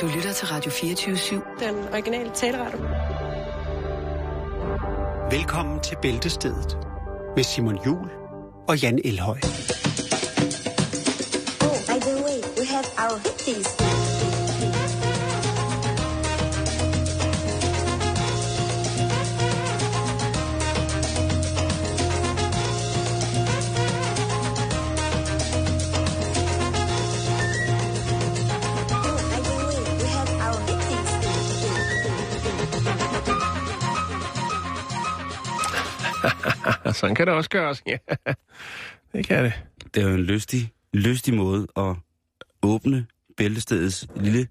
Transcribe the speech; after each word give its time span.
Du 0.00 0.06
lytter 0.06 0.32
til 0.32 0.48
Radio 0.48 0.70
24-7. 0.70 1.64
Den 1.64 1.74
originale 1.92 2.30
taleradio. 2.34 2.78
Velkommen 5.30 5.80
til 5.80 5.96
Bæltestedet 6.02 6.78
med 7.36 7.44
Simon 7.44 7.78
Jul 7.86 8.10
og 8.68 8.82
Jan 8.82 9.00
Elhøj. 9.04 9.38
Oh, 11.60 11.76
by 11.88 12.00
the 12.00 12.14
way, 12.24 12.40
we 12.58 12.66
have 12.66 12.84
our 12.98 13.18
hippies. 13.18 13.99
Sådan 37.00 37.14
kan 37.16 37.26
det 37.26 37.34
også 37.34 37.50
gøres. 37.50 37.82
Ja, 37.86 37.96
det 39.12 39.26
kan 39.26 39.44
det. 39.44 39.52
Det 39.94 40.02
er 40.02 40.08
jo 40.08 40.14
en 40.14 40.20
lystig, 40.24 40.72
lystig 40.94 41.34
måde 41.34 41.66
at 41.76 41.94
åbne 42.62 43.06
bæltestedets 43.36 44.06
lille 44.16 44.48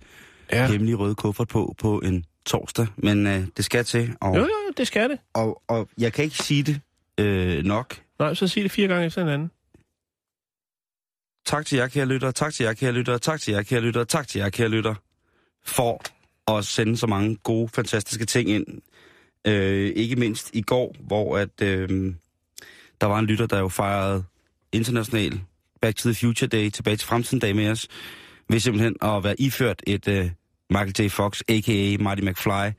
Ja. 0.51 0.67
hemmelige 0.71 0.95
røde 0.95 1.15
kuffert 1.15 1.47
på 1.47 1.75
på 1.77 1.99
en 1.99 2.25
torsdag. 2.45 2.87
Men 2.97 3.27
øh, 3.27 3.47
det 3.57 3.65
skal 3.65 3.85
til, 3.85 4.15
og, 4.21 4.35
Jo, 4.35 4.41
jo, 4.41 4.49
det 4.77 4.87
skal 4.87 5.09
det. 5.09 5.19
og, 5.33 5.61
og 5.67 5.89
jeg 5.97 6.13
kan 6.13 6.23
ikke 6.25 6.37
sige 6.37 6.63
det 6.63 6.81
øh, 7.17 7.63
nok. 7.63 8.01
Nej, 8.19 8.33
så 8.33 8.47
sig 8.47 8.63
det 8.63 8.71
fire 8.71 8.87
gange 8.87 9.05
efter 9.05 9.21
hinanden. 9.21 9.51
Tak 11.45 11.65
til 11.65 11.77
jer, 11.77 11.87
kære 11.87 12.05
lytter. 12.05 12.31
Tak 12.31 12.53
til 12.53 12.63
jer, 12.63 12.73
kære 12.73 12.91
lytter. 12.91 13.17
Tak 13.17 13.41
til 13.41 13.51
jer, 13.53 13.61
kære 13.63 13.81
lytter. 13.81 14.03
Tak 14.03 14.27
til 14.27 14.39
jer, 14.39 14.49
kære 14.49 14.69
lytter. 14.69 14.95
For 15.65 16.01
at 16.57 16.65
sende 16.65 16.97
så 16.97 17.07
mange 17.07 17.35
gode, 17.35 17.69
fantastiske 17.69 18.25
ting 18.25 18.49
ind. 18.49 18.65
Øh, 19.47 19.91
ikke 19.95 20.15
mindst 20.15 20.49
i 20.53 20.61
går, 20.61 20.95
hvor 20.99 21.37
at, 21.37 21.61
øh, 21.61 22.13
der 23.01 23.07
var 23.07 23.19
en 23.19 23.25
lytter, 23.25 23.45
der 23.45 23.59
jo 23.59 23.67
fejrede 23.67 24.23
international 24.71 25.41
Back 25.81 25.95
to 25.95 26.09
the 26.09 26.15
Future 26.15 26.47
Day, 26.47 26.69
tilbage 26.69 26.97
til 26.97 27.07
fremtiden 27.07 27.39
dag 27.39 27.55
med 27.55 27.69
os, 27.69 27.87
ved 28.49 28.59
simpelthen 28.59 28.95
at 29.01 29.23
være 29.23 29.41
iført 29.41 29.83
et 29.87 30.07
øh, 30.07 30.31
Michael 30.69 30.93
J. 30.99 31.09
Fox, 31.09 31.41
a.k.a. 31.49 31.97
Marty 32.03 32.21
McFly, 32.21 32.71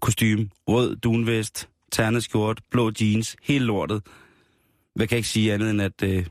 kostume, 0.00 0.48
rød 0.68 0.96
dunvest, 0.96 1.68
ternet 1.92 2.24
skjort, 2.24 2.60
blå 2.70 2.92
jeans, 3.00 3.36
hele 3.42 3.64
lortet. 3.64 4.02
Jeg 4.98 5.08
kan 5.08 5.16
ikke 5.16 5.28
sige 5.28 5.54
andet 5.54 5.70
end, 5.70 5.82
at, 5.82 6.02
øh, 6.02 6.26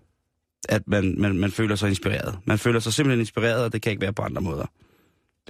at 0.69 0.87
man, 0.87 1.15
man, 1.17 1.37
man 1.37 1.51
føler 1.51 1.75
sig 1.75 1.89
inspireret. 1.89 2.39
Man 2.45 2.57
føler 2.57 2.79
sig 2.79 2.93
simpelthen 2.93 3.19
inspireret, 3.19 3.65
og 3.65 3.73
det 3.73 3.81
kan 3.81 3.91
ikke 3.91 4.01
være 4.01 4.13
på 4.13 4.21
andre 4.21 4.41
måder. 4.41 4.65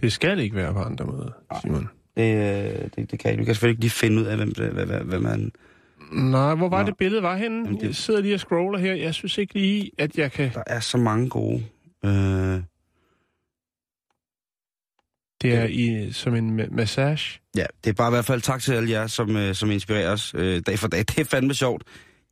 Det 0.01 0.13
skal 0.13 0.39
ikke 0.39 0.55
være 0.55 0.73
på 0.73 0.79
andre 0.79 1.05
måder, 1.05 1.31
Simon. 1.61 1.89
Det, 2.17 2.35
øh, 2.35 2.89
det, 2.95 3.11
det 3.11 3.19
kan 3.19 3.31
jeg. 3.31 3.39
Du 3.39 3.45
kan 3.45 3.55
selvfølgelig 3.55 3.73
ikke 3.73 3.81
lige 3.81 3.91
finde 3.91 4.21
ud 4.21 4.25
af, 4.25 4.37
hvem, 4.37 4.51
hvad, 4.51 4.85
hvad, 4.85 4.99
hvad 4.99 5.19
man... 5.19 5.51
Nej, 6.13 6.55
hvor 6.55 6.69
var 6.69 6.81
Nå. 6.81 6.85
det 6.85 6.97
billede 6.97 7.23
var 7.23 7.37
henne? 7.37 7.57
Jamen, 7.65 7.79
det- 7.79 7.87
Jeg 7.87 7.95
sidder 7.95 8.21
lige 8.21 8.33
og 8.33 8.39
scroller 8.39 8.79
her. 8.79 8.93
Jeg 8.93 9.13
synes 9.13 9.37
ikke 9.37 9.53
lige, 9.53 9.91
at 9.97 10.17
jeg 10.17 10.31
kan... 10.31 10.51
Der 10.53 10.63
er 10.67 10.79
så 10.79 10.97
mange 10.97 11.29
gode... 11.29 11.65
Øh, 12.05 12.61
Det 15.41 15.53
er 15.53 15.63
i, 15.65 16.11
som 16.11 16.35
en 16.35 16.59
ma- 16.59 16.75
massage. 16.75 17.39
Ja, 17.57 17.65
det 17.83 17.89
er 17.89 17.93
bare 17.93 18.09
i 18.09 18.11
hvert 18.15 18.25
fald 18.25 18.41
tak 18.41 18.61
til 18.61 18.73
alle 18.73 18.89
jer, 18.91 19.07
som, 19.07 19.35
øh, 19.37 19.55
som 19.55 19.71
inspirerer 19.71 20.11
os 20.11 20.33
øh, 20.37 20.61
dag 20.67 20.79
for 20.79 20.87
dag. 20.87 20.99
Det 21.09 21.19
er 21.19 21.23
fandme 21.25 21.53
sjovt. 21.53 21.83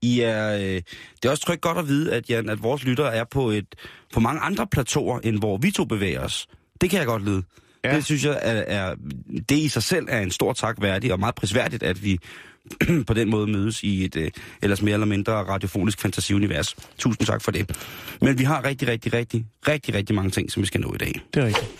I 0.02 0.20
er, 0.20 0.56
øh, 0.56 0.62
det 0.62 1.26
er 1.26 1.30
også 1.30 1.44
trygt 1.45 1.62
godt 1.62 1.78
at 1.78 1.88
vide, 1.88 2.14
at, 2.14 2.30
Jan, 2.30 2.50
at 2.50 2.64
vores 2.64 2.84
lyttere 2.84 3.16
er 3.16 3.23
på, 3.23 3.50
et, 3.50 3.76
på 4.14 4.20
mange 4.20 4.42
andre 4.42 4.68
plateauer, 4.68 5.20
end 5.20 5.40
hvor 5.40 5.58
vi 5.58 5.72
to 5.72 5.86
bevæger 5.86 6.20
os. 6.22 6.48
Det 6.82 6.90
kan 6.90 7.00
jeg 7.00 7.08
godt 7.08 7.26
lide. 7.26 7.44
Ja. 7.84 7.90
Ja. 7.90 7.95
Det 7.95 8.06
synes 8.06 8.26
jeg, 8.26 8.40
er, 8.42 8.54
er, 8.68 8.95
det 9.50 9.58
i 9.58 9.68
sig 9.68 9.84
selv 9.84 10.06
er 10.10 10.20
en 10.20 10.32
stor 10.32 10.54
tak 10.54 10.82
værdig, 10.82 11.14
og 11.14 11.20
meget 11.20 11.36
prisværdigt, 11.36 11.84
at 11.84 12.04
vi 12.04 12.18
på 13.08 13.14
den 13.14 13.30
måde 13.30 13.48
mødes 13.48 13.84
i 13.84 14.06
et 14.06 14.16
øh, 14.16 14.32
ellers 14.61 14.82
mere 14.82 14.94
eller 14.94 15.08
mindre 15.08 15.33
radiofonisk 15.33 16.02
fantasiunivers. 16.02 16.76
Tusind 16.98 17.27
tak 17.27 17.42
for 17.42 17.52
det. 17.52 17.77
Men 18.22 18.39
vi 18.39 18.44
har 18.44 18.64
rigtig, 18.64 18.88
rigtig, 18.88 19.14
rigtig, 19.14 19.45
rigtig, 19.67 19.95
rigtig 19.95 20.16
mange 20.16 20.32
ting, 20.32 20.52
som 20.52 20.61
vi 20.61 20.67
skal 20.67 20.82
nå 20.82 20.94
i 20.94 20.98
dag. 20.98 21.22
Det 21.33 21.42
er 21.42 21.45
rigtigt. 21.45 21.72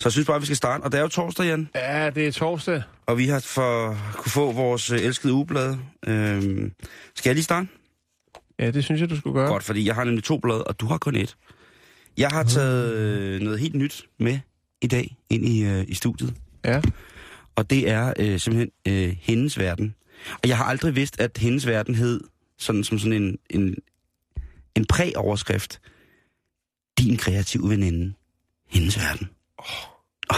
Så 0.00 0.08
jeg 0.08 0.12
synes 0.12 0.26
bare, 0.26 0.40
vi 0.40 0.46
skal 0.46 0.56
starte. 0.56 0.82
Og 0.82 0.92
det 0.92 0.98
er 0.98 1.02
jo 1.02 1.08
torsdag, 1.08 1.46
Jan. 1.46 1.68
Ja, 1.74 2.10
det 2.10 2.26
er 2.26 2.32
torsdag. 2.32 2.82
Og 3.06 3.18
vi 3.18 3.26
har 3.26 3.40
for 3.40 3.98
kunne 4.14 4.32
få 4.32 4.52
vores 4.52 4.90
øh, 4.90 5.00
elskede 5.00 5.32
ugeblad. 5.32 5.76
Øhm, 6.06 6.72
skal 7.14 7.30
jeg 7.30 7.34
lige 7.34 7.44
starte? 7.44 7.68
Ja, 8.58 8.70
det 8.70 8.84
synes 8.84 9.00
jeg, 9.00 9.10
du 9.10 9.16
skulle 9.16 9.34
gøre. 9.34 9.48
Godt, 9.48 9.64
fordi 9.64 9.86
jeg 9.86 9.94
har 9.94 10.04
nemlig 10.04 10.24
to 10.24 10.38
blade, 10.38 10.64
og 10.64 10.80
du 10.80 10.86
har 10.86 10.98
kun 10.98 11.16
et. 11.16 11.36
Jeg 12.18 12.28
har 12.28 12.42
taget 12.42 12.94
øh, 12.94 13.40
noget 13.40 13.58
helt 13.58 13.74
nyt 13.74 14.06
med 14.18 14.38
i 14.82 14.86
dag 14.86 15.16
ind 15.30 15.48
i, 15.48 15.64
øh, 15.64 15.84
i 15.88 15.94
studiet. 15.94 16.34
Ja. 16.64 16.80
Og 17.60 17.70
det 17.70 17.90
er 17.90 18.12
øh, 18.18 18.40
simpelthen 18.40 18.70
øh, 18.88 19.16
hendes 19.20 19.58
verden. 19.58 19.94
Og 20.32 20.48
jeg 20.48 20.56
har 20.56 20.64
aldrig 20.64 20.96
vidst, 20.96 21.20
at 21.20 21.38
hendes 21.38 21.66
verden 21.66 21.94
hed 21.94 22.20
sådan 22.58 22.84
som 22.84 22.98
sådan 22.98 23.22
en, 23.22 23.38
en, 23.50 23.76
en 24.74 24.86
præoverskrift. 24.86 25.80
Din 26.98 27.16
kreative 27.16 27.68
veninde. 27.68 28.14
Hendes 28.68 28.98
verden. 28.98 29.28
Oh. 29.58 30.36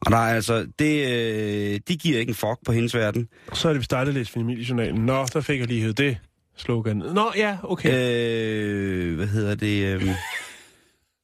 Og 0.00 0.10
der 0.10 0.16
er 0.16 0.34
altså, 0.34 0.66
det, 0.78 1.08
øh, 1.08 1.80
de 1.88 1.96
giver 1.96 2.18
ikke 2.18 2.30
en 2.30 2.34
fuck 2.34 2.58
på 2.66 2.72
hendes 2.72 2.94
verden. 2.94 3.28
Så 3.52 3.68
er 3.68 3.72
det, 3.72 3.80
vi 3.80 3.84
startede 3.84 4.14
lidt 4.14 4.28
familiejournalen. 4.28 5.06
Nå, 5.06 5.26
der 5.32 5.40
fik 5.40 5.60
jeg 5.60 5.66
lige 5.66 5.80
hævet 5.80 5.98
det 5.98 6.18
slogan. 6.56 6.96
Nå, 6.96 7.32
ja, 7.36 7.58
okay. 7.62 7.90
Øh, 7.92 9.16
hvad 9.16 9.26
hedder 9.26 9.54
det? 9.54 9.94
Øh, 9.94 10.08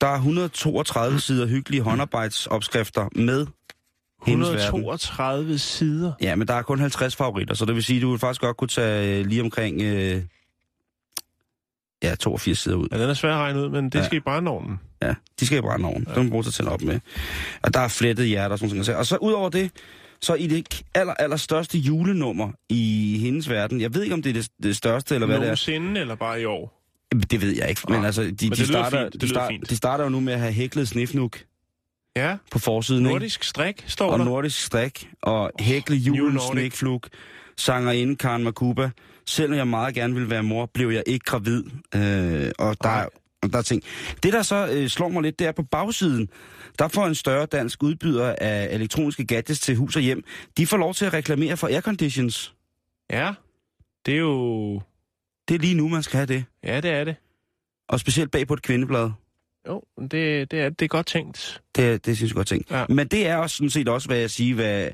der 0.00 0.06
er 0.06 0.14
132 0.14 1.20
sider 1.20 1.46
hyggelige 1.46 1.82
håndarbejdsopskrifter 1.82 3.08
med 3.14 3.46
hendes 4.26 4.48
verden. 4.48 4.64
132 4.64 5.58
sider. 5.58 6.12
Ja, 6.20 6.36
men 6.36 6.48
der 6.48 6.54
er 6.54 6.62
kun 6.62 6.80
50 6.80 7.16
favoritter, 7.16 7.54
så 7.54 7.64
det 7.64 7.74
vil 7.74 7.84
sige, 7.84 7.96
at 7.96 8.02
du 8.02 8.10
vil 8.10 8.18
faktisk 8.18 8.40
godt 8.40 8.56
kunne 8.56 8.68
tage 8.68 9.18
øh, 9.20 9.26
lige 9.26 9.42
omkring 9.42 9.82
øh, 9.82 10.22
ja, 12.02 12.14
82 12.14 12.58
sider 12.58 12.76
ud. 12.76 12.88
Ja, 12.92 13.02
den 13.02 13.10
er 13.10 13.14
svær 13.14 13.32
at 13.34 13.38
regne 13.38 13.60
ud, 13.62 13.68
men 13.68 13.84
det 13.84 13.94
Ja. 13.94 14.04
skal 14.04 14.16
i 14.16 14.20
brændeovnen. 14.20 14.80
Ja, 15.02 15.14
de 15.40 15.46
skal 15.46 15.58
i 15.58 15.60
brænde 15.60 15.88
ja. 15.88 16.20
Den 16.20 16.30
bruger 16.30 16.42
til 16.42 16.50
at 16.50 16.54
tænde 16.54 16.72
op 16.72 16.82
med. 16.82 17.00
Og 17.62 17.74
der 17.74 17.80
er 17.80 17.88
flettet 17.88 18.26
hjerter 18.26 18.52
og 18.52 18.58
sådan 18.58 18.76
noget. 18.76 18.88
Og 18.96 19.06
så 19.06 19.16
ud 19.16 19.32
over 19.32 19.48
det, 19.48 19.70
så 20.20 20.34
i 20.34 20.46
det 20.46 20.82
aller, 20.94 21.14
aller 21.14 21.36
største 21.36 21.78
julenummer 21.78 22.52
i 22.68 23.18
hendes 23.22 23.50
verden, 23.50 23.80
jeg 23.80 23.94
ved 23.94 24.02
ikke, 24.02 24.14
om 24.14 24.22
det 24.22 24.30
er 24.30 24.34
det, 24.34 24.48
det 24.62 24.76
største, 24.76 25.14
eller 25.14 25.26
hvad 25.26 25.36
det 25.36 25.42
er. 25.42 25.46
Nogensinde, 25.46 26.00
eller 26.00 26.14
bare 26.14 26.40
i 26.40 26.44
år? 26.44 26.82
Det 27.30 27.40
ved 27.42 27.56
jeg 27.56 27.68
ikke, 27.68 27.80
men 27.88 28.00
Nå, 28.00 28.06
altså, 28.06 28.22
de, 28.22 28.28
men 28.28 28.50
de, 28.50 28.66
starter, 28.66 29.02
fint, 29.10 29.22
de, 29.22 29.28
start, 29.28 29.52
de 29.70 29.76
starter 29.76 30.04
jo 30.04 30.10
nu 30.10 30.20
med 30.20 30.32
at 30.32 30.40
have 30.40 30.52
hæklet 30.52 30.88
snifnuk 30.88 31.38
Ja, 32.16 32.36
på 32.50 32.58
forsiden, 32.58 33.02
nordisk 33.02 33.44
strik 33.44 33.84
står 33.86 34.10
og 34.10 34.18
der. 34.18 34.24
nordisk 34.24 34.64
strik, 34.64 35.10
og 35.22 35.50
hækle 35.60 35.96
julen 35.96 36.34
Nordic. 36.34 36.50
snikflug, 36.50 37.02
sangerinde 37.56 38.16
Karen 38.16 38.44
Makuba. 38.44 38.90
Selvom 39.26 39.58
jeg 39.58 39.68
meget 39.68 39.94
gerne 39.94 40.14
ville 40.14 40.30
være 40.30 40.42
mor, 40.42 40.66
blev 40.66 40.90
jeg 40.90 41.02
ikke 41.06 41.24
gravid. 41.24 41.64
Øh, 41.94 42.50
og 42.58 42.76
der, 42.82 43.06
og 43.42 43.52
der 43.52 43.58
er 43.58 43.62
ting. 43.62 43.82
Det, 44.22 44.32
der 44.32 44.42
så 44.42 44.68
øh, 44.72 44.88
slår 44.88 45.08
mig 45.08 45.22
lidt, 45.22 45.38
det 45.38 45.46
er 45.46 45.52
på 45.52 45.62
bagsiden. 45.62 46.28
Der 46.78 46.88
får 46.88 47.06
en 47.06 47.14
større 47.14 47.46
dansk 47.46 47.82
udbyder 47.82 48.34
af 48.40 48.68
elektroniske 48.70 49.24
gadgets 49.26 49.60
til 49.60 49.76
hus 49.76 49.96
og 49.96 50.02
hjem. 50.02 50.24
De 50.56 50.66
får 50.66 50.76
lov 50.76 50.94
til 50.94 51.04
at 51.04 51.12
reklamere 51.12 51.56
for 51.56 51.66
airconditions. 51.66 52.54
Ja, 53.10 53.32
det 54.06 54.14
er 54.14 54.18
jo... 54.18 54.80
Det 55.48 55.54
er 55.54 55.58
lige 55.58 55.74
nu, 55.74 55.88
man 55.88 56.02
skal 56.02 56.16
have 56.16 56.26
det. 56.26 56.44
Ja, 56.64 56.80
det 56.80 56.90
er 56.90 57.04
det. 57.04 57.16
Og 57.88 58.00
specielt 58.00 58.30
bag 58.30 58.46
på 58.46 58.54
et 58.54 58.62
kvindeblad. 58.62 59.10
Jo, 59.68 59.82
det, 60.00 60.50
det, 60.50 60.52
er, 60.52 60.68
det 60.68 60.82
er 60.82 60.88
godt 60.88 61.06
tænkt. 61.06 61.62
Det, 61.76 62.06
det 62.06 62.16
synes 62.16 62.30
jeg 62.30 62.36
godt 62.36 62.46
tænkt. 62.46 62.70
Ja. 62.70 62.84
Men 62.88 63.08
det 63.08 63.26
er 63.26 63.36
også 63.36 63.56
sådan 63.56 63.70
set 63.70 63.88
også, 63.88 64.08
hvad 64.08 64.18
jeg 64.18 64.30
siger, 64.30 64.54
hvad 64.54 64.90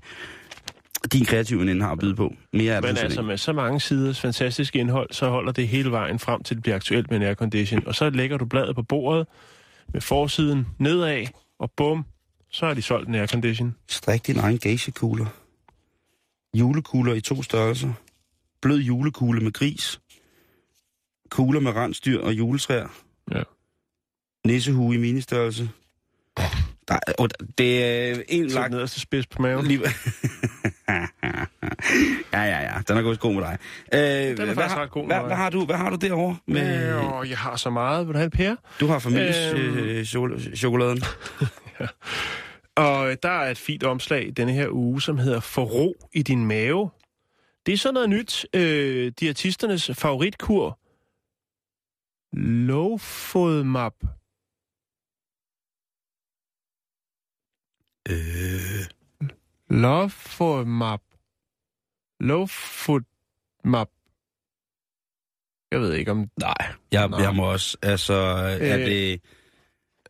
din 1.13 1.25
kreative 1.25 1.61
veninde 1.61 1.83
har 1.83 1.93
at 1.93 1.99
byde 1.99 2.15
på. 2.17 2.35
Mere 2.53 2.75
er 2.75 2.81
Men 2.81 2.89
altså 2.89 3.07
ikke. 3.07 3.23
med 3.23 3.37
så 3.37 3.53
mange 3.53 3.81
siders 3.81 4.21
fantastisk 4.21 4.77
indhold, 4.77 5.09
så 5.13 5.29
holder 5.29 5.53
det 5.53 5.69
hele 5.69 5.91
vejen 5.91 6.19
frem 6.19 6.43
til 6.43 6.57
det 6.57 6.63
bliver 6.63 6.77
aktuelt 6.77 7.11
med 7.11 7.17
en 7.17 7.23
aircondition. 7.23 7.87
Og 7.87 7.95
så 7.95 8.11
lægger 8.11 8.37
du 8.37 8.45
bladet 8.45 8.75
på 8.75 8.83
bordet 8.83 9.27
med 9.93 10.01
forsiden 10.01 10.67
nedad, 10.79 11.27
og 11.59 11.71
bum, 11.77 12.05
så 12.51 12.67
har 12.67 12.75
de 12.75 12.83
solgt 12.83 13.09
en 13.09 13.15
aircondition. 13.15 13.75
Strik 13.89 14.27
din 14.27 14.39
egen 14.39 14.59
gagekugler. 14.59 15.27
Julekugler 16.55 17.15
i 17.15 17.21
to 17.21 17.43
størrelser. 17.43 17.93
Blød 18.63 18.79
julekugle 18.79 19.41
med 19.41 19.53
gris. 19.53 20.01
Kugler 21.31 21.61
med 21.61 21.73
rensdyr 21.73 22.21
og 22.21 22.33
juletræer. 22.33 22.89
Ja. 23.31 23.43
Nissehue 24.47 24.95
i 24.95 24.99
ministørrelse. 24.99 25.71
Der, 26.89 26.95
er- 27.07 27.13
og 27.19 27.29
det 27.59 27.85
er 27.85 28.23
en 28.29 28.47
lang... 28.47 28.71
nederste 28.71 29.01
spids 29.01 29.27
på 29.27 29.43
maven. 29.43 29.67
Lige... 29.67 29.81
ja, 32.33 32.43
ja, 32.43 32.61
ja. 32.61 32.81
Den 32.89 32.97
er 32.97 33.03
gået 33.03 33.21
god 33.21 33.35
med 33.35 33.43
dig. 33.43 33.59
Øh, 33.95 34.01
er 34.01 34.35
hvad, 34.35 34.47
faktisk 34.47 34.75
har, 34.75 34.83
ret 34.83 34.91
god 34.91 35.03
med 35.03 35.09
hvad, 35.09 35.17
mig. 35.21 35.27
hvad, 35.27 35.37
har 35.37 35.51
du, 35.51 35.65
hvad 35.65 35.77
har 35.77 35.91
du 35.91 35.97
derovre? 35.97 36.37
Med, 36.47 36.87
Øh, 37.23 37.31
jeg 37.31 37.39
har 37.39 37.57
så 37.57 37.71
meget. 37.71 38.07
Vil 38.07 38.13
du 38.15 38.19
have 38.19 38.27
et 38.27 38.33
pære? 38.33 38.57
du 38.81 38.87
har 38.87 38.99
families 38.99 39.37
Øhm. 39.55 39.79
øh, 39.79 40.03
chokol- 40.03 40.57
chokoladen. 40.57 41.03
Og 42.77 43.11
øh, 43.11 43.17
der 43.23 43.29
er 43.29 43.51
et 43.51 43.59
fint 43.59 43.83
omslag 43.85 44.27
i 44.27 44.31
denne 44.31 44.53
her 44.53 44.69
uge, 44.71 45.03
som 45.03 45.19
hedder 45.19 45.41
Forro 45.41 45.95
i 46.13 46.23
din 46.23 46.47
mave. 46.47 46.91
Det 47.67 47.75
er 47.75 47.79
sådan 47.79 47.95
noget 47.95 48.09
nyt. 48.11 48.47
Øh, 48.55 49.13
diætisternes 49.21 49.91
favoritkur. 49.95 50.79
Low 52.37 52.99
Øh, 58.11 58.87
Love 59.71 60.11
for 60.11 60.65
map. 60.65 61.01
Love 62.21 62.49
foot 62.49 63.03
map. 63.65 63.89
Jeg 65.71 65.81
ved 65.81 65.93
ikke 65.95 66.11
om... 66.11 66.31
nej, 66.41 66.55
jeg, 66.93 67.09
Nej. 67.09 67.21
jeg 67.21 67.35
må 67.35 67.53
også, 67.53 67.77
altså, 67.83 68.15
er 68.15 68.79
Øh. 68.79 68.87
det... 68.87 69.21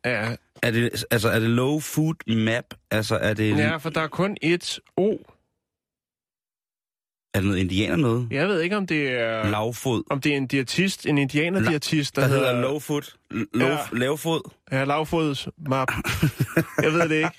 Ja, 0.05 0.37
Er 0.63 0.71
det, 0.71 1.05
altså, 1.11 1.29
er 1.29 1.39
det 1.39 1.51
low 1.51 1.81
food 1.81 2.35
map? 2.37 2.65
Altså, 2.91 3.17
er 3.17 3.35
det, 3.35 3.57
ja, 3.59 3.77
for 3.77 3.91
der 3.91 4.01
er 4.01 4.09
kun 4.09 4.37
et 4.43 4.79
O. 4.97 5.17
er 7.35 7.39
det 7.41 7.45
noget 7.49 7.59
indianer 7.61 7.97
noget? 7.97 8.29
Jeg 8.31 8.49
ved 8.49 8.61
ikke, 8.61 8.77
om 8.77 8.87
det 8.87 9.09
er... 9.21 9.51
Lavfod. 9.51 10.03
Om 10.11 10.21
det 10.21 10.33
er 10.33 10.37
en 10.37 10.47
diætist, 10.47 11.07
en 11.07 11.19
indianerdiætist, 11.19 12.17
der, 12.17 12.23
Der 12.23 12.29
hedder 12.29 12.61
low 12.61 12.79
food. 12.79 13.03
Low, 13.55 13.69
Ja. 13.69 13.77
Lavfod. 13.93 14.51
Ja, 14.73 14.85
lavfods 14.85 15.49
map. 15.69 15.89
jeg 16.83 16.93
ved 16.93 17.09
det 17.09 17.15
ikke. 17.17 17.31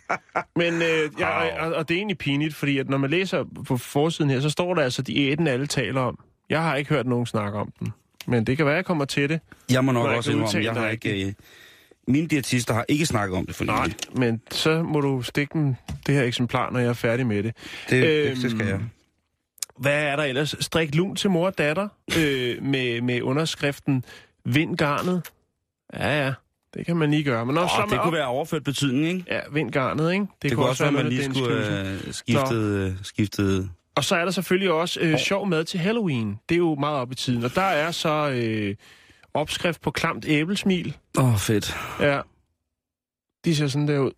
Men 0.56 0.74
øh, 0.74 1.10
jeg, 1.20 1.58
og, 1.60 1.74
og 1.74 1.90
det 1.90 1.96
er 1.96 1.98
egentlig 1.98 2.18
pinligt, 2.18 2.56
fordi 2.56 2.78
at 2.78 2.90
når 2.90 2.98
man 2.98 3.10
læser 3.10 3.44
på 3.68 3.78
forsiden 3.78 4.30
her, 4.30 4.40
så 4.40 4.50
står 4.50 4.74
der 4.74 4.82
altså 4.82 5.02
de 5.02 5.18
æden, 5.20 5.48
alle 5.48 5.68
taler 5.68 6.02
om. 6.02 6.20
Jeg 6.50 6.62
har 6.64 6.76
ikke 6.76 6.90
hørt 6.90 7.08
nogen 7.08 7.26
snakke 7.26 7.58
om 7.58 7.74
den. 7.80 7.94
Men 8.28 8.44
det 8.48 8.58
kan 8.58 8.66
være, 8.66 8.76
jeg 8.76 8.86
kommer 8.86 9.06
til 9.06 9.30
det. 9.30 9.40
Jeg 9.72 9.86
må 9.86 9.92
nok 9.92 10.08
også 10.08 10.32
indrømme, 10.32 10.64
jeg 10.64 10.74
har 10.74 10.90
ikke... 10.90 11.26
Øh, 11.28 11.34
mine 12.08 12.28
diætister 12.28 12.74
har 12.74 12.86
ikke 12.88 13.06
snakket 13.06 13.38
om 13.38 13.46
det 13.46 13.56
for 13.56 13.64
Nej, 13.66 13.84
nylig. 13.86 13.96
men 14.16 14.42
så 14.52 14.84
må 14.84 15.02
du 15.02 15.22
stikke 15.22 15.54
dem 15.54 15.76
det 16.08 16.16
her 16.16 16.24
eksemplar, 16.24 16.70
når 16.72 16.80
jeg 16.80 16.90
er 16.90 16.94
færdig 16.94 17.28
med 17.28 17.44
det. 17.44 17.54
Det, 17.90 18.04
Øhm, 18.06 18.42
det 18.42 18.52
skal 18.52 18.68
jeg. 18.68 18.80
Hvad 19.84 20.04
er 20.04 20.16
der 20.16 20.24
ellers? 20.24 20.56
Strik 20.60 20.96
lun 20.96 21.16
til 21.16 21.30
mor 21.30 21.46
og 21.46 21.58
datter 21.58 21.88
øh, 22.18 22.64
med, 22.74 23.02
med 23.02 23.22
underskriften 23.22 24.06
Vind 24.46 24.78
garnet. 24.78 25.22
Ja, 25.94 26.26
ja. 26.26 26.34
Det 26.74 26.86
kan 26.86 26.98
man 26.98 27.12
lige 27.12 27.24
gøre. 27.24 27.46
Men 27.46 27.56
når 27.56 27.62
Åh, 27.64 27.70
så 27.70 27.76
er 27.76 27.82
det 27.82 27.90
man 27.92 28.00
kunne 28.00 28.08
op- 28.08 28.14
være 28.14 28.28
overført 28.28 28.64
betydning, 28.64 29.08
ikke? 29.08 29.26
Ja, 29.34 29.40
vind 29.52 29.72
garnet, 29.72 30.14
ikke? 30.14 30.26
Det, 30.42 30.50
det 30.50 30.54
kunne 30.58 30.66
også 30.70 30.84
være, 30.84 30.88
at 30.90 30.94
man 30.94 31.08
lige 31.08 31.24
skulle 31.24 31.80
øh, 31.92 32.14
skiftet, 32.14 32.64
øh, 32.64 32.92
skiftet... 33.04 33.70
Og 33.96 34.04
så 34.04 34.16
er 34.16 34.26
der 34.26 34.32
selvfølgelig 34.32 34.72
også 34.72 35.00
øh, 35.00 35.18
sjov 35.18 35.48
mad 35.48 35.64
til 35.64 35.80
Halloween. 35.80 36.40
Det 36.50 36.56
er 36.56 36.60
jo 36.60 36.76
meget 36.76 36.98
op 36.98 37.12
i 37.12 37.16
tiden. 37.16 37.44
Og 37.44 37.56
der 37.56 37.62
er 37.62 37.92
så 37.92 38.30
øh, 38.30 38.76
opskrift 39.34 39.82
på 39.82 39.92
klamt 39.92 40.26
æblesmil. 40.28 40.98
Åh, 41.18 41.34
oh, 41.34 41.38
fedt. 41.38 41.76
Ja. 42.00 42.22
De 43.46 43.56
ser 43.56 43.68
sådan 43.68 43.88
der 43.88 44.00
ud. 44.00 44.12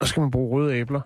Der 0.00 0.06
skal 0.06 0.20
man 0.20 0.30
bruge 0.30 0.50
røde 0.60 0.74
æbler. 0.76 1.00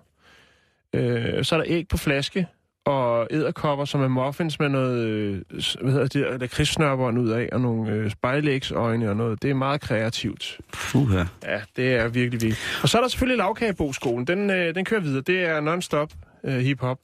Øh, 0.93 1.45
så 1.45 1.55
er 1.55 1.59
der 1.59 1.65
æg 1.67 1.87
på 1.87 1.97
flaske, 1.97 2.47
og 2.85 3.27
æderkopper, 3.31 3.85
som 3.85 4.01
er 4.01 4.07
muffins 4.07 4.59
med 4.59 4.69
noget, 4.69 4.97
øh, 5.07 5.41
hvad 5.81 5.91
hedder 5.91 6.07
det, 6.31 6.41
der 6.41 6.47
krydssnørbånd 6.47 7.19
ud 7.19 7.29
af, 7.29 7.49
og 7.51 7.61
nogle 7.61 7.91
øh, 7.91 8.11
spejlægsøjne 8.11 9.09
og 9.09 9.15
noget. 9.17 9.41
Det 9.41 9.49
er 9.49 9.53
meget 9.53 9.81
kreativt. 9.81 10.57
Uha. 10.95 11.23
Ja, 11.43 11.59
det 11.75 11.93
er 11.95 12.07
virkelig 12.07 12.41
vigtigt. 12.41 12.79
Og 12.83 12.89
så 12.89 12.97
er 12.97 13.01
der 13.01 13.09
selvfølgelig 13.09 13.37
lavkageboskolen. 13.37 14.27
Den, 14.27 14.49
øh, 14.49 14.75
den 14.75 14.85
kører 14.85 15.01
videre. 15.01 15.21
Det 15.21 15.39
er 15.39 15.61
non-stop 15.61 16.11
øh, 16.43 16.57
hip-hop. 16.57 16.97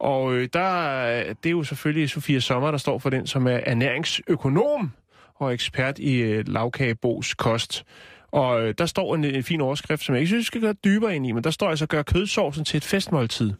Og 0.00 0.34
øh, 0.34 0.48
der, 0.52 0.60
er- 0.60 1.32
det 1.32 1.46
er 1.46 1.50
jo 1.50 1.62
selvfølgelig 1.64 2.10
Sofia 2.10 2.40
Sommer, 2.40 2.70
der 2.70 2.78
står 2.78 2.98
for 2.98 3.10
den, 3.10 3.26
som 3.26 3.46
er 3.46 3.60
ernæringsøkonom 3.66 4.90
og 5.34 5.54
ekspert 5.54 5.98
i 5.98 6.14
øh, 6.16 6.44
lavkagebos 6.48 7.34
kost. 7.34 7.84
Og 8.32 8.62
øh, 8.62 8.74
der 8.78 8.86
står 8.86 9.14
en, 9.14 9.24
en 9.24 9.42
fin 9.44 9.60
overskrift, 9.60 10.04
som 10.04 10.14
jeg 10.14 10.20
ikke 10.20 10.28
synes, 10.28 10.40
vi 10.40 10.44
skal 10.44 10.60
gå 10.60 10.72
dybere 10.84 11.16
ind 11.16 11.26
i, 11.26 11.32
men 11.32 11.44
der 11.44 11.50
står 11.50 11.68
altså, 11.70 11.86
gør 11.86 12.02
kødsovsen 12.02 12.64
til 12.64 12.76
et 12.76 12.84
festmåltid. 12.84 13.52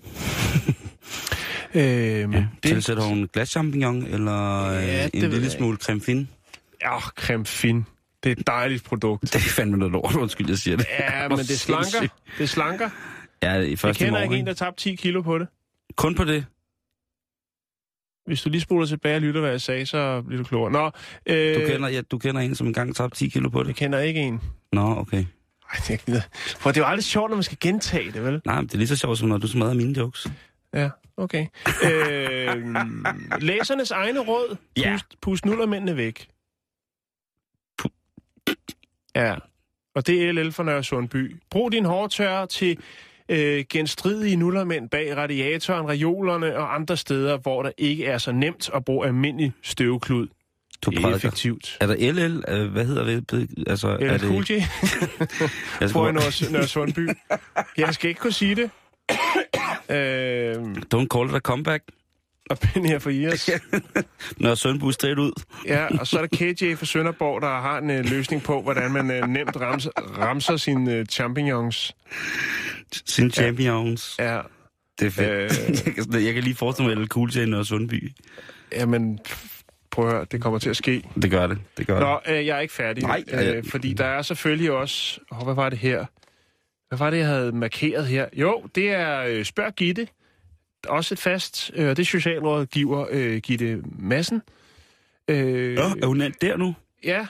øhm, 1.75 2.33
Ja. 2.33 2.47
Tilsætter 2.65 3.03
hun 3.03 3.29
glaschampignon, 3.33 4.07
eller 4.07 4.65
øh, 4.65 4.75
Ja, 4.83 5.05
det 5.05 5.15
en 5.15 5.21
lille 5.31 5.43
jeg 5.43 5.53
smule 5.53 5.77
creme 5.77 6.01
fin? 6.01 6.29
Ja, 6.83 7.01
creme 7.01 7.47
fin. 7.47 7.85
Det 8.25 8.33
er 8.33 8.37
et 8.41 8.47
dejligt 8.47 8.85
produkt. 8.85 9.23
Det 9.23 9.35
er 9.35 9.39
fandme 9.41 9.77
noget 9.77 9.93
lort, 9.93 10.15
undskyld, 10.23 10.49
jeg 10.49 10.59
siger 10.59 10.77
det. 10.77 10.87
Ja, 11.01 11.29
men 11.29 11.39
det 11.39 11.49
slanker. 11.61 12.09
Det 12.39 12.49
slanker. 12.49 12.91
Ja, 13.43 13.55
i 13.61 13.71
Jeg 13.71 13.79
første 13.79 13.99
kender 14.05 14.21
morgen. 14.21 14.33
ikke 14.33 14.41
en, 14.41 14.47
der 14.47 14.53
tabte 14.53 14.83
10 14.83 14.95
kilo 14.95 15.23
på 15.23 15.39
det. 15.39 15.49
Kun 15.97 16.15
på 16.15 16.25
det? 16.25 16.45
Hvis 18.27 18.43
du 18.43 18.51
lige 18.51 18.61
spoler 18.61 18.87
tilbage 18.87 19.15
og 19.17 19.21
lytter, 19.21 19.41
hvad 19.41 19.51
jeg 19.51 19.61
sagde, 19.61 19.87
så 19.87 20.23
bliver 20.23 20.43
du 20.43 20.49
klogere. 20.49 20.73
Nå, 20.73 20.91
øh, 21.27 21.55
Du 21.55 21.61
kender, 21.73 21.89
ja, 21.89 22.01
du 22.01 22.19
kender 22.19 22.41
en, 22.41 22.55
som 22.55 22.67
engang 22.67 22.97
tabte 22.97 23.17
10 23.19 23.29
kilo 23.29 23.49
på 23.49 23.59
Jeg 23.59 23.67
det? 23.67 23.77
kender 23.77 23.99
ikke 23.99 24.21
en. 24.21 24.41
Nå, 24.73 24.97
okay. 24.97 25.25
Ej, 25.73 25.81
det, 25.89 26.05
gider. 26.07 26.21
For 26.59 26.71
det 26.71 26.77
er 26.77 26.81
jo 26.85 26.87
aldrig 26.91 27.05
sjovt, 27.05 27.31
når 27.31 27.37
man 27.37 27.43
skal 27.43 27.59
gentage 27.61 28.13
det, 28.13 28.25
vel? 28.25 28.41
Nej, 28.45 28.55
men 28.57 28.67
det 28.67 28.75
er 28.75 28.79
lige 28.79 28.89
så 28.89 28.97
sjovt, 28.97 29.19
som 29.19 29.29
når 29.29 29.39
du 29.39 29.49
smadrer 29.49 29.75
mine 29.75 29.99
jokes. 29.99 30.27
Ja, 30.75 30.91
okay. 31.17 31.47
øh, 31.85 32.67
læsernes 33.41 33.91
egne 33.91 34.21
råd. 34.21 34.57
Ja. 34.77 34.93
Pust, 34.93 35.21
pust 35.21 35.45
nullermændene 35.45 35.97
væk. 35.97 36.29
Ja, 39.17 39.35
og 39.95 40.07
det 40.07 40.29
er 40.29 40.33
LL 40.33 40.51
for 40.51 40.63
Nørre 40.63 40.85
Sundby. 40.85 41.37
Brug 41.51 41.73
din 41.73 41.85
hårtørrer 41.85 42.47
til 42.47 42.79
øh, 43.29 43.65
genstridige 43.71 44.37
nullermænd 44.37 44.89
bag 44.91 45.17
radiatoren, 45.17 45.89
reolerne 45.89 46.57
og 46.57 46.75
andre 46.75 46.97
steder, 46.97 47.37
hvor 47.39 47.63
der 47.63 47.71
ikke 47.79 48.07
er 48.07 48.19
så 48.19 48.33
nemt 48.33 48.71
at 48.75 48.85
bruge 48.85 49.07
almindelig 49.07 49.53
støvklud. 49.63 50.29
Du 50.83 50.91
prædiker. 50.91 51.17
Effektivt. 51.17 51.77
Er 51.81 51.87
der 51.87 52.13
LL? 52.13 52.45
Øh, 52.49 52.73
Hvad 52.73 52.85
hedder 52.85 53.05
det? 53.05 53.49
Altså, 53.67 53.89
Er 53.89 54.19
det 54.19 54.21
Cool 54.21 54.45
J? 54.51 54.53
Jeg 55.81 55.91
skal 55.91 56.53
Nørre 56.53 56.67
Sundby. 56.67 57.09
Jeg 57.77 57.95
skal 57.95 58.09
ikke 58.09 58.21
kunne 58.21 58.33
sige 58.33 58.55
det. 58.55 58.71
Øh, 59.91 60.55
Don't 60.95 61.07
call 61.15 61.29
it 61.29 61.35
a 61.35 61.39
comeback. 61.39 61.85
og 62.51 62.59
Ben 62.59 62.85
her 62.85 62.99
for 62.99 63.11
Iris. 63.11 63.51
Når 64.37 64.55
Sønbu 64.55 64.93
straight 64.93 65.19
ud. 65.19 65.33
Ja, 65.67 65.87
og 66.01 66.07
så 66.07 66.19
er 66.19 66.27
der 66.27 66.37
KJ 66.53 66.75
fra 66.75 66.87
Sønderborg, 66.87 67.43
der 67.43 67.49
har 67.49 67.79
en 67.79 67.91
uh, 67.91 67.97
løsning 68.05 68.43
på, 68.43 68.63
hvordan 68.63 68.93
man 68.93 69.23
uh, 69.23 69.29
nemt 69.29 69.57
ramser, 69.57 69.91
ramser 70.19 70.57
sine 70.57 71.01
uh, 71.01 71.07
champignons. 71.07 71.97
Sin 73.07 73.31
champions. 73.31 74.17
Ja, 74.19 74.41
Det 75.01 75.07
er 75.07 75.11
fedt. 75.11 75.29
Øh. 75.69 75.77
jeg, 75.87 75.95
kan, 75.95 76.25
jeg 76.25 76.35
kan 76.35 76.43
lige 76.43 76.55
forestille 76.57 76.95
mig, 76.95 77.03
at 77.03 77.09
Cool 77.09 77.31
J 77.37 77.55
og 77.55 77.67
Sundby. 77.67 78.13
jamen, 78.73 79.19
prøv 79.91 80.07
at 80.07 80.13
høre, 80.13 80.27
det 80.33 80.43
kommer 80.43 80.59
til 80.59 80.71
at 80.71 80.77
ske. 80.77 81.03
Det 81.23 81.31
gør 81.31 81.47
det. 81.47 81.59
Det 81.79 81.87
gør 81.87 81.95
det. 81.95 82.03
Nå, 82.29 82.35
øh, 82.35 82.47
jeg 82.47 82.57
er 82.57 82.61
ikke 82.61 82.75
færdig. 82.75 83.03
Nej, 83.03 83.25
ja, 83.29 83.41
ja. 83.43 83.55
Øh, 83.55 83.65
fordi 83.71 83.93
der 83.93 84.05
er 84.05 84.23
selvfølgelig 84.23 84.71
også... 84.73 85.21
Oh, 85.31 85.45
hvad 85.45 85.55
var 85.55 85.69
det 85.69 85.79
her? 85.79 86.07
Hvad 86.89 86.99
var 86.99 87.11
det, 87.11 87.19
jeg 87.19 87.27
havde 87.27 87.53
markeret 87.53 88.07
her? 88.07 88.27
Jo, 88.33 88.63
det 88.75 88.91
er 88.91 89.23
øh, 89.29 89.45
Spørg 89.45 89.75
Gitte. 89.75 90.09
Også 90.89 91.15
et 91.15 91.19
fast... 91.19 91.71
Øh, 91.75 91.89
det 91.89 91.99
er 91.99 92.05
socialrådgiver 92.05 93.07
øh, 93.11 93.37
Gitte 93.37 93.83
Madsen. 93.99 94.43
Øh, 95.29 95.75
Nå, 95.75 95.83
er 95.83 96.07
hun 96.07 96.21
der 96.41 96.57
nu? 96.57 96.75
Ja, 97.05 97.27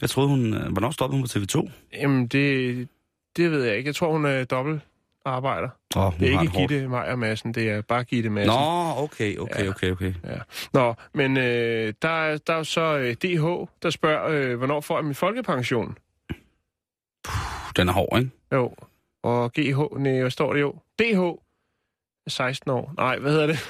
Jeg 0.00 0.10
troede, 0.10 0.28
hun... 0.28 0.54
øh, 0.54 0.72
Hvornår 0.72 0.90
stoppede 0.90 1.20
hun 1.20 1.28
på 1.28 1.38
TV2? 1.38 1.70
jamen 2.00 2.26
det, 2.26 2.88
det 3.36 3.50
ved 3.50 3.64
jeg 3.64 3.76
ikke. 3.76 3.88
Jeg 3.88 3.94
tror, 3.94 4.12
hun 4.12 4.24
er 4.24 4.44
dobbelt 4.44 4.80
arbejder. 5.24 5.68
Hun 5.94 6.12
Det 6.20 6.34
er 6.34 6.40
ikke. 6.40 6.58
Gitte 6.58 6.88
Meyer 6.88 7.16
Madsen, 7.16 7.54
det 7.54 7.70
er 7.70 7.80
bare 7.82 8.04
Gitte 8.04 8.30
Madsen. 8.30 8.52
Nå, 8.54 9.02
okay, 9.02 9.36
okay, 9.36 9.64
Ja. 9.64 9.68
okay, 9.70 9.90
okay. 9.90 10.14
Ja. 10.24 10.38
Nå, 10.72 10.94
men 11.14 11.36
øh, 11.36 11.94
der, 12.02 12.08
er, 12.08 12.38
der 12.38 12.52
er 12.52 12.56
jo 12.56 12.64
så 12.64 12.96
øh, 12.98 13.14
DH, 13.14 13.68
der 13.82 13.90
spørger, 13.90 14.28
øh, 14.28 14.56
hvornår 14.58 14.80
får 14.80 14.96
jeg 14.98 15.04
min 15.04 15.14
folkepension? 15.14 15.98
Den 17.76 17.88
er 17.88 17.92
hård, 17.92 18.18
ikke? 18.18 18.30
Jo. 18.52 18.74
Og 19.26 19.52
GH, 19.52 19.78
nej, 19.98 20.20
hvad 20.20 20.30
står 20.30 20.52
det 20.52 20.60
jo? 20.60 20.74
DH, 20.98 21.20
16 22.28 22.70
år. 22.70 22.92
Nej, 22.96 23.18
hvad 23.18 23.32
hedder 23.32 23.46
det? 23.46 23.58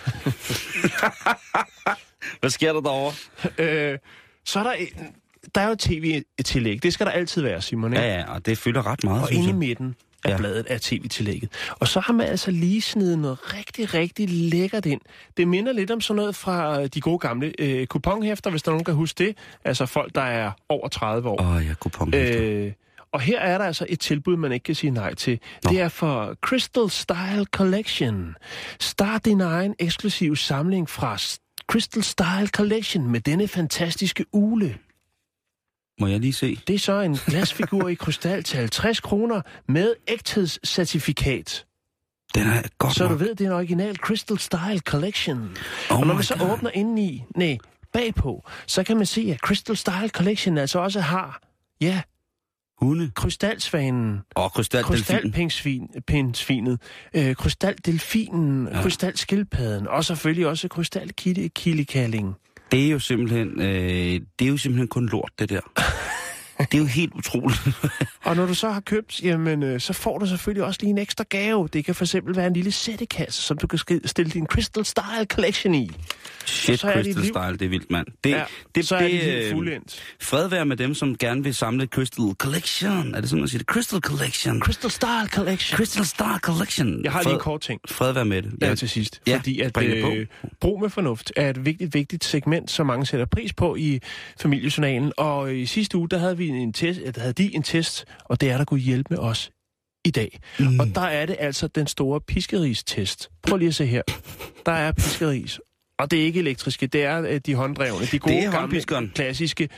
Hvad 2.41 2.51
sker 2.51 2.73
der 2.73 2.81
derovre? 2.81 3.13
øh, 3.93 3.99
så 4.45 4.59
er 4.59 4.63
der, 4.63 4.75
der 5.55 5.61
er 5.61 5.69
jo 5.69 5.75
tv-tillæg. 5.79 6.83
Det 6.83 6.93
skal 6.93 7.07
der 7.07 7.13
altid 7.13 7.43
være, 7.43 7.63
Simon. 7.63 7.93
Ikke? 7.93 8.05
Ja, 8.05 8.15
ja, 8.19 8.33
og 8.35 8.47
det 8.47 8.59
fylder 8.59 8.87
ret 8.87 9.05
meget, 9.05 9.23
Og 9.23 9.33
inde 9.33 9.51
i 9.51 9.53
midten 9.53 9.95
af 10.25 10.31
Ja. 10.31 10.37
bladet 10.37 10.67
er 10.69 10.79
tv-tillægget. 10.83 11.51
Og 11.71 11.89
så 11.89 12.01
har 12.01 12.13
man 12.13 12.27
altså 12.27 12.51
lige 12.51 12.83
snedet 12.83 13.19
noget 13.19 13.55
rigtig, 13.55 13.95
rigtig 13.95 14.29
lækkert 14.31 14.87
ind. 14.87 15.01
Det 15.37 15.49
minder 15.49 15.73
lidt 15.73 15.91
om 15.91 16.01
sådan 16.01 16.17
noget 16.17 16.37
fra 16.37 16.81
øh, 16.83 16.87
de 16.87 17.01
gode 17.01 17.19
gamle 17.19 17.53
øh, 17.59 17.87
kuponhæfter, 17.87 18.51
hvis 18.51 18.63
der 18.63 18.71
er 18.71 18.73
nogen 18.73 18.85
kan 18.85 18.95
huske 18.95 19.25
det. 19.25 19.37
Altså 19.65 19.87
folk, 19.87 20.15
der 20.15 20.23
er 20.23 20.51
over 20.69 20.89
30 20.89 21.29
år. 21.29 21.41
Åh, 21.43 21.57
oh, 21.57 21.67
ja, 21.67 21.75
kupon. 21.75 22.15
Øh, 22.15 22.67
Øh, 22.67 22.73
og 23.17 23.23
her 23.23 23.41
er 23.41 23.59
der 23.59 23.65
altså 23.65 23.87
et 23.89 24.01
tilbud, 24.01 24.37
man 24.37 24.53
ikke 24.53 24.65
kan 24.65 24.75
sige 24.75 24.91
nej 24.91 25.15
til. 25.15 25.39
Nå. 25.65 25.71
Det 25.71 25.81
er 25.81 25.89
for 25.89 26.35
Crystal 26.43 26.91
Style 26.91 27.45
Collection. 27.45 28.35
Start 28.81 29.25
din 29.25 29.41
egen 29.41 29.75
eksklusiv 29.79 30.37
samling 30.37 30.89
fra 30.91 31.17
Crystal 31.71 32.03
Style 32.03 32.47
Collection 32.49 33.11
med 33.11 33.21
denne 33.21 33.49
fantastiske 33.49 34.25
ule. 34.33 34.79
Må 36.01 36.07
jeg 36.07 36.21
lige 36.21 36.33
se? 36.33 36.59
Det 36.67 36.75
er 36.75 36.79
så 36.79 37.01
en 37.01 37.17
glasfigur 37.27 37.89
i 37.89 37.95
krystal 37.95 38.43
til 38.43 38.59
50 38.59 39.01
kroner 39.01 39.41
med 39.69 39.95
ægthedscertifikat. 40.09 41.67
Den 42.35 42.47
er 42.47 42.63
godt 42.79 42.95
Så 42.95 43.03
nok. 43.05 43.13
du 43.13 43.17
ved, 43.25 43.35
det 43.35 43.41
er 43.41 43.49
en 43.51 43.57
original 43.57 43.97
Crystal 43.97 44.39
Style 44.39 44.79
Collection. 44.79 45.57
Oh 45.91 46.01
og 46.01 46.07
når 46.07 46.15
man 46.15 46.25
så 46.25 46.37
God. 46.39 46.51
åbner 46.51 46.71
indeni, 46.75 47.25
nej, 47.37 47.59
bagpå, 47.93 48.45
så 48.67 48.83
kan 48.85 48.97
man 48.97 49.07
se, 49.07 49.29
at 49.33 49.39
Crystal 49.39 49.77
Style 49.77 50.09
Collection 50.09 50.59
altså 50.59 50.79
også 50.79 51.01
har, 51.01 51.41
ja, 51.81 52.03
Hunde. 52.81 53.11
krystalsvanen, 53.15 54.21
Og 54.35 54.53
krystaldelfin. 54.53 55.49
krystalpinsvinet, 55.49 56.81
øh, 57.15 57.35
krystaldelfinen, 57.37 58.69
Ja. 58.73 58.83
krystalskildpadden, 58.83 59.89
og 59.89 60.05
selvfølgelig 60.05 60.47
også 60.47 60.69
krystalkildekalling. 60.69 62.35
Det 62.73 62.87
er 62.87 62.91
jo 62.91 62.99
simpelthen, 62.99 63.61
øh, 63.61 64.21
det 64.39 64.45
er 64.45 64.49
jo 64.49 64.57
simpelthen 64.57 64.89
kun 64.89 65.09
lort, 65.09 65.31
det 65.39 65.51
der. 65.51 65.61
Det 66.59 66.75
er 66.75 66.79
jo 66.79 66.85
helt 66.85 67.15
utroligt. 67.15 67.61
Og 68.25 68.37
når 68.37 68.47
du 68.47 68.55
så 68.55 68.71
har 68.71 68.81
købt, 68.81 69.23
jamen, 69.23 69.63
øh, 69.63 69.81
så 69.81 69.93
får 69.93 70.19
du 70.19 70.27
selvfølgelig 70.27 70.65
også 70.65 70.79
lige 70.83 70.91
en 70.91 70.99
ekstra 70.99 71.25
gave. 71.31 71.69
Det 71.73 71.85
kan 71.85 71.95
for 71.95 72.05
eksempel 72.05 72.37
være 72.37 72.47
en 72.47 72.53
lille 72.53 72.73
sættekasse, 72.73 73.43
som 73.43 73.59
du 73.59 73.67
kan 73.67 73.79
stille 74.05 74.31
din 74.31 74.47
Crystal 74.47 74.85
Style 74.85 75.25
Collection 75.29 75.75
i. 75.75 75.91
Shit, 76.47 76.81
så 76.81 76.89
er 76.89 76.93
Crystal 76.93 77.23
liv- 77.23 77.33
Style, 77.33 77.53
det 77.53 77.63
er 77.63 77.69
vildt, 77.69 77.91
mand. 77.91 78.07
Det, 78.25 78.31
Ja, 78.31 78.45
det, 78.75 78.87
så 78.89 78.97
er 78.97 79.03
det 79.03 79.11
det, 79.11 79.21
helt 79.21 79.45
øh, 79.45 79.53
fuldendt. 79.53 80.03
Fred 80.23 80.49
være 80.49 80.67
med 80.67 80.77
dem, 80.77 80.95
som 80.95 81.19
gerne 81.19 81.43
vil 81.45 81.55
samle 81.55 81.85
et 81.85 81.91
Crystal 81.91 82.25
Collection. 82.39 83.15
Er 83.15 83.21
det 83.21 83.31
sådan, 83.31 83.41
man 83.41 83.49
siger 83.49 83.59
det? 83.59 83.67
Crystal 83.67 84.01
Collection. 84.01 84.61
Crystal 84.61 84.91
Style 84.91 85.29
Collection. 85.33 85.77
Crystal 85.77 86.05
Star 86.05 86.39
Collection. 86.39 87.05
Jeg 87.05 87.13
har 87.13 87.21
lige 87.21 87.25
Fred, 87.25 87.35
en 87.35 87.41
kort 87.41 87.61
ting. 87.61 87.81
Fred 87.89 88.13
være 88.13 88.25
med 88.25 88.43
det. 88.43 88.53
Ja, 88.63 88.75
til 88.75 88.89
sidst. 88.89 89.21
Ja, 89.27 89.37
fordi 89.37 89.61
at 89.61 89.75
det 89.75 90.17
øh, 90.17 90.27
brug 90.61 90.81
med 90.81 90.91
fornuft 90.91 91.33
er 91.37 91.51
et 91.51 91.65
vigtigt, 91.65 91.95
vigtigt 91.95 92.25
segment, 92.25 92.71
som 92.71 92.87
mange 92.87 93.07
sætter 93.07 93.27
pris 93.27 93.53
på 93.53 93.77
i 93.77 94.01
familiejournalen. 94.41 95.13
Og 95.17 95.55
i 95.57 95.67
sidste 95.67 95.99
uge, 95.99 96.09
der 96.09 96.19
havde 96.19 96.37
vi 96.37 96.49
en 96.49 96.73
test, 96.73 97.01
der 97.15 97.21
havde 97.21 97.33
de 97.33 97.55
en 97.55 97.63
test, 97.63 98.05
og 98.25 98.41
det 98.41 98.51
er 98.51 98.57
der 98.59 98.65
kunne 98.65 98.81
hjælpe 98.81 99.07
med 99.11 99.19
os 99.19 99.51
i 100.05 100.11
dag. 100.11 100.41
Mm. 100.59 100.81
Og 100.81 100.87
der 100.95 101.01
er 101.01 101.27
det 101.27 101.37
altså 101.39 101.67
den 101.67 101.87
store 101.87 102.21
piskeris-test. 102.21 103.29
Prøv 103.43 103.59
lige 103.59 103.69
at 103.69 103.75
se 103.75 103.87
her. 103.87 104.03
Der 104.67 104.73
er 104.73 104.93
piskeris. 104.93 105.61
Og 105.99 106.11
det 106.11 106.21
er 106.21 106.25
ikke 106.25 106.41
elektriske, 106.41 106.87
det 106.87 107.05
er 107.05 107.23
øh, 107.23 107.41
de 107.47 107.55
hånddrevne, 107.55 108.07
de 108.07 108.19
gode 108.19 108.35
Det 108.35 108.45
er 108.45 108.51
gamle, 108.51 109.09
klassiske 109.15 109.69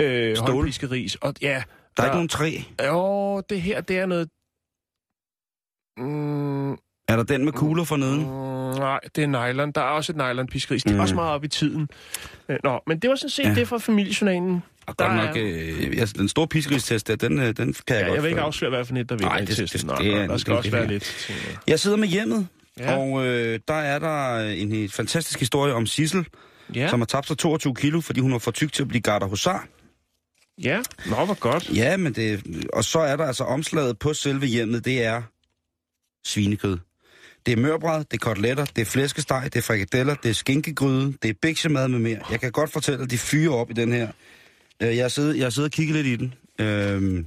øh, 0.00 0.36
Stål. 0.36 0.50
håndpiskeris. 0.50 1.14
Og 1.14 1.34
ja, 1.42 1.62
Der 1.96 2.02
er 2.02 2.06
ikke 2.06 2.14
nogen 2.16 2.28
træ. 2.28 2.52
Jo, 2.86 3.40
det 3.40 3.62
her, 3.62 3.80
det 3.80 3.98
er 3.98 4.06
noget... 4.06 4.28
Mm, 5.98 6.72
Er 6.72 7.16
der 7.16 7.22
den 7.22 7.44
med 7.44 7.52
kugler 7.52 7.84
for 7.84 7.96
neden? 7.96 8.20
Mm, 8.20 8.78
nej, 8.80 9.00
det 9.16 9.24
er 9.24 9.26
nylon. 9.52 9.72
Der 9.72 9.80
er 9.80 9.84
også 9.84 10.12
et 10.12 10.16
nylon-piskris. 10.16 10.82
Det 10.82 10.90
er 10.90 10.94
Mm. 10.94 11.00
også 11.00 11.14
meget 11.14 11.30
op 11.32 11.44
i 11.44 11.48
tiden. 11.48 11.88
Øh, 12.48 12.58
Nå, 12.64 12.80
men 12.86 12.98
det 12.98 13.10
var 13.10 13.16
sådan 13.16 13.30
set 13.30 13.44
Ja. 13.44 13.54
det 13.54 13.68
fra 13.68 13.78
familiejournalen. 13.78 14.62
Og 14.86 14.98
Der 14.98 15.04
godt 15.08 15.20
er- 15.20 15.26
nok, 15.26 15.36
øh, 15.92 16.00
altså, 16.00 16.14
den 16.18 16.28
store 16.28 16.48
piskeristest 16.48 17.08
der, 17.08 17.16
den, 17.16 17.38
øh, 17.38 17.46
den 17.46 17.54
kan 17.56 17.66
jeg 17.96 17.96
Ja, 18.02 18.06
godt 18.06 18.14
jeg 18.14 18.22
vil 18.22 18.28
ikke 18.28 18.40
afsløre, 18.40 18.70
hvad 18.70 18.84
for 18.84 18.94
et, 18.96 19.08
der 19.08 19.14
vinder 19.14 19.28
Nej, 19.28 19.38
det- 19.40 19.48
det- 19.72 19.84
Nå, 19.84 19.94
det 20.00 20.14
er 20.14 20.26
der 20.26 20.36
skal 20.36 20.50
det- 20.50 20.58
også 20.58 20.66
det- 20.70 20.72
være 20.72 20.82
det- 20.82 20.90
lidt. 20.90 21.30
Jeg 21.66 21.80
sidder 21.80 21.96
med 21.96 22.08
hjemmet, 22.08 22.48
Ja. 22.78 22.96
og 22.96 23.26
øh, 23.26 23.60
der 23.68 23.74
er 23.74 23.98
der 23.98 24.38
en 24.50 24.72
helt 24.72 24.92
fantastisk 24.94 25.38
historie 25.40 25.74
om 25.74 25.86
Sissel, 25.86 26.26
Ja, 26.74 26.88
som 26.88 27.00
har 27.00 27.06
tabt 27.06 27.26
sig 27.28 27.38
22 27.38 27.74
kilo, 27.74 28.00
fordi 28.00 28.20
hun 28.20 28.32
var 28.32 28.38
for 28.38 28.50
tyk 28.50 28.72
til 28.72 28.82
at 28.82 28.88
blive 28.88 29.00
garder 29.02 29.26
husar. 29.26 29.66
ja. 30.62 30.80
Nå, 31.06 31.24
hvor 31.24 31.38
godt. 31.38 31.70
Ja, 31.76 31.96
men 31.96 32.12
det... 32.14 32.42
Og 32.72 32.84
så 32.84 32.98
er 32.98 33.16
der 33.16 33.24
altså 33.24 33.44
omslaget 33.44 33.98
på 33.98 34.14
selve 34.14 34.46
hjemmet, 34.46 34.84
det 34.84 35.04
er 35.04 35.22
svinekød. 36.26 36.78
Det 37.46 37.52
er 37.52 37.56
mørbræd, 37.56 37.98
det 37.98 38.12
er 38.12 38.18
koteletter, 38.18 38.64
det 38.64 38.82
er 38.82 38.84
flæskesteg, 38.86 39.42
det 39.44 39.56
er 39.56 39.62
frikadeller, 39.62 40.14
det 40.14 40.28
er 40.28 40.34
skinkegryde, 40.34 41.14
det 41.22 41.28
er 41.30 41.34
biksemad 41.42 41.88
med 41.88 41.98
mere. 41.98 42.18
Jeg 42.30 42.40
kan 42.40 42.52
godt 42.52 42.72
fortælle, 42.72 43.04
at 43.04 43.10
de 43.10 43.18
fyrer 43.18 43.54
op 43.54 43.70
i 43.70 43.74
den 43.74 43.92
her. 43.92 44.08
Øh, 44.82 44.96
Jeg 44.96 45.04
har 45.04 45.08
siddet, 45.08 45.36
jeg 45.36 45.44
har 45.44 45.50
siddet 45.50 45.68
og 45.68 45.72
kigget 45.72 45.96
lidt 45.96 46.06
i 46.06 46.16
den. 46.16 46.34
Øhm, 46.60 47.26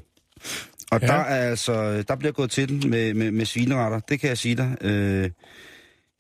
og 0.92 1.02
Ja. 1.02 1.08
der 1.08 1.14
er 1.14 1.50
altså, 1.50 2.02
der 2.02 2.16
bliver 2.16 2.32
gået 2.32 2.52
til 2.52 2.70
den 2.70 2.90
med, 2.90 3.14
med, 3.14 3.32
med 3.32 3.46
svineretter, 3.46 4.00
det 4.00 4.20
kan 4.20 4.30
jeg 4.30 4.38
sige 4.38 4.56
dig. 4.56 4.78
Øh, 4.82 5.30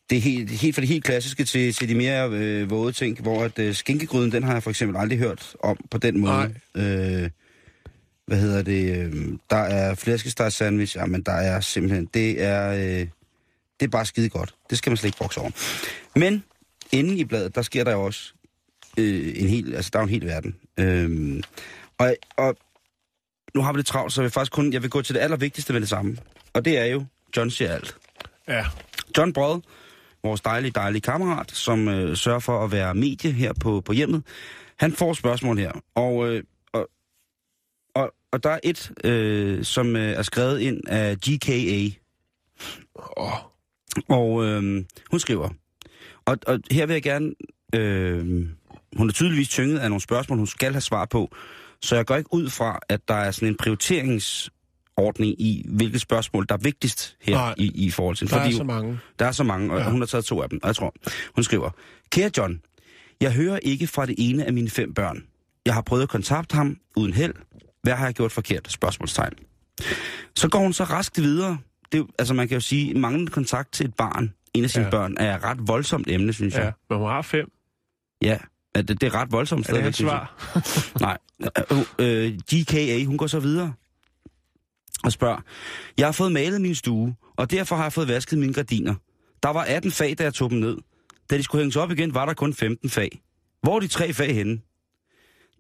det 0.09 0.17
er 0.17 0.21
helt, 0.21 0.49
helt 0.51 0.75
fra 0.75 0.81
det 0.81 0.89
helt 0.89 1.03
klassiske 1.03 1.43
til, 1.43 1.73
til 1.73 1.89
de 1.89 1.95
mere 1.95 2.29
øh, 2.29 2.69
våde 2.69 2.91
ting, 2.91 3.21
hvor 3.21 3.43
at 3.43 3.59
øh, 3.59 3.75
skinkegryden, 3.75 4.31
den 4.31 4.43
har 4.43 4.53
jeg 4.53 4.63
for 4.63 4.69
eksempel 4.69 4.97
aldrig 4.97 5.19
hørt 5.19 5.55
om 5.63 5.77
på 5.91 5.97
den 5.97 6.19
måde. 6.19 6.55
Øh, 6.75 7.29
hvad 8.27 8.37
hedder 8.39 8.61
det? 8.61 8.97
Øh, 8.97 9.13
der 9.49 9.55
er 9.57 9.95
flæskesteg 9.95 10.51
sandwich, 10.51 10.97
jamen 10.97 11.21
der 11.21 11.31
er 11.31 11.59
simpelthen, 11.59 12.05
det 12.13 12.43
er, 12.43 12.71
øh, 12.71 13.07
det 13.79 13.85
er 13.85 13.87
bare 13.87 14.05
skide 14.05 14.29
godt. 14.29 14.53
Det 14.69 14.77
skal 14.77 14.89
man 14.89 14.97
slet 14.97 15.07
ikke 15.07 15.17
brokse 15.17 15.39
over. 15.39 15.51
Men 16.15 16.43
inde 16.91 17.15
i 17.17 17.25
bladet, 17.25 17.55
der 17.55 17.61
sker 17.61 17.83
der 17.83 17.91
jo 17.91 18.03
også 18.03 18.33
øh, 18.97 19.33
en 19.35 19.47
hel, 19.47 19.75
altså 19.75 19.89
der 19.93 19.99
er 19.99 20.03
en 20.03 20.09
hel 20.09 20.25
verden. 20.25 20.55
Øh, 20.79 21.43
og, 21.97 22.15
og 22.37 22.57
nu 23.55 23.61
har 23.61 23.73
vi 23.73 23.77
lidt 23.77 23.87
travlt, 23.87 24.13
så 24.13 24.21
jeg 24.21 24.23
vil 24.23 24.31
faktisk 24.31 24.51
kun, 24.51 24.73
jeg 24.73 24.81
vil 24.81 24.89
gå 24.89 25.01
til 25.01 25.15
det 25.15 25.21
allervigtigste 25.21 25.73
med 25.73 25.81
det 25.81 25.89
samme. 25.89 26.17
Og 26.53 26.65
det 26.65 26.77
er 26.77 26.85
jo, 26.85 27.05
John 27.37 27.51
siger 27.51 27.73
alt. 27.73 27.97
Ja. 28.47 28.65
John 29.17 29.33
Brod, 29.33 29.61
vores 30.23 30.41
dejlige, 30.41 30.71
dejlige 30.71 31.01
kammerat, 31.01 31.51
som 31.51 31.87
øh, 31.87 32.17
sørger 32.17 32.39
for 32.39 32.63
at 32.63 32.71
være 32.71 32.95
medie 32.95 33.31
her 33.31 33.53
på, 33.53 33.81
på 33.81 33.93
hjemmet, 33.93 34.23
han 34.79 34.93
får 34.93 35.13
spørgsmål 35.13 35.57
her. 35.57 35.71
Og, 35.95 36.27
øh, 36.29 36.43
og, 36.73 36.89
og, 37.95 38.13
og 38.31 38.43
der 38.43 38.49
er 38.49 38.59
et, 38.63 38.91
øh, 39.03 39.63
som 39.63 39.95
øh, 39.95 40.11
er 40.11 40.21
skrevet 40.21 40.59
ind 40.59 40.87
af 40.87 41.17
GKA. 41.17 41.89
Åh, 43.17 43.31
Og 44.09 44.45
øh, 44.45 44.83
hun 45.11 45.19
skriver, 45.19 45.49
og, 46.25 46.37
og 46.47 46.59
her 46.71 46.85
vil 46.85 46.93
jeg 46.93 47.03
gerne, 47.03 47.33
øh, 47.75 48.47
hun 48.97 49.09
er 49.09 49.13
tydeligvis 49.13 49.49
tynget 49.49 49.79
af 49.79 49.89
nogle 49.89 50.01
spørgsmål, 50.01 50.37
hun 50.37 50.47
skal 50.47 50.71
have 50.71 50.81
svar 50.81 51.05
på, 51.05 51.35
så 51.83 51.95
jeg 51.95 52.05
går 52.05 52.15
ikke 52.15 52.33
ud 52.33 52.49
fra, 52.49 52.79
at 52.89 53.07
der 53.07 53.13
er 53.13 53.31
sådan 53.31 53.47
en 53.47 53.55
prioriteringsordning 53.57 55.41
i, 55.41 55.65
hvilket 55.69 56.01
spørgsmål, 56.01 56.45
der 56.49 56.55
er 56.55 56.59
vigtigst 56.59 57.17
her 57.21 57.33
Nej. 57.35 57.55
i, 57.57 57.85
i 57.85 57.91
forhold 57.91 58.15
til. 58.15 58.29
der 58.29 58.35
er 58.35 58.41
Fordi 58.43 58.55
så 58.55 58.63
mange. 58.63 58.99
der 59.19 59.25
er 59.25 59.31
så 59.31 59.43
mange, 59.43 59.73
og 59.73 59.79
Ja. 59.79 59.89
hun 59.89 60.01
har 60.01 60.05
taget 60.05 60.25
to 60.25 60.41
af 60.41 60.49
dem, 60.49 60.59
og 60.63 60.67
jeg 60.67 60.75
tror, 60.75 60.93
hun 61.35 61.43
skriver, 61.43 61.69
Kære 62.09 62.31
John, 62.37 62.61
jeg 63.21 63.33
hører 63.33 63.57
ikke 63.57 63.87
fra 63.87 64.05
det 64.05 64.15
ene 64.17 64.45
af 64.45 64.53
mine 64.53 64.69
fem 64.69 64.93
børn. 64.93 65.23
Jeg 65.65 65.73
har 65.73 65.81
prøvet 65.81 66.03
at 66.03 66.09
kontakte 66.09 66.55
ham 66.55 66.77
uden 66.95 67.13
held. 67.13 67.33
Hvad 67.83 67.93
har 67.93 68.05
jeg 68.05 68.13
gjort 68.13 68.31
forkert? 68.31 68.71
Spørgsmålstegn. 68.71 69.33
Så 70.35 70.49
går 70.49 70.59
hun 70.59 70.73
så 70.73 70.83
raskt 70.83 71.21
videre. 71.21 71.57
Det, 71.91 71.99
er 71.99 72.03
altså 72.19 72.33
man 72.33 72.47
kan 72.47 72.55
jo 72.55 72.61
sige, 72.61 72.93
manglende 72.93 73.31
kontakt 73.31 73.73
til 73.73 73.85
et 73.85 73.93
barn, 73.95 74.33
en 74.53 74.63
af 74.63 74.69
sine 74.69 74.85
ja. 74.85 74.89
børn, 74.91 75.15
er 75.19 75.35
et 75.37 75.43
ret 75.43 75.57
voldsomt 75.67 76.07
emne, 76.09 76.33
synes 76.33 76.53
Ja, 76.55 76.63
jeg. 76.63 76.73
men 76.89 76.99
hun 76.99 77.07
har 77.09 77.21
fem. 77.21 77.51
Ja, 78.21 78.37
ja 78.75 78.81
det, 78.81 79.01
det 79.01 79.07
er 79.07 79.15
ret 79.15 79.31
voldsomt 79.31 79.69
Er 79.69 79.81
det 79.81 79.95
svar? 79.95 80.53
Nej. 80.99 81.17
Øh, 81.71 81.77
øh, 82.25 82.39
GKA, 82.53 83.03
hun 83.05 83.17
går 83.17 83.27
så 83.27 83.39
videre 83.39 83.73
og 85.03 85.11
spørger, 85.11 85.41
jeg 85.97 86.07
har 86.07 86.11
fået 86.11 86.31
malet 86.31 86.61
min 86.61 86.75
stue, 86.75 87.15
og 87.37 87.51
derfor 87.51 87.75
har 87.75 87.83
jeg 87.83 87.93
fået 87.93 88.07
vasket 88.07 88.39
mine 88.39 88.53
gardiner. 88.53 88.95
Der 89.43 89.49
var 89.49 89.63
18 89.63 89.91
fag, 89.91 90.15
da 90.17 90.23
jeg 90.23 90.33
tog 90.33 90.49
dem 90.49 90.59
ned. 90.59 90.77
Da 91.29 91.37
de 91.37 91.43
skulle 91.43 91.61
hænges 91.61 91.75
op 91.75 91.91
igen, 91.91 92.13
var 92.13 92.25
der 92.25 92.33
kun 92.33 92.53
15 92.53 92.89
fag. 92.89 93.21
Hvor 93.63 93.75
er 93.75 93.79
de 93.79 93.87
tre 93.87 94.13
fag 94.13 94.35
henne? 94.35 94.59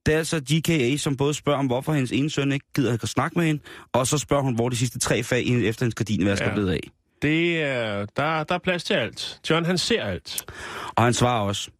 Det 0.05 0.13
er 0.13 0.17
altså 0.17 0.39
GKA, 0.39 0.97
som 0.97 1.17
både 1.17 1.33
spørger 1.33 1.59
om, 1.59 1.65
hvorfor 1.65 1.93
hendes 1.93 2.11
ene 2.11 2.29
søn 2.29 2.51
ikke 2.51 2.65
gider 2.75 2.93
at 2.93 3.09
snakke 3.09 3.39
med 3.39 3.45
hende, 3.47 3.61
og 3.93 4.07
så 4.07 4.17
spørger 4.17 4.43
hun, 4.43 4.55
hvor 4.55 4.69
de 4.69 4.75
sidste 4.75 4.99
tre 4.99 5.23
fag 5.23 5.47
efter 5.47 5.85
hendes 5.85 5.95
gardinvask 5.95 6.41
Ja. 6.41 6.47
er 6.47 6.53
blevet 6.53 6.71
af. 6.71 6.91
Det 7.21 7.61
er, 7.63 8.05
der, 8.17 8.43
der 8.43 8.55
er 8.55 8.59
plads 8.63 8.83
til 8.83 8.93
alt. 8.93 9.39
John, 9.49 9.65
han 9.65 9.77
ser 9.77 10.03
alt. 10.03 10.45
Og 10.95 11.03
han 11.03 11.13
svarer 11.13 11.41
også, 11.41 11.71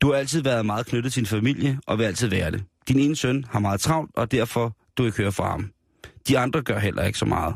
du 0.00 0.12
har 0.12 0.18
altid 0.18 0.42
været 0.42 0.66
meget 0.66 0.86
knyttet 0.86 1.12
til 1.12 1.20
din 1.22 1.26
familie, 1.26 1.78
og 1.86 1.98
vil 1.98 2.04
altid 2.04 2.28
være 2.28 2.50
det. 2.50 2.64
Din 2.88 2.98
ene 2.98 3.16
søn 3.16 3.44
har 3.50 3.58
meget 3.58 3.80
travlt, 3.80 4.10
og 4.16 4.32
derfor 4.32 4.76
du 4.98 5.04
ikke 5.04 5.16
hører 5.16 5.30
fra 5.30 5.50
ham. 5.50 5.70
De 6.28 6.38
andre 6.38 6.62
gør 6.62 6.78
heller 6.78 7.04
ikke 7.04 7.18
så 7.18 7.24
meget. 7.24 7.54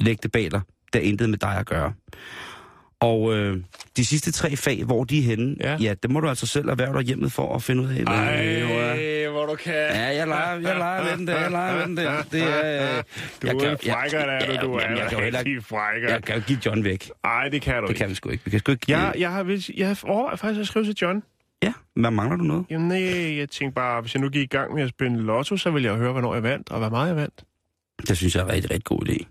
Læg 0.00 0.22
det 0.22 0.32
bag 0.32 0.50
dig. 0.50 0.60
Det 0.92 0.98
er 1.04 1.08
intet 1.08 1.30
med 1.30 1.38
dig 1.38 1.56
at 1.56 1.66
gøre. 1.66 1.92
Og 3.00 3.34
øh, 3.36 3.56
de 3.96 4.04
sidste 4.04 4.32
tre 4.32 4.56
fag, 4.56 4.84
hvor 4.84 5.04
de 5.04 5.18
er 5.18 5.22
henne, 5.22 5.56
Ja. 5.60 5.76
ja. 5.80 5.94
det 6.02 6.10
må 6.10 6.20
du 6.20 6.28
altså 6.28 6.46
selv 6.46 6.68
erhverve 6.68 6.94
dig 6.98 7.02
hjemmet 7.02 7.32
for 7.32 7.54
at 7.54 7.62
finde 7.62 7.82
ud 7.82 7.88
af. 7.88 8.02
Ej, 8.06 9.28
hvor 9.30 9.46
du 9.46 9.54
kan. 9.54 9.72
Ja, 9.74 10.02
jeg 10.16 10.26
leger, 10.26 10.52
jeg 10.60 10.76
leger 10.78 11.04
med 11.04 11.16
den 11.18 11.26
der, 11.26 11.40
jeg 11.40 11.50
leger 11.50 11.74
med 11.76 11.86
den 11.86 11.96
der. 11.96 12.22
Det 12.32 12.42
er, 12.42 12.96
øh, 12.98 13.02
Du 13.42 13.46
jeg 13.46 13.66
er 13.66 13.70
en 13.70 13.78
frækker, 13.78 14.18
der 14.18 14.32
er 14.32 14.52
ja, 14.52 14.60
du. 14.60 14.66
Du 14.66 14.72
er 14.74 14.80
jeg 14.96 15.06
kan 15.10 15.18
heller 15.22 15.40
ikke- 15.40 15.62
frækker. 15.62 16.08
jeg 16.08 16.22
kan 16.24 16.34
jo 16.36 16.42
give 16.46 16.58
John 16.66 16.84
væk. 16.84 17.10
Ej, 17.24 17.48
det 17.48 17.62
kan 17.62 17.74
du 17.74 17.82
Det 17.82 17.88
ikke. 17.88 17.98
kan 17.98 18.08
vi 18.10 18.14
sgu 18.14 18.28
ikke. 18.30 18.44
Vi 18.44 18.50
kan 18.50 18.60
sgu 18.60 18.72
ikke 18.72 18.84
Jeg, 18.88 19.12
jeg 19.18 19.30
har, 19.32 19.60
jeg 19.76 19.86
har 19.88 20.00
overvejet 20.04 20.38
faktisk 20.40 20.60
at 20.60 20.66
skrive 20.66 20.84
til 20.84 20.96
John. 21.02 21.22
Ja, 21.62 21.72
hvad 21.96 22.10
mangler 22.10 22.36
du 22.36 22.44
noget? 22.44 22.64
Jamen 22.70 22.88
nej, 22.88 23.36
jeg 23.38 23.48
tænkte 23.48 23.74
bare, 23.74 24.00
hvis 24.00 24.14
jeg 24.14 24.22
nu 24.22 24.28
gik 24.28 24.42
i 24.42 24.56
gang 24.56 24.74
med 24.74 24.82
at 24.82 24.88
spille 24.88 25.22
lotto, 25.22 25.56
så 25.56 25.70
ville 25.70 25.88
jeg 25.88 25.96
høre, 25.96 26.12
hvornår 26.12 26.34
jeg 26.34 26.42
vandt, 26.42 26.70
og 26.70 26.78
hvor 26.78 26.88
meget 26.88 27.08
jeg 27.08 27.16
vandt. 27.16 27.44
Det 28.08 28.16
synes 28.16 28.34
jeg 28.34 28.40
er 28.40 28.44
en 28.44 28.52
rigtig, 28.52 28.70
rigtig 28.70 28.84
god 28.84 29.00
idé. 29.08 29.24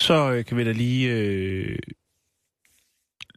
Så 0.00 0.32
øh, 0.32 0.44
kan 0.44 0.56
vi 0.56 0.64
da 0.64 0.72
lige, 0.72 1.10
øh, 1.10 1.78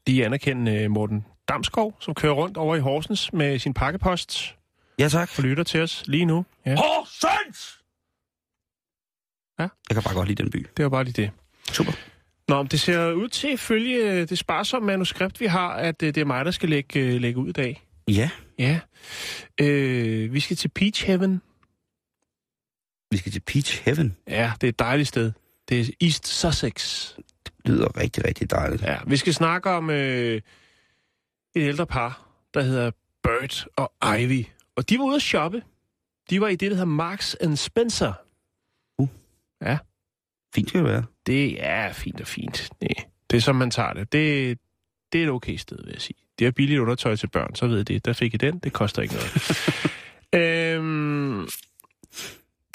lige 0.07 0.25
anerkende 0.25 0.71
øh, 0.83 0.91
Morten 0.91 1.25
Damskov, 1.47 1.97
som 1.99 2.13
kører 2.15 2.33
rundt 2.33 2.57
over 2.57 2.75
i 2.75 2.79
Horsens 2.79 3.33
med 3.33 3.59
sin 3.59 3.73
pakkepost 3.73 4.55
Ja, 4.99 5.07
tak. 5.09 5.29
og 5.37 5.43
lytter 5.43 5.63
til 5.63 5.81
os 5.81 6.03
lige 6.07 6.25
nu. 6.25 6.45
Ja, 6.65 6.75
Horsens! 6.75 7.79
Ja. 9.59 9.63
Jeg 9.89 9.95
kan 9.95 10.03
bare 10.03 10.13
godt 10.13 10.27
lide 10.27 10.43
den 10.43 10.51
by. 10.51 10.67
det 10.77 10.83
var 10.83 10.89
bare 10.89 11.03
lige 11.03 11.21
det. 11.21 11.31
Super. 11.71 11.91
Nå, 12.47 12.57
men 12.63 12.67
det 12.67 12.79
ser 12.79 13.11
ud 13.11 13.27
til, 13.29 13.53
ifølge 13.53 14.25
det 14.25 14.37
sparsomme 14.37 14.85
manuskript, 14.85 15.39
vi 15.39 15.45
har, 15.45 15.69
at 15.73 16.03
øh, 16.03 16.15
det 16.15 16.21
er 16.21 16.25
mig, 16.25 16.45
der 16.45 16.51
skal 16.51 16.69
lægge, 16.69 16.99
øh, 16.99 17.21
lægge 17.21 17.39
ud 17.39 17.49
i 17.49 17.51
dag. 17.51 17.83
Ja, 18.07 18.29
Ja. 18.59 18.79
Øh, 19.61 20.33
vi 20.33 20.39
skal 20.39 20.57
til 20.57 20.67
Peach 20.69 21.05
Heaven. 21.05 21.41
vi 23.11 23.17
skal 23.17 23.31
til 23.31 23.39
Peach 23.39 23.81
Heaven. 23.85 24.17
Ja, 24.27 24.51
det 24.61 24.67
er 24.67 24.69
et 24.69 24.79
dejligt 24.79 25.07
sted. 25.09 25.31
Det 25.69 25.79
er 25.79 25.85
East 26.01 26.27
Sussex. 26.27 27.09
Det 27.45 27.53
lyder 27.65 27.97
rigtig, 27.97 28.25
rigtig 28.25 28.51
dejligt. 28.51 28.81
Ja, 28.81 28.97
vi 29.07 29.17
skal 29.17 29.33
snakke 29.33 29.69
om 29.69 29.89
øh, 29.89 30.35
et 30.35 30.41
ældre 31.55 31.87
par, 31.87 32.27
der 32.53 32.61
hedder 32.61 32.91
Bert 33.23 33.67
og 33.75 34.21
Ivy. 34.21 34.45
Og 34.75 34.89
de 34.89 34.99
var 34.99 35.05
ude 35.05 35.15
at 35.15 35.21
shoppe. 35.21 35.63
De 36.29 36.41
var 36.41 36.47
i 36.47 36.55
det, 36.55 36.71
der 36.71 36.75
hedder 36.75 36.85
Marks 36.85 37.35
and 37.35 37.57
Spencer. 37.57 38.13
Uh. 38.97 39.07
Ja. 39.61 39.77
Fint 40.55 40.69
skal 40.69 40.83
det 40.83 40.89
være. 40.89 41.03
Det 41.25 41.65
er 41.65 41.93
fint 41.93 42.21
og 42.21 42.27
fint. 42.27 42.69
Nej, 42.81 43.05
det 43.29 43.37
er 43.37 43.41
som 43.41 43.55
man 43.55 43.71
tager 43.71 43.93
det. 43.93 44.11
Det, 44.11 44.57
det 45.13 45.19
er 45.19 45.25
et 45.25 45.31
okay 45.31 45.55
sted, 45.55 45.77
vil 45.83 45.91
jeg 45.91 46.01
sige. 46.01 46.17
Det 46.39 46.47
er 46.47 46.51
billigt 46.51 46.79
undertøj 46.79 47.15
til 47.15 47.27
børn, 47.27 47.55
så 47.55 47.67
ved 47.67 47.79
I 47.79 47.83
det. 47.83 48.05
Der 48.05 48.13
fik 48.13 48.33
I 48.33 48.37
den, 48.37 48.59
det 48.59 48.73
koster 48.73 49.01
ikke 49.01 49.13
noget. 49.13 49.33
øhm, 50.75 51.47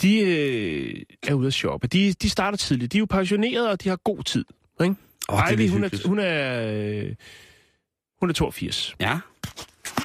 de 0.02 0.18
øh, 0.18 1.02
er 1.28 1.34
ude 1.34 1.46
at 1.46 1.54
shoppe. 1.54 1.86
De, 1.86 2.12
de 2.12 2.30
starter 2.30 2.58
tidligt. 2.58 2.92
De 2.92 2.98
er 2.98 3.00
jo 3.00 3.06
pensionerede, 3.06 3.70
og 3.70 3.82
de 3.82 3.88
har 3.88 3.96
god 3.96 4.22
tid. 4.22 4.44
Ikke? 4.82 4.94
Er 5.28 5.50
Ivy, 5.50 5.68
hun 5.68 5.84
er, 5.84 6.08
hun 6.08 6.18
er, 6.18 6.62
øh, 6.72 7.14
hun 8.20 8.30
er 8.30 8.34
82. 8.34 8.96
Ja. 9.00 9.18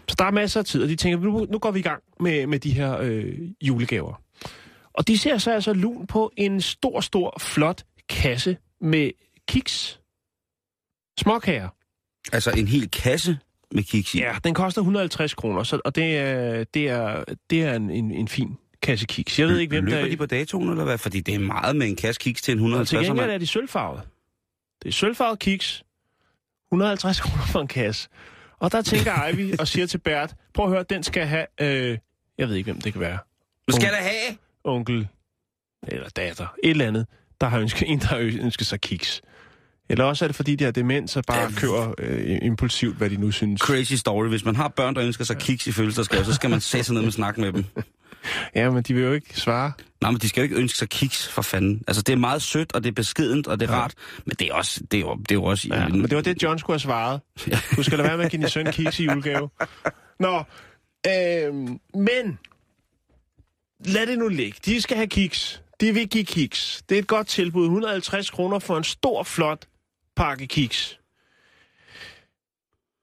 Så 0.07 0.15
der 0.17 0.25
er 0.25 0.31
masser 0.31 0.59
af 0.59 0.65
tid, 0.65 0.83
og 0.83 0.89
de 0.89 0.95
tænker, 0.95 1.19
nu, 1.19 1.47
nu 1.51 1.59
går 1.59 1.71
vi 1.71 1.79
i 1.79 1.83
gang 1.83 2.03
med, 2.19 2.47
med 2.47 2.59
de 2.59 2.71
her 2.71 2.97
øh, 2.97 3.39
julegaver. 3.61 4.21
Og 4.93 5.07
de 5.07 5.17
ser 5.17 5.37
så 5.37 5.51
altså 5.51 5.73
lun 5.73 6.07
på 6.07 6.31
en 6.37 6.61
stor, 6.61 7.01
stor, 7.01 7.37
flot 7.39 7.83
kasse 8.09 8.57
med 8.81 9.11
kiks. 9.47 9.99
Småkager. 11.19 11.69
Altså 12.33 12.51
en 12.51 12.67
hel 12.67 12.91
kasse 12.91 13.37
med 13.71 13.83
kiks 13.83 14.15
i. 14.15 14.19
Ja, 14.19 14.35
den 14.43 14.53
koster 14.53 14.81
150 14.81 15.33
kroner, 15.33 15.63
så, 15.63 15.79
og 15.85 15.95
det 15.95 16.17
er, 16.17 16.63
det 16.63 16.89
er, 16.89 17.23
det 17.49 17.63
er 17.63 17.75
en, 17.75 17.89
en, 17.89 18.11
en 18.11 18.27
fin 18.27 18.57
kasse 18.83 19.05
kiks. 19.05 19.39
Jeg 19.39 19.47
ved 19.47 19.59
ikke, 19.59 19.71
hvem 19.71 19.85
Løber 19.85 20.01
der 20.01 20.09
de 20.09 20.17
på 20.17 20.25
datoen, 20.25 20.69
eller 20.69 20.83
hvad? 20.83 20.97
Fordi 20.97 21.19
det 21.19 21.35
er 21.35 21.39
meget 21.39 21.75
med 21.75 21.87
en 21.87 21.95
kasse 21.95 22.19
kiks 22.19 22.41
til 22.41 22.51
en 22.51 22.57
Og 22.59 22.63
150 22.63 22.89
til 22.89 23.07
gengæld 23.09 23.31
er 23.31 23.37
de 23.37 23.47
sølvfarvet. 23.47 24.01
Det 24.83 24.89
er 24.89 24.93
sølvfarvet 24.93 25.39
kiks. 25.39 25.83
150 26.71 27.19
kroner 27.19 27.43
for 27.45 27.61
en 27.61 27.67
kasse. 27.67 28.09
Og 28.59 28.71
der 28.71 28.81
tænker 28.81 29.27
Ivy 29.33 29.53
og 29.59 29.67
siger 29.67 29.85
til 29.87 29.97
Bert, 29.97 30.35
prøv 30.53 30.65
at 30.65 30.71
høre, 30.71 30.83
den 30.89 31.03
skal 31.03 31.25
have... 31.25 31.45
Øh, 31.61 31.97
jeg 32.37 32.47
ved 32.49 32.55
ikke, 32.55 32.71
hvem 32.71 32.81
det 32.81 32.93
kan 32.93 32.99
være. 33.01 33.17
Hvad 33.65 33.73
skal 33.73 33.89
der 33.89 33.97
have? 33.97 34.37
onkel 34.63 35.07
eller 35.87 36.09
datter, 36.09 36.47
et 36.63 36.69
eller 36.69 36.87
andet, 36.87 37.05
der 37.41 37.47
har 37.47 37.59
ønsket, 37.59 37.91
en, 37.91 37.99
der 37.99 38.05
har 38.07 38.17
ønsket 38.17 38.67
sig 38.67 38.81
kiks. 38.81 39.21
Eller 39.89 40.05
også 40.05 40.25
er 40.25 40.27
det, 40.27 40.35
fordi 40.35 40.55
de 40.55 40.63
har 40.63 40.71
demens 40.71 41.15
og 41.17 41.23
bare 41.27 41.39
Ja. 41.39 41.49
køber 41.57 41.93
øh, 41.97 42.37
impulsivt, 42.41 42.97
hvad 42.97 43.09
de 43.09 43.17
nu 43.17 43.31
synes. 43.31 43.61
Crazy 43.61 43.93
story. 43.93 44.27
Hvis 44.27 44.45
man 44.45 44.55
har 44.55 44.67
børn, 44.67 44.95
der 44.95 45.03
ønsker 45.03 45.23
sig 45.25 45.37
kiks 45.37 45.67
i 45.67 45.71
fødselsdagsgave, 45.71 46.25
så 46.25 46.33
skal 46.33 46.49
man 46.49 46.61
sætte 46.61 46.83
sig 46.83 46.93
ned 46.93 47.01
med 47.01 47.11
snak 47.11 47.37
med 47.37 47.53
dem. 47.53 47.65
Ja, 48.55 48.69
men 48.69 48.83
de 48.83 48.93
vil 48.93 49.03
jo 49.03 49.11
ikke 49.13 49.39
svare. 49.39 49.71
Nej, 50.01 50.11
men 50.11 50.21
de 50.21 50.29
skal 50.29 50.41
jo 50.41 50.43
ikke 50.43 50.55
ønske 50.55 50.77
sig 50.77 50.89
kiks, 50.89 51.27
for 51.27 51.41
fanden. 51.41 51.83
Altså, 51.87 52.01
det 52.01 52.13
er 52.13 52.17
meget 52.17 52.41
sødt, 52.41 52.73
og 52.75 52.83
det 52.83 52.89
er 52.89 52.93
beskedent, 52.93 53.47
og 53.47 53.59
det 53.59 53.69
er 53.69 53.73
Ja. 53.73 53.79
rart. 53.81 53.93
Men 54.25 54.35
det 54.39 54.47
er 54.49 54.53
også... 54.53 54.81
Det 54.91 54.97
er 54.97 55.01
jo, 55.01 55.15
det 55.15 55.31
er 55.31 55.35
jo 55.35 55.43
også 55.43 55.67
Ja, 55.71 55.87
men 55.87 56.03
det 56.03 56.15
var 56.15 56.21
det, 56.21 56.43
John 56.43 56.59
skulle 56.59 56.73
have 56.73 56.79
svaret. 56.79 57.21
Du 57.75 57.83
skal 57.83 57.97
lade 57.97 58.07
være 58.07 58.17
med 58.17 58.25
at 58.25 58.31
give 58.31 58.41
din 58.41 58.49
søn 58.49 58.71
kiks 58.71 58.99
i 58.99 59.03
julegave. 59.05 59.49
Nå, 60.19 60.43
øh, 61.07 61.53
men 61.95 62.39
lad 63.85 64.07
det 64.07 64.17
nu 64.19 64.27
ligge. 64.27 64.59
De 64.65 64.81
skal 64.81 64.97
have 64.97 65.07
kiks. 65.07 65.61
De 65.81 65.93
vil 65.93 66.09
give 66.09 66.23
kiks. 66.25 66.83
Det 66.89 66.95
er 66.95 66.99
et 66.99 67.07
godt 67.07 67.27
tilbud. 67.27 67.63
150 67.65 68.29
kroner 68.29 68.59
for 68.59 68.77
en 68.77 68.83
stor, 68.83 69.23
flot 69.23 69.65
pakke 70.15 70.47
kiks. 70.47 70.99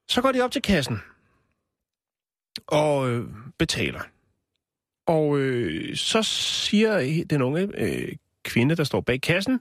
Så 0.09 0.21
går 0.21 0.31
de 0.31 0.41
op 0.41 0.51
til 0.51 0.61
kassen 0.61 1.01
og 2.67 3.09
øh, 3.09 3.25
betaler. 3.59 3.99
Og 5.11 5.39
øh, 5.39 5.95
så 5.95 6.23
siger 6.23 7.23
den 7.29 7.41
unge 7.41 7.69
øh, 7.77 8.07
kvinde, 8.43 8.75
der 8.75 8.83
står 8.83 9.01
bag 9.01 9.21
kassen, 9.21 9.59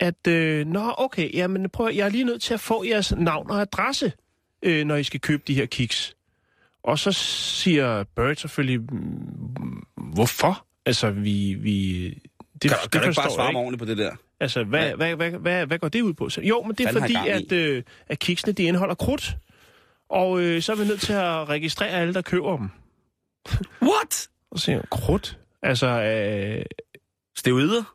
at, 0.00 0.26
øh, 0.28 0.66
nå, 0.66 0.94
okay, 0.98 1.34
jamen 1.34 1.70
prøv, 1.70 1.90
jeg 1.94 2.04
er 2.06 2.08
lige 2.08 2.24
nødt 2.24 2.42
til 2.42 2.54
at 2.54 2.60
få 2.60 2.84
jeres 2.84 3.12
navn 3.16 3.50
og 3.50 3.60
adresse, 3.60 4.12
øh, 4.62 4.84
når 4.86 4.96
I 4.96 5.02
skal 5.04 5.20
købe 5.20 5.42
de 5.46 5.54
her 5.54 5.66
kiks. 5.66 6.16
Og 6.82 6.98
så 6.98 7.12
siger 7.12 8.04
Bert 8.16 8.40
selvfølgelig, 8.40 8.80
"Mm, 8.80 9.82
hvorfor? 9.96 10.66
Altså, 10.86 11.10
vi... 11.10 11.54
vi 11.60 12.08
det, 12.62 12.70
Kan, 12.70 12.78
kan 12.92 13.00
du 13.02 13.08
ikke 13.08 13.20
bare 13.20 13.30
svare 13.30 13.52
mig 13.52 13.60
ordentligt 13.60 13.78
på 13.78 13.84
det 13.84 13.98
der? 13.98 14.10
Altså, 14.40 14.64
hvad, 14.64 14.80
Hvad? 14.96 14.96
hvad, 14.96 15.30
hvad, 15.30 15.40
hvad, 15.40 15.66
hvad 15.66 15.78
går 15.78 15.88
det 15.88 16.02
ud 16.02 16.12
på? 16.12 16.28
Så, 16.28 16.40
jo, 16.40 16.62
men 16.62 16.74
det 16.74 16.86
er 16.86 16.92
Fanden 16.92 17.02
fordi, 17.16 17.28
at, 17.28 17.52
øh, 17.52 17.82
at 18.08 18.18
kiksene, 18.18 18.52
de 18.52 18.62
indeholder 18.62 18.94
krudt. 18.94 19.36
Og 20.10 20.40
øh, 20.40 20.62
så 20.62 20.72
er 20.72 20.76
vi 20.76 20.84
nødt 20.84 21.00
til 21.00 21.12
at 21.12 21.48
registrere 21.48 21.88
alle, 21.90 22.14
der 22.14 22.22
køber 22.22 22.56
dem. 22.56 22.68
What? 23.82 24.28
Og 24.50 24.58
så 24.58 24.64
siger 24.64 24.82
krudt? 24.90 25.38
Altså, 25.62 25.86
øh, 25.86 26.64
Steroider? 27.38 27.94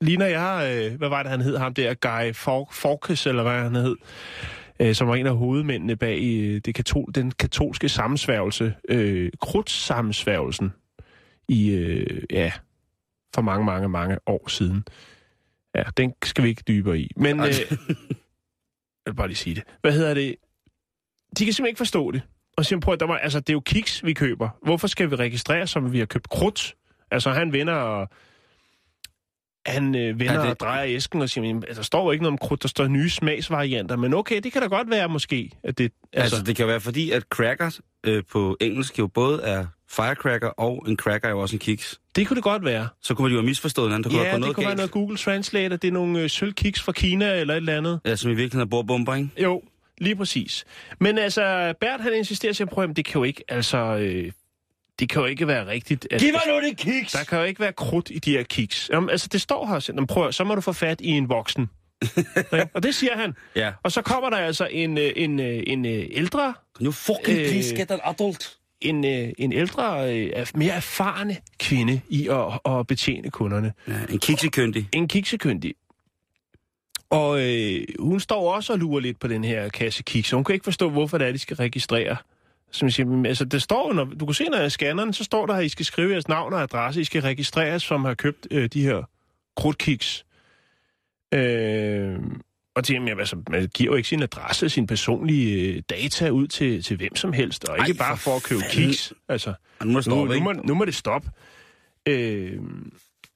ligner 0.00 0.26
jeg, 0.26 0.76
øh, 0.92 0.98
hvad 0.98 1.08
var 1.08 1.22
det, 1.22 1.30
han 1.30 1.40
hed, 1.40 1.56
ham 1.56 1.74
der, 1.74 1.94
Guy 1.94 2.32
For- 2.34 3.28
eller 3.28 3.42
hvad 3.42 3.62
han 3.62 3.74
hed, 3.74 3.96
øh, 4.80 4.94
som 4.94 5.08
var 5.08 5.14
en 5.14 5.26
af 5.26 5.36
hovedmændene 5.36 5.96
bag 5.96 6.18
øh, 6.22 6.60
det 6.64 6.78
katol- 6.78 7.10
den 7.14 7.30
katolske 7.30 7.88
sammensværgelse, 7.88 8.74
øh, 8.88 9.30
krudtsammensværgelsen, 9.40 10.72
i, 11.48 11.70
øh, 11.70 12.22
ja, 12.30 12.52
for 13.34 13.42
mange, 13.42 13.64
mange, 13.64 13.88
mange 13.88 14.18
år 14.26 14.48
siden. 14.48 14.84
Ja, 15.74 15.82
den 15.96 16.14
skal 16.24 16.44
vi 16.44 16.48
ikke 16.48 16.62
dybere 16.68 16.98
i. 16.98 17.10
Men, 17.16 17.40
øh, 17.40 17.46
jeg 17.46 17.78
vil 19.06 19.14
bare 19.14 19.28
lige 19.28 19.36
sige 19.36 19.54
det. 19.54 19.64
Hvad 19.80 19.92
hedder 19.92 20.14
det? 20.14 20.36
De 21.38 21.44
kan 21.44 21.52
simpelthen 21.52 21.66
ikke 21.66 21.78
forstå 21.78 22.10
det. 22.10 22.22
Og 22.56 22.64
siger, 22.66 22.80
prøv 22.80 22.94
at, 22.94 23.00
der 23.00 23.06
var, 23.06 23.16
altså, 23.16 23.40
det 23.40 23.48
er 23.48 23.52
jo 23.52 23.60
kiks, 23.60 24.04
vi 24.04 24.12
køber. 24.12 24.48
Hvorfor 24.62 24.86
skal 24.86 25.10
vi 25.10 25.14
registrere, 25.16 25.66
som 25.66 25.92
vi 25.92 25.98
har 25.98 26.06
købt 26.06 26.28
krudt? 26.28 26.74
Altså, 27.10 27.30
han 27.30 27.52
vender 27.52 27.72
og 27.74 28.08
han 29.66 29.94
øh, 29.94 30.20
vender 30.20 30.34
Ja, 30.34 30.40
det- 30.42 30.50
og 30.50 30.60
drejer 30.60 30.86
æsken 30.88 31.22
og 31.22 31.28
siger, 31.30 31.54
"Men, 31.54 31.62
der 31.74 31.82
står 31.82 32.12
ikke 32.12 32.22
noget 32.22 32.32
om 32.32 32.38
krudt, 32.38 32.62
der 32.62 32.68
står 32.68 32.86
nye 32.86 33.10
smagsvarianter. 33.10 33.96
Men 33.96 34.14
okay, 34.14 34.40
det 34.40 34.52
kan 34.52 34.62
da 34.62 34.68
godt 34.68 34.90
være 34.90 35.08
måske, 35.08 35.50
at 35.64 35.78
det... 35.78 35.92
Altså, 36.12 36.36
altså 36.36 36.46
det 36.46 36.56
kan 36.56 36.66
være 36.66 36.80
fordi, 36.80 37.10
at 37.10 37.22
cracker 37.22 37.78
øh, 38.06 38.22
på 38.32 38.56
engelsk 38.60 38.98
jo 38.98 39.06
både 39.06 39.42
er 39.42 39.66
firecracker, 39.90 40.48
og 40.48 40.84
en 40.88 40.96
cracker 40.96 41.28
er 41.28 41.32
jo 41.32 41.40
også 41.40 41.56
en 41.56 41.60
kiks. 41.60 42.00
det 42.16 42.26
kunne 42.28 42.34
det 42.34 42.44
godt 42.44 42.64
være. 42.64 42.88
Så 43.02 43.14
kunne 43.14 43.22
man 43.22 43.32
jo 43.32 43.38
have 43.38 43.46
misforstået 43.46 43.88
hinanden. 43.88 44.04
Der 44.04 44.10
kunne 44.10 44.18
Ja, 44.18 44.24
det 44.24 44.32
kunne 44.34 44.40
noget 44.40 44.56
være 44.56 44.66
galt. 44.66 44.76
noget 44.76 44.90
Google 44.90 45.16
Translate, 45.16 45.74
at 45.74 45.82
det 45.82 45.88
er 45.88 45.92
nogle 45.92 46.20
øh, 46.20 46.30
sølvkiks 46.30 46.82
fra 46.82 46.92
Kina 46.92 47.40
eller 47.40 47.54
et 47.54 47.58
eller 47.58 47.76
andet. 47.76 48.00
Ja, 48.04 48.16
som 48.16 48.30
i 48.30 48.34
virkeligheden 48.34 48.66
er 48.66 48.70
bordbomber, 48.70 49.14
ikke? 49.14 49.28
Jo, 49.42 49.62
lige 49.98 50.16
præcis. 50.16 50.64
Men 51.00 51.18
altså, 51.18 51.74
Bert 51.80 52.00
han 52.00 52.14
insisterer 52.14 52.52
til 52.52 52.62
at 52.62 52.68
prøve, 52.68 52.92
det 52.92 53.04
kan 53.04 53.14
jo 53.14 53.24
ikke, 53.24 53.44
altså, 53.48 53.78
øh, 53.78 54.32
det 54.98 55.08
kan 55.08 55.20
jo 55.20 55.26
ikke 55.26 55.46
være 55.46 55.66
rigtigt. 55.66 56.08
At, 56.10 56.20
Giv 56.20 56.32
mig 56.32 56.40
nu 56.46 56.68
det 56.68 56.76
kiks! 56.76 57.12
Der 57.12 57.24
kan 57.24 57.38
jo 57.38 57.44
ikke 57.44 57.60
være 57.60 57.72
krudt 57.72 58.10
i 58.10 58.18
de 58.18 58.30
her 58.30 58.42
kiks. 58.42 58.90
Jamen, 58.92 59.10
altså, 59.10 59.28
det 59.32 59.40
står 59.40 59.66
her. 59.66 59.84
Jamen, 59.88 60.06
prøv, 60.06 60.32
så 60.32 60.44
må 60.44 60.54
du 60.54 60.60
få 60.60 60.72
fat 60.72 61.00
i 61.00 61.08
en 61.08 61.28
voksen. 61.28 61.70
Og 62.74 62.82
det 62.82 62.94
siger 62.94 63.16
han. 63.16 63.34
Ja. 63.56 63.72
Og 63.82 63.92
så 63.92 64.02
kommer 64.02 64.30
der 64.30 64.36
altså 64.36 64.68
en, 64.70 64.98
øh, 64.98 65.12
en, 65.16 65.40
øh, 65.40 65.62
en, 65.66 65.86
øh, 65.86 66.06
ældre, 66.10 66.54
Can 66.76 66.86
you 66.86 66.92
fucking 66.92 67.38
Øh, 67.38 67.48
please 67.48 67.76
get 67.76 67.90
an 67.90 68.00
adult? 68.04 68.56
en, 68.80 69.04
en 69.38 69.52
ældre, 69.52 70.06
mere 70.54 70.72
erfarne 70.72 71.36
kvinde 71.58 72.00
i 72.08 72.28
at, 72.28 72.72
at 72.72 72.86
betjene 72.86 73.30
kunderne. 73.30 73.72
Ja, 73.88 73.92
en 74.10 74.18
kiksekyndig. 74.18 74.88
En 74.92 75.08
kiksekyndig. 75.08 75.74
Og 77.10 77.40
øh, 77.40 77.84
hun 77.98 78.20
står 78.20 78.54
også 78.54 78.72
og 78.72 78.78
lurer 78.78 79.00
lidt 79.00 79.20
på 79.20 79.28
den 79.28 79.44
her 79.44 79.68
kasse 79.68 80.02
kiks. 80.02 80.30
Hun 80.30 80.44
kan 80.44 80.52
ikke 80.52 80.64
forstå, 80.64 80.90
hvorfor 80.90 81.18
det 81.18 81.28
er, 81.28 81.32
de 81.32 81.38
skal 81.38 81.56
registrere. 81.56 82.16
Som 82.70 82.86
jeg 82.86 82.92
siger, 82.92 83.24
altså, 83.26 83.44
det 83.44 83.62
står, 83.62 83.92
når, 83.92 84.04
du 84.04 84.26
kan 84.26 84.34
se, 84.34 84.44
når 84.44 84.58
jeg 84.58 84.72
scanner 84.72 85.04
den, 85.04 85.12
så 85.12 85.24
står 85.24 85.46
der, 85.46 85.54
at 85.54 85.64
I 85.64 85.68
skal 85.68 85.86
skrive 85.86 86.12
jeres 86.12 86.28
navn 86.28 86.52
og 86.52 86.62
adresse. 86.62 87.00
I 87.00 87.04
skal 87.04 87.22
registreres, 87.22 87.82
som 87.82 88.04
har 88.04 88.14
købt 88.14 88.46
øh, 88.50 88.68
de 88.68 88.82
her 88.82 89.02
krudtkiks. 89.56 90.26
Øh, 91.34 92.18
og 92.76 92.84
til, 92.84 92.92
jamen, 92.92 93.18
altså, 93.18 93.36
man 93.50 93.68
giver 93.74 93.92
jo 93.92 93.96
ikke 93.96 94.08
sin 94.08 94.22
adresse, 94.22 94.68
sin 94.68 94.86
personlige 94.86 95.74
øh, 95.74 95.82
data 95.90 96.30
ud 96.30 96.46
til, 96.46 96.82
til 96.82 96.96
hvem 96.96 97.16
som 97.16 97.32
helst, 97.32 97.64
og 97.64 97.78
ikke 97.78 98.00
Ej, 98.00 98.08
bare 98.08 98.16
for 98.16 98.36
at 98.36 98.42
købe 98.42 98.60
fanden. 98.60 98.88
kiks. 98.88 99.12
Altså, 99.28 99.54
nu 99.84 99.92
må 99.92 99.98
det 100.00 100.06
nu, 100.06 100.12
stoppe, 100.12 100.34
nu, 100.34 100.40
må, 100.40 100.52
nu 100.52 100.74
må 100.74 100.84
det 100.84 100.94
stoppe. 100.94 101.30
Øh, 102.08 102.60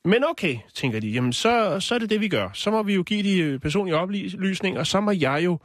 men 0.04 0.24
okay, 0.24 0.58
tænker 0.74 1.00
de, 1.00 1.08
jamen 1.08 1.32
så, 1.32 1.80
så 1.80 1.94
er 1.94 1.98
det 1.98 2.10
det, 2.10 2.20
vi 2.20 2.28
gør. 2.28 2.50
Så 2.54 2.70
må 2.70 2.82
vi 2.82 2.94
jo 2.94 3.02
give 3.02 3.22
de 3.22 3.38
øh, 3.38 3.58
personlige 3.60 3.96
oplysninger, 3.96 4.80
og 4.80 4.86
så 4.86 5.00
må 5.00 5.10
jeg 5.10 5.44
jo 5.44 5.58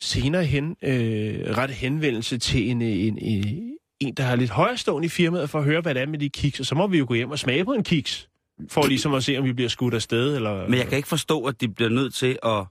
senere 0.00 0.44
hen 0.44 0.76
øh, 0.82 1.56
rette 1.56 1.74
henvendelse 1.74 2.38
til 2.38 2.70
en, 2.70 2.82
øh, 2.82 2.88
en, 2.88 3.18
en, 3.18 3.72
en, 4.00 4.14
der 4.14 4.22
har 4.22 4.36
lidt 4.36 4.50
højrestående 4.50 5.06
i 5.06 5.08
firmaet, 5.08 5.50
for 5.50 5.58
at 5.58 5.64
høre, 5.64 5.80
hvad 5.80 5.94
det 5.94 6.02
er 6.02 6.06
med 6.06 6.18
de 6.18 6.30
kiks, 6.30 6.60
og 6.60 6.66
så 6.66 6.74
må 6.74 6.86
vi 6.86 6.98
jo 6.98 7.04
gå 7.08 7.14
hjem 7.14 7.30
og 7.30 7.38
smage 7.38 7.64
på 7.64 7.72
en 7.72 7.84
kiks, 7.84 8.28
for 8.68 8.86
ligesom 8.86 9.14
at 9.14 9.24
se, 9.24 9.38
om 9.38 9.44
vi 9.44 9.52
bliver 9.52 9.68
skudt 9.68 9.94
afsted. 9.94 10.36
Eller, 10.36 10.68
Men 10.68 10.78
jeg 10.78 10.88
kan 10.88 10.96
ikke 10.96 11.08
forstå, 11.08 11.44
at 11.44 11.60
de 11.60 11.68
bliver 11.68 11.90
nødt 11.90 12.14
til 12.14 12.38
at... 12.42 12.64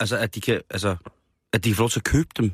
Altså, 0.00 0.16
at 0.16 0.34
de 0.34 0.40
kan... 0.40 0.60
Altså, 0.70 0.96
at 1.52 1.64
de 1.64 1.68
kan 1.68 1.76
få 1.76 1.82
lov 1.82 1.90
til 1.90 2.00
at 2.00 2.04
købe 2.04 2.28
dem. 2.36 2.52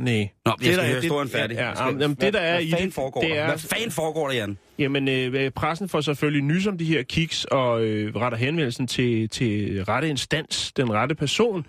Nej. 0.00 0.28
Nå, 0.46 0.52
Det, 0.58 0.66
jeg 0.66 0.66
der 0.66 0.72
skal 0.72 0.84
er- 0.84 0.88
høre 0.92 1.00
historien 1.00 1.28
færdig. 1.28 1.56
ja, 1.56 1.74
skal, 1.74 1.96
jamen, 2.00 2.16
det, 2.20 2.32
der 2.32 2.40
er 2.40 2.52
hvad 2.54 2.62
i 2.62 2.70
fanden 2.70 2.86
det, 2.86 2.94
foregår 2.94 3.20
det 3.20 3.30
der? 3.30 3.36
er- 3.42 3.46
Hvad 3.48 3.58
fanden 3.58 3.90
foregår 3.90 4.28
der, 4.28 4.34
Jan? 4.34 4.58
Jamen, 4.78 5.08
øh, 5.08 5.50
pressen 5.50 5.88
får 5.88 6.00
selvfølgelig 6.00 6.42
nys 6.42 6.66
om 6.66 6.78
de 6.78 6.84
her 6.84 7.02
kiks, 7.02 7.44
og 7.44 7.82
øh, 7.84 8.16
retter 8.16 8.38
henvendelsen 8.38 8.86
til, 8.86 9.28
til 9.28 9.84
rette 9.84 10.08
instans, 10.08 10.72
den 10.72 10.92
rette 10.92 11.14
person, 11.14 11.66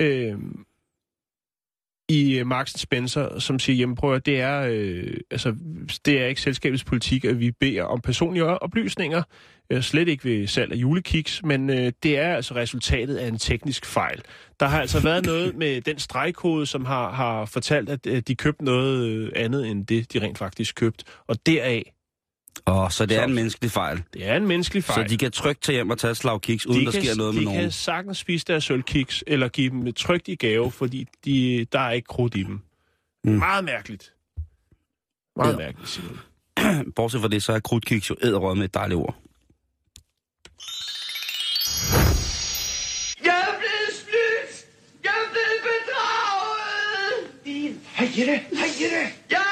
øh, 0.00 0.34
i 2.08 2.38
øh, 2.38 2.46
Marks 2.46 2.80
Spencer, 2.80 3.38
som 3.38 3.58
siger, 3.58 3.76
jamen 3.76 3.96
prøv 3.96 4.14
at, 4.14 4.26
det 4.26 4.40
er, 4.40 4.66
øh, 4.70 5.16
altså, 5.30 5.54
det 6.04 6.20
er 6.20 6.26
ikke 6.26 6.40
selskabets 6.40 6.84
politik, 6.84 7.24
at 7.24 7.40
vi 7.40 7.50
beder 7.50 7.82
om 7.82 8.00
personlige 8.00 8.44
oplysninger, 8.44 9.22
øh, 9.70 9.82
slet 9.82 10.08
ikke 10.08 10.24
ved 10.24 10.46
salg 10.46 10.72
af 10.72 10.76
julekiks, 10.76 11.42
men 11.44 11.70
øh, 11.70 11.92
det 12.02 12.18
er 12.18 12.34
altså 12.34 12.54
resultatet 12.54 13.16
af 13.16 13.28
en 13.28 13.38
teknisk 13.38 13.86
fejl. 13.86 14.22
Der 14.60 14.66
har 14.66 14.80
altså 14.80 15.00
været 15.00 15.26
noget 15.26 15.56
med 15.62 15.80
den 15.80 15.98
stregkode, 15.98 16.66
som 16.66 16.84
har, 16.84 17.10
har 17.10 17.44
fortalt, 17.44 17.88
at 17.88 18.06
øh, 18.06 18.22
de 18.28 18.34
købte 18.34 18.64
noget 18.64 19.08
øh, 19.08 19.32
andet 19.36 19.70
end 19.70 19.86
det, 19.86 20.12
de 20.12 20.20
rent 20.20 20.38
faktisk 20.38 20.74
købte, 20.74 21.04
og 21.26 21.46
deraf 21.46 21.92
Og 22.64 22.92
så 22.92 23.06
det 23.06 23.16
er 23.18 23.24
en 23.24 23.34
menneskelig 23.34 23.70
fejl. 23.70 24.02
Det 24.14 24.26
er 24.28 24.36
en 24.36 24.46
menneskelig 24.46 24.84
fejl. 24.84 25.08
Så 25.08 25.10
de 25.12 25.18
kan 25.18 25.30
trygt 25.32 25.62
tage 25.62 25.74
hjem 25.76 25.90
og 25.90 25.98
tage 25.98 26.10
et 26.10 26.16
slag 26.16 26.40
kiks, 26.40 26.66
uden 26.66 26.80
de 26.80 26.84
der 26.86 26.92
kan, 26.92 27.02
sker 27.02 27.14
noget 27.16 27.34
de 27.34 27.38
med 27.38 27.46
kan 27.46 27.54
nogen. 27.54 27.70
sagtens 27.70 28.18
spise 28.18 28.44
deres 28.48 28.64
sølvkiks, 28.64 29.24
eller 29.26 29.48
give 29.48 29.70
dem 29.70 29.92
trygt 29.92 30.28
i 30.28 30.34
gave, 30.34 30.70
fordi 30.70 31.06
de, 31.24 31.66
der 31.72 31.78
er 31.80 31.90
ikke 31.90 32.06
krudt 32.06 32.34
i 32.34 32.42
dem. 32.42 32.60
Mm. 33.24 33.30
Meget 33.32 33.64
mærkeligt. 33.64 34.12
Meget 35.36 35.52
Ja. 35.52 35.56
mærkeligt, 35.58 35.90
Simon. 35.90 36.18
Bortset 36.96 37.20
fra 37.20 37.28
det, 37.28 37.42
så 37.42 37.52
er 37.52 37.60
krudtkiks 37.60 38.10
jo 38.10 38.16
æderrød 38.22 38.54
med 38.54 38.64
et 38.64 38.74
dejligt 38.74 38.98
ord. 38.98 39.14
Jeg 43.24 43.38
er 43.48 43.54
blevet 43.62 43.92
snydt! 44.02 44.52
Jeg 45.04 45.10
er 45.22 45.28
blevet 45.32 45.60
bedraget! 45.68 47.44
Din... 47.44 47.80
Hej 47.96 48.08
Jette! 48.18 48.32
Hej 48.32 48.68
Jette! 48.80 49.02
Jeg 49.30 49.42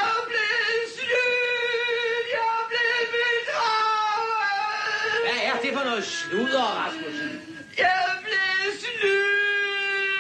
noget 6.00 6.12
sludder, 6.12 6.62
Rasmussen? 6.62 7.30
Jeg 7.78 7.90
blevet 8.22 8.74
snydt! 8.80 10.10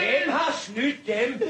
Hvem 0.00 0.32
har 0.32 0.56
snydt 0.64 1.06
dem? 1.06 1.48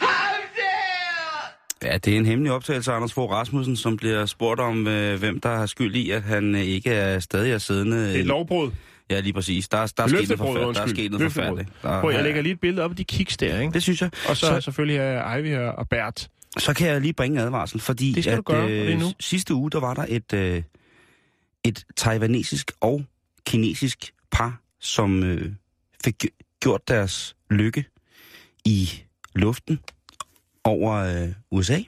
Ham 0.00 0.42
der! 0.56 1.88
Ja, 1.88 1.98
det 1.98 2.12
er 2.14 2.16
en 2.16 2.26
hemmelig 2.26 2.52
optagelse 2.52 2.92
af 2.92 2.96
Anders 2.96 3.12
Fogh 3.12 3.32
Rasmussen, 3.32 3.76
som 3.76 3.96
bliver 3.96 4.26
spurgt 4.26 4.60
om, 4.60 4.86
øh, 4.86 5.18
hvem 5.18 5.40
der 5.40 5.56
har 5.56 5.66
skyld 5.66 5.96
i, 5.96 6.10
at 6.10 6.22
han 6.22 6.54
øh, 6.54 6.60
ikke 6.60 6.90
er 6.90 7.18
stadig 7.20 7.52
er 7.52 7.58
siddende. 7.58 8.08
Det 8.08 8.16
er 8.16 8.20
et 8.20 8.26
lovbrud. 8.26 8.70
Ja, 9.10 9.20
lige 9.20 9.32
præcis. 9.32 9.68
Der, 9.68 9.78
er- 9.78 9.92
der, 9.96 10.02
er, 10.02 10.08
sket 10.08 10.28
noget 10.28 10.38
forfærdeligt. 10.38 10.76
der 10.76 10.82
er 10.82 10.86
sket 10.88 11.10
noget 11.10 11.32
forfærdeligt. 11.32 11.68
Der, 11.82 12.00
Prøv, 12.00 12.10
jeg 12.10 12.22
lægger 12.22 12.42
lige 12.42 12.52
et 12.52 12.60
billede 12.60 12.84
op 12.84 12.90
af 12.90 12.96
de 12.96 13.04
kiks 13.04 13.36
der, 13.36 13.60
ikke? 13.60 13.72
Det 13.72 13.82
synes 13.82 14.02
jeg. 14.02 14.10
Og 14.28 14.36
så, 14.36 14.46
så, 14.46 14.60
selvfølgelig 14.60 14.96
er 14.98 15.36
Ivy 15.36 15.56
og 15.56 15.88
Bert. 15.88 16.28
så 16.58 16.74
kan 16.74 16.88
jeg 16.88 17.00
lige 17.00 17.12
bringe 17.12 17.40
en 17.40 17.46
advarsel, 17.46 17.80
fordi 17.80 18.12
Det 18.12 18.24
skal 18.24 18.34
du 18.36 18.38
at, 18.38 18.44
gøre, 18.44 18.62
og 18.62 18.68
det 18.68 18.92
er 18.92 18.98
nu. 18.98 19.06
sidste 19.20 19.54
uge, 19.54 19.70
der 19.70 19.80
var 19.80 19.94
der 19.94 20.04
et, 20.08 20.32
øh, 20.32 20.62
et 21.64 21.84
taiwanesisk 21.96 22.72
og 22.80 23.04
kinesisk 23.46 24.14
par, 24.30 24.60
som 24.80 25.22
øh, 25.22 25.52
fik 26.04 26.24
gj- 26.24 26.58
gjort 26.60 26.88
deres 26.88 27.36
lykke 27.50 27.84
i 28.64 28.90
luften 29.34 29.78
over 30.64 30.94
øh, 30.94 31.32
USA. 31.50 31.78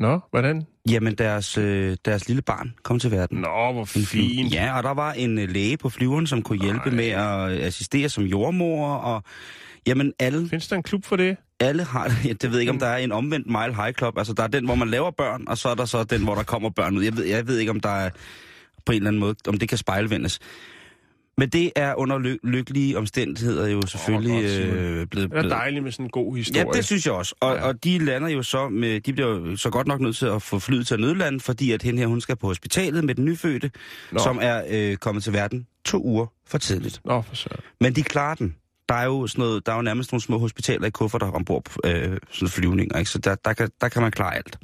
Nå, 0.00 0.20
hvordan? 0.30 0.66
Jamen, 0.90 1.14
deres, 1.14 1.58
øh, 1.58 1.96
deres 2.04 2.28
lille 2.28 2.42
barn 2.42 2.74
kom 2.82 2.98
til 2.98 3.10
verden. 3.10 3.38
Nå, 3.38 3.72
hvor 3.72 3.84
fint. 3.84 4.52
Ja, 4.54 4.76
og 4.76 4.82
der 4.82 4.90
var 4.94 5.12
en 5.12 5.38
øh, 5.38 5.48
læge 5.50 5.76
på 5.76 5.88
flyveren, 5.88 6.26
som 6.26 6.42
kunne 6.42 6.62
hjælpe 6.62 6.86
Nej. 6.86 6.94
med 6.96 7.08
at 7.08 7.50
øh, 7.58 7.66
assistere 7.66 8.08
som 8.08 8.24
jordmor, 8.24 8.94
og 8.94 9.22
jamen 9.86 10.12
alle, 10.18 10.48
Findes 10.48 10.68
der 10.68 10.76
en 10.76 10.82
klub 10.82 11.04
for 11.04 11.16
det? 11.16 11.36
Alle 11.60 11.84
har, 11.84 12.04
det 12.42 12.42
ved 12.42 12.50
jeg 12.50 12.60
ikke, 12.60 12.72
om 12.72 12.78
der 12.78 12.86
er 12.86 12.96
en 12.96 13.12
omvendt 13.12 13.46
Mile 13.46 13.74
High 13.82 13.92
Club, 13.98 14.18
altså 14.18 14.32
der 14.32 14.42
er 14.42 14.46
den, 14.48 14.64
hvor 14.64 14.74
man 14.74 14.88
laver 14.88 15.10
børn, 15.10 15.44
og 15.48 15.58
så 15.58 15.68
er 15.68 15.74
der 15.74 15.84
så 15.84 16.04
den, 16.04 16.22
hvor 16.24 16.34
der 16.34 16.42
kommer 16.42 16.70
børn 16.70 16.96
ud. 16.96 17.02
Jeg 17.02 17.16
ved, 17.16 17.24
jeg 17.24 17.46
ved 17.46 17.58
ikke, 17.58 17.70
om 17.70 17.80
der 17.80 17.88
er 17.90 18.10
på 18.86 18.92
en 18.92 18.96
eller 18.96 19.08
anden 19.08 19.20
måde, 19.20 19.34
om 19.48 19.58
det 19.58 19.68
kan 19.68 19.78
spejlvendes. 19.78 20.38
Men 21.38 21.48
det 21.48 21.70
er 21.76 21.94
under 21.94 22.18
ly- 22.18 22.36
lykkelige 22.44 22.98
omstændigheder 22.98 23.68
jo 23.68 23.86
selvfølgelig 23.86 24.32
godt, 24.42 24.50
Simon. 24.52 24.76
øh, 24.76 25.06
blevet... 25.06 25.30
Det 25.30 25.38
er 25.38 25.48
dejligt 25.48 25.84
med 25.84 25.92
sådan 25.92 26.06
en 26.06 26.10
god 26.10 26.36
historie. 26.36 26.66
Ja, 26.66 26.72
det 26.76 26.84
synes 26.84 27.06
jeg 27.06 27.14
også. 27.14 27.34
Og, 27.40 27.54
Ja. 27.54 27.60
ja. 27.60 27.68
og 27.68 27.84
de 27.84 27.98
lander 27.98 28.28
jo 28.28 28.42
så 28.42 28.68
med, 28.68 29.00
de 29.00 29.12
bliver 29.12 29.28
jo 29.28 29.56
så 29.56 29.70
godt 29.70 29.86
nok 29.86 30.00
nødt 30.00 30.16
til 30.16 30.26
at 30.26 30.42
få 30.42 30.58
flyet 30.58 30.86
til 30.86 31.00
nødland, 31.00 31.40
fordi 31.40 31.72
at 31.72 31.82
hende 31.82 31.98
her, 31.98 32.06
hun 32.06 32.20
skal 32.20 32.36
på 32.36 32.46
hospitalet 32.46 33.04
med 33.04 33.14
den 33.14 33.24
nyfødte, 33.24 33.70
Nå. 34.12 34.18
som 34.18 34.38
er 34.42 34.62
øh, 34.70 34.96
kommet 34.96 35.24
til 35.24 35.32
verden 35.32 35.66
to 35.84 36.02
uger 36.04 36.26
for 36.46 36.58
tidligt. 36.58 37.00
Nå, 37.04 37.22
for 37.22 37.34
søren. 37.34 37.60
Men 37.80 37.92
de 37.96 38.02
klarer 38.02 38.34
den. 38.34 38.54
Der 38.90 38.96
er 38.96 39.04
jo, 39.04 39.26
sådan 39.26 39.42
noget, 39.42 39.66
der 39.66 39.72
er 39.72 39.76
jo 39.76 39.82
nærmest 39.82 40.12
nogle 40.12 40.22
små 40.22 40.38
hospitaler 40.38 40.86
i 40.86 40.90
kufferter 40.90 41.30
ombord 41.30 41.64
på 41.64 41.80
øh, 41.84 42.18
sådan 42.30 42.48
flyvninger, 42.48 42.98
ikke? 42.98 43.10
så 43.10 43.18
der, 43.18 43.34
der, 43.34 43.52
kan, 43.52 43.70
der 43.80 43.88
kan 43.88 44.02
man 44.02 44.10
klare 44.10 44.36
alt. 44.36 44.58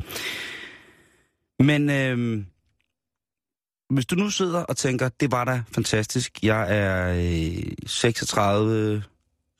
Men 1.58 1.90
øh, 1.90 2.44
hvis 3.90 4.06
du 4.06 4.14
nu 4.14 4.30
sidder 4.30 4.62
og 4.62 4.76
tænker, 4.76 5.08
det 5.08 5.32
var 5.32 5.44
da 5.44 5.62
fantastisk, 5.74 6.38
jeg 6.42 6.78
er 6.78 7.14
øh, 7.14 7.72
36, 7.86 9.02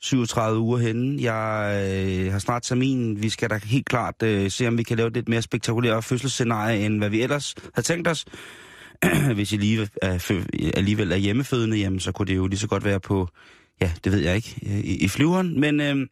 37 0.01 0.59
uger 0.59 0.77
henne, 0.77 1.23
jeg 1.23 2.25
øh, 2.25 2.31
har 2.31 2.39
snart 2.39 2.63
termin, 2.63 3.21
vi 3.21 3.29
skal 3.29 3.49
da 3.49 3.59
helt 3.63 3.85
klart 3.85 4.23
øh, 4.23 4.51
se, 4.51 4.67
om 4.67 4.77
vi 4.77 4.83
kan 4.83 4.97
lave 4.97 5.07
et 5.07 5.13
lidt 5.13 5.29
mere 5.29 5.41
spektakulære 5.41 6.01
fødselsscenarie, 6.01 6.85
end 6.85 6.97
hvad 6.97 7.09
vi 7.09 7.21
ellers 7.21 7.55
havde 7.73 7.87
tænkt 7.87 8.07
os. 8.07 8.25
Hvis 9.35 9.51
I 9.51 9.57
lige 9.57 9.81
øh, 9.81 9.87
er, 10.01 10.43
alligevel 10.73 11.11
er 11.11 11.15
hjemmefødende, 11.15 11.77
jamen, 11.77 11.99
så 11.99 12.11
kunne 12.11 12.27
det 12.27 12.35
jo 12.35 12.47
lige 12.47 12.59
så 12.59 12.67
godt 12.67 12.85
være 12.85 12.99
på, 12.99 13.29
ja, 13.81 13.91
det 14.03 14.11
ved 14.11 14.19
jeg 14.19 14.35
ikke, 14.35 14.59
øh, 14.65 14.79
i, 14.79 15.03
i 15.03 15.07
flyveren. 15.07 15.59
Men 15.59 15.81
øh, 15.81 16.07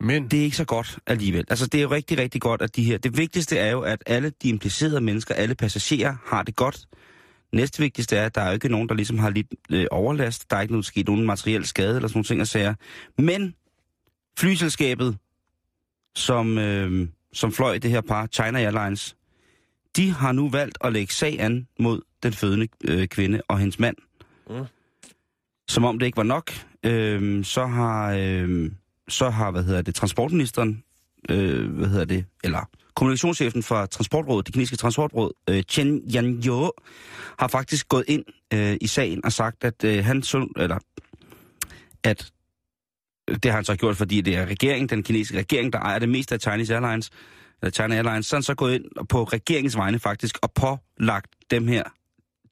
Men 0.00 0.28
det 0.28 0.40
er 0.40 0.44
ikke 0.44 0.56
så 0.56 0.64
godt 0.64 0.98
alligevel. 1.06 1.44
Altså, 1.48 1.66
det 1.66 1.78
er 1.78 1.82
jo 1.82 1.90
rigtig, 1.90 2.18
rigtig 2.18 2.40
godt, 2.40 2.62
at 2.62 2.76
de 2.76 2.84
her... 2.84 2.98
Det 2.98 3.18
vigtigste 3.18 3.58
er 3.58 3.70
jo, 3.70 3.80
at 3.80 4.02
alle 4.06 4.32
de 4.42 4.48
implicerede 4.48 5.00
mennesker, 5.00 5.34
alle 5.34 5.54
passagerer, 5.54 6.16
har 6.26 6.42
det 6.42 6.56
godt. 6.56 6.86
Næste 7.52 7.82
vigtigste 7.82 8.16
er, 8.16 8.26
at 8.26 8.34
der 8.34 8.40
er 8.40 8.46
jo 8.46 8.52
ikke 8.52 8.68
nogen, 8.68 8.88
der 8.88 8.94
ligesom 8.94 9.18
har 9.18 9.30
lidt 9.30 9.46
øh, 9.70 9.86
overlast. 9.90 10.50
Der 10.50 10.56
er 10.56 10.60
ikke 10.60 10.72
noget, 10.72 10.86
sket 10.86 11.06
nogen 11.06 11.26
materiel 11.26 11.64
skade 11.64 11.96
eller 11.96 12.08
sådan 12.08 12.16
nogle 12.18 12.24
ting 12.24 12.40
og 12.40 12.46
sager. 12.46 12.74
Men 13.18 13.54
flyselskabet, 14.38 15.18
som, 16.14 16.58
øh, 16.58 17.08
som 17.32 17.52
fløj 17.52 17.78
det 17.78 17.90
her 17.90 18.00
par, 18.00 18.26
China 18.26 18.58
Airlines, 18.58 19.16
de 19.96 20.10
har 20.10 20.32
nu 20.32 20.48
valgt 20.48 20.78
at 20.80 20.92
lægge 20.92 21.12
sag 21.12 21.40
an 21.40 21.68
mod 21.80 22.00
den 22.26 22.32
fødende 22.32 22.68
øh, 22.84 23.08
kvinde 23.08 23.40
og 23.48 23.58
hendes 23.58 23.78
mand. 23.78 23.96
Mm. 24.50 24.64
Som 25.68 25.84
om 25.84 25.98
det 25.98 26.06
ikke 26.06 26.16
var 26.16 26.22
nok, 26.22 26.50
øh, 26.84 27.44
så 27.44 27.66
har... 27.66 28.14
Øh, 28.18 28.70
så 29.08 29.30
har, 29.30 29.50
hvad 29.50 29.62
hedder 29.62 29.82
det, 29.82 29.94
transportministeren, 29.94 30.82
øh, 31.30 31.70
hvad 31.70 31.88
hedder 31.88 32.04
det, 32.04 32.24
eller 32.44 32.68
kommunikationschefen 32.94 33.62
for 33.62 33.86
Transportrådet, 33.86 34.46
det 34.46 34.54
kinesiske 34.54 34.76
transportråd, 34.76 35.32
øh, 35.50 35.62
Chen 35.62 36.02
Yanyo, 36.14 36.70
har 37.38 37.48
faktisk 37.48 37.88
gået 37.88 38.04
ind 38.08 38.24
øh, 38.54 38.76
i 38.80 38.86
sagen 38.86 39.24
og 39.24 39.32
sagt, 39.32 39.64
at 39.64 39.84
øh, 39.84 40.04
han 40.04 40.22
så, 40.22 40.48
eller 40.56 40.78
at 42.04 42.32
det 43.28 43.44
har 43.44 43.52
han 43.52 43.64
så 43.64 43.76
gjort, 43.76 43.96
fordi 43.96 44.20
det 44.20 44.36
er 44.36 44.46
regeringen, 44.46 44.88
den 44.88 45.02
kinesiske 45.02 45.38
regering, 45.38 45.72
der 45.72 45.78
ejer 45.78 45.98
det 45.98 46.08
meste 46.08 46.34
af 46.34 46.40
Chinese 46.40 46.74
Airlines, 46.74 47.10
eller 47.62 47.72
China 47.72 47.94
Airlines, 47.94 48.26
så 48.26 48.36
han 48.36 48.42
så 48.42 48.54
gået 48.54 48.74
ind 48.74 49.06
på 49.08 49.24
regeringens 49.24 49.76
vegne 49.76 49.98
faktisk 49.98 50.38
og 50.42 50.52
pålagt 50.52 51.30
dem 51.50 51.68
her, 51.68 51.82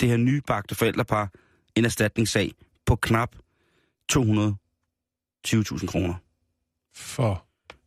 det 0.00 0.08
her 0.08 0.16
nybagte 0.16 0.74
forældrepar, 0.74 1.30
en 1.74 1.84
erstatningssag 1.84 2.52
på 2.86 2.96
knap 2.96 3.36
220.000 4.12 5.86
kroner 5.86 6.14
for 6.94 7.44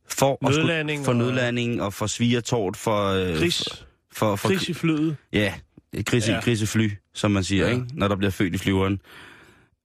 for 0.09 0.37
Nødlanding 0.49 1.05
for 1.05 1.13
nødlanding 1.13 1.81
og 1.81 1.93
for 1.93 2.07
svigertort, 2.07 2.77
for... 2.77 3.05
Øh, 3.07 3.35
gris, 3.37 3.85
For, 4.11 4.35
for, 4.35 4.47
gris 4.47 4.69
i 4.69 4.73
flyet. 4.73 5.17
Ja, 5.33 5.53
et 5.93 6.05
grise, 6.05 6.31
Ja. 6.31 6.35
ja. 6.37 6.41
grisefly, 6.43 6.89
som 7.13 7.31
man 7.31 7.43
siger, 7.43 7.63
Ja. 7.65 7.69
ja. 7.71 7.75
ikke? 7.75 7.87
når 7.93 8.07
der 8.07 8.15
bliver 8.15 8.31
født 8.31 8.55
i 8.55 8.57
flyveren. 8.57 9.01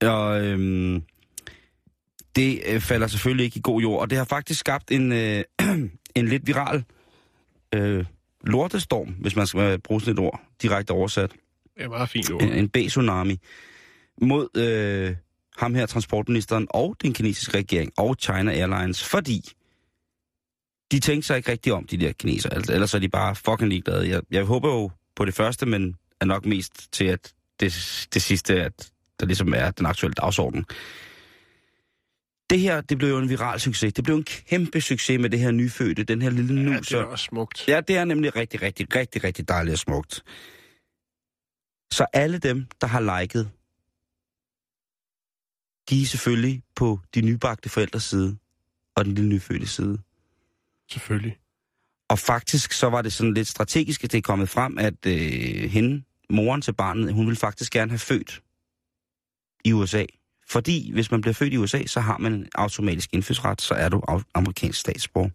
Og 0.03 0.41
øhm, 0.45 1.03
det 2.37 2.63
øh, 2.67 2.81
falder 2.81 3.07
selvfølgelig 3.07 3.45
ikke 3.45 3.59
i 3.59 3.61
god 3.65 3.81
jord, 3.81 4.01
og 4.01 4.11
det 4.11 4.19
har 4.19 4.25
faktisk 4.25 4.61
skabt 4.61 4.91
en, 4.91 5.13
øh, 5.13 5.45
en 6.17 6.29
lidt 6.29 6.47
viral 6.47 6.85
øh, 7.75 8.05
lortestorm, 8.45 9.09
hvis 9.09 9.37
man 9.37 9.47
skal 9.47 9.79
bruge 9.81 10.01
sådan 10.01 10.13
et 10.13 10.19
ord, 10.19 10.41
direkte 10.63 10.91
oversat. 10.91 11.33
Det 11.77 11.85
er 11.85 11.89
meget 11.89 12.09
fint 12.09 12.31
ord. 12.33 12.43
En, 12.43 12.69
B-tsunami 12.69 13.39
mod 14.23 14.49
øh, 14.57 15.17
ham 15.57 15.75
her, 15.75 15.87
transportministeren 15.87 16.67
og 16.71 16.97
den 17.03 17.13
kinesiske 17.15 17.59
regering 17.59 17.93
og 17.97 18.17
China 18.21 18.53
Airlines, 18.53 19.05
fordi 19.05 19.41
de 20.93 21.01
tænkte 21.01 21.27
sig 21.27 21.37
ikke 21.37 21.51
rigtigt 21.53 21.75
om, 21.75 21.85
de 21.87 21.97
der 21.97 22.13
kineser. 22.13 22.49
Altså, 22.49 22.73
ellers 22.73 22.95
er 22.95 22.99
de 22.99 23.09
bare 23.09 23.35
fucking 23.37 23.69
ligeglade. 23.69 24.09
Jeg, 24.09 24.23
jeg 24.31 24.45
håber 24.45 24.69
jo 24.69 24.91
på 25.17 25.25
det 25.25 25.35
første, 25.35 25.67
men 25.67 25.97
er 26.21 26.25
nok 26.25 26.47
mest 26.47 26.93
til, 26.93 27.05
at 27.05 27.33
det, 27.61 28.07
det 28.15 28.23
sidste, 28.23 28.63
at 28.63 28.91
der 29.21 29.27
ligesom 29.27 29.55
er 29.55 29.71
den 29.71 29.87
aktuelle 29.87 30.15
dagsorden. 30.15 30.65
Det 32.51 32.61
her, 32.61 32.81
det 32.81 32.99
blev 32.99 33.09
jo 33.09 33.19
en 33.19 33.29
viral 33.29 33.61
succes. 33.61 33.93
Det 33.93 34.05
blev 34.05 34.17
en 34.17 34.25
kæmpe 34.25 34.81
succes 34.81 35.21
med 35.21 35.31
det 35.31 35.39
her 35.41 35.51
nyfødte, 35.51 36.05
den 36.05 36.23
her 36.23 36.31
lille 36.31 36.55
Ja, 36.63 36.77
nus. 36.77 36.89
det 36.89 36.99
er 36.99 37.05
også 37.05 37.25
smukt. 37.25 37.69
Ja, 37.69 37.81
det 37.81 37.97
er 37.97 38.05
nemlig 38.05 38.37
rigtig, 38.37 38.63
rigtig, 38.63 38.97
rigtig, 38.97 39.25
rigtig 39.25 39.49
dejligt 39.49 39.73
og 39.73 39.79
smukt. 39.79 40.23
Så 41.93 42.07
alle 42.13 42.39
dem, 42.39 42.67
der 42.81 42.87
har 42.87 43.21
liket, 43.21 43.51
de 45.91 46.03
er 46.03 46.07
selvfølgelig 46.07 46.63
på 46.75 47.01
de 47.15 47.21
nybagte 47.21 47.69
forældres 47.69 48.05
side 48.05 48.37
og 48.95 49.05
den 49.05 49.15
lille 49.15 49.31
nyfødte 49.31 49.67
side. 49.67 49.99
Selvfølgelig. 50.91 51.39
Og 52.09 52.19
faktisk 52.19 52.73
så 52.73 52.89
var 52.91 53.03
det 53.03 53.13
sådan 53.13 53.35
lidt 53.35 53.49
strategisk, 53.49 54.05
at 54.05 54.13
det 54.13 54.19
er 54.19 54.23
kommet 54.23 54.49
frem, 54.49 54.79
at 54.79 55.07
øh, 55.07 55.71
hende, 55.71 56.03
moren 56.31 56.63
til 56.63 56.73
barnet, 56.75 57.15
hun 57.15 57.27
ville 57.27 57.39
faktisk 57.39 57.73
gerne 57.73 57.91
have 57.91 57.99
født 57.99 58.43
i 59.65 59.73
USA. 59.73 60.05
Fordi 60.49 60.93
hvis 60.93 61.11
man 61.11 61.21
bliver 61.21 61.35
født 61.35 61.53
i 61.53 61.57
USA, 61.57 61.87
så 61.87 62.01
har 62.01 62.19
man 62.19 62.33
en 62.33 62.49
automatisk 62.55 63.09
indfødsret, 63.13 63.63
så 63.63 63.75
er 63.75 63.89
du 63.89 64.03
amerikansk 64.35 64.81
statsborger. 64.81 65.31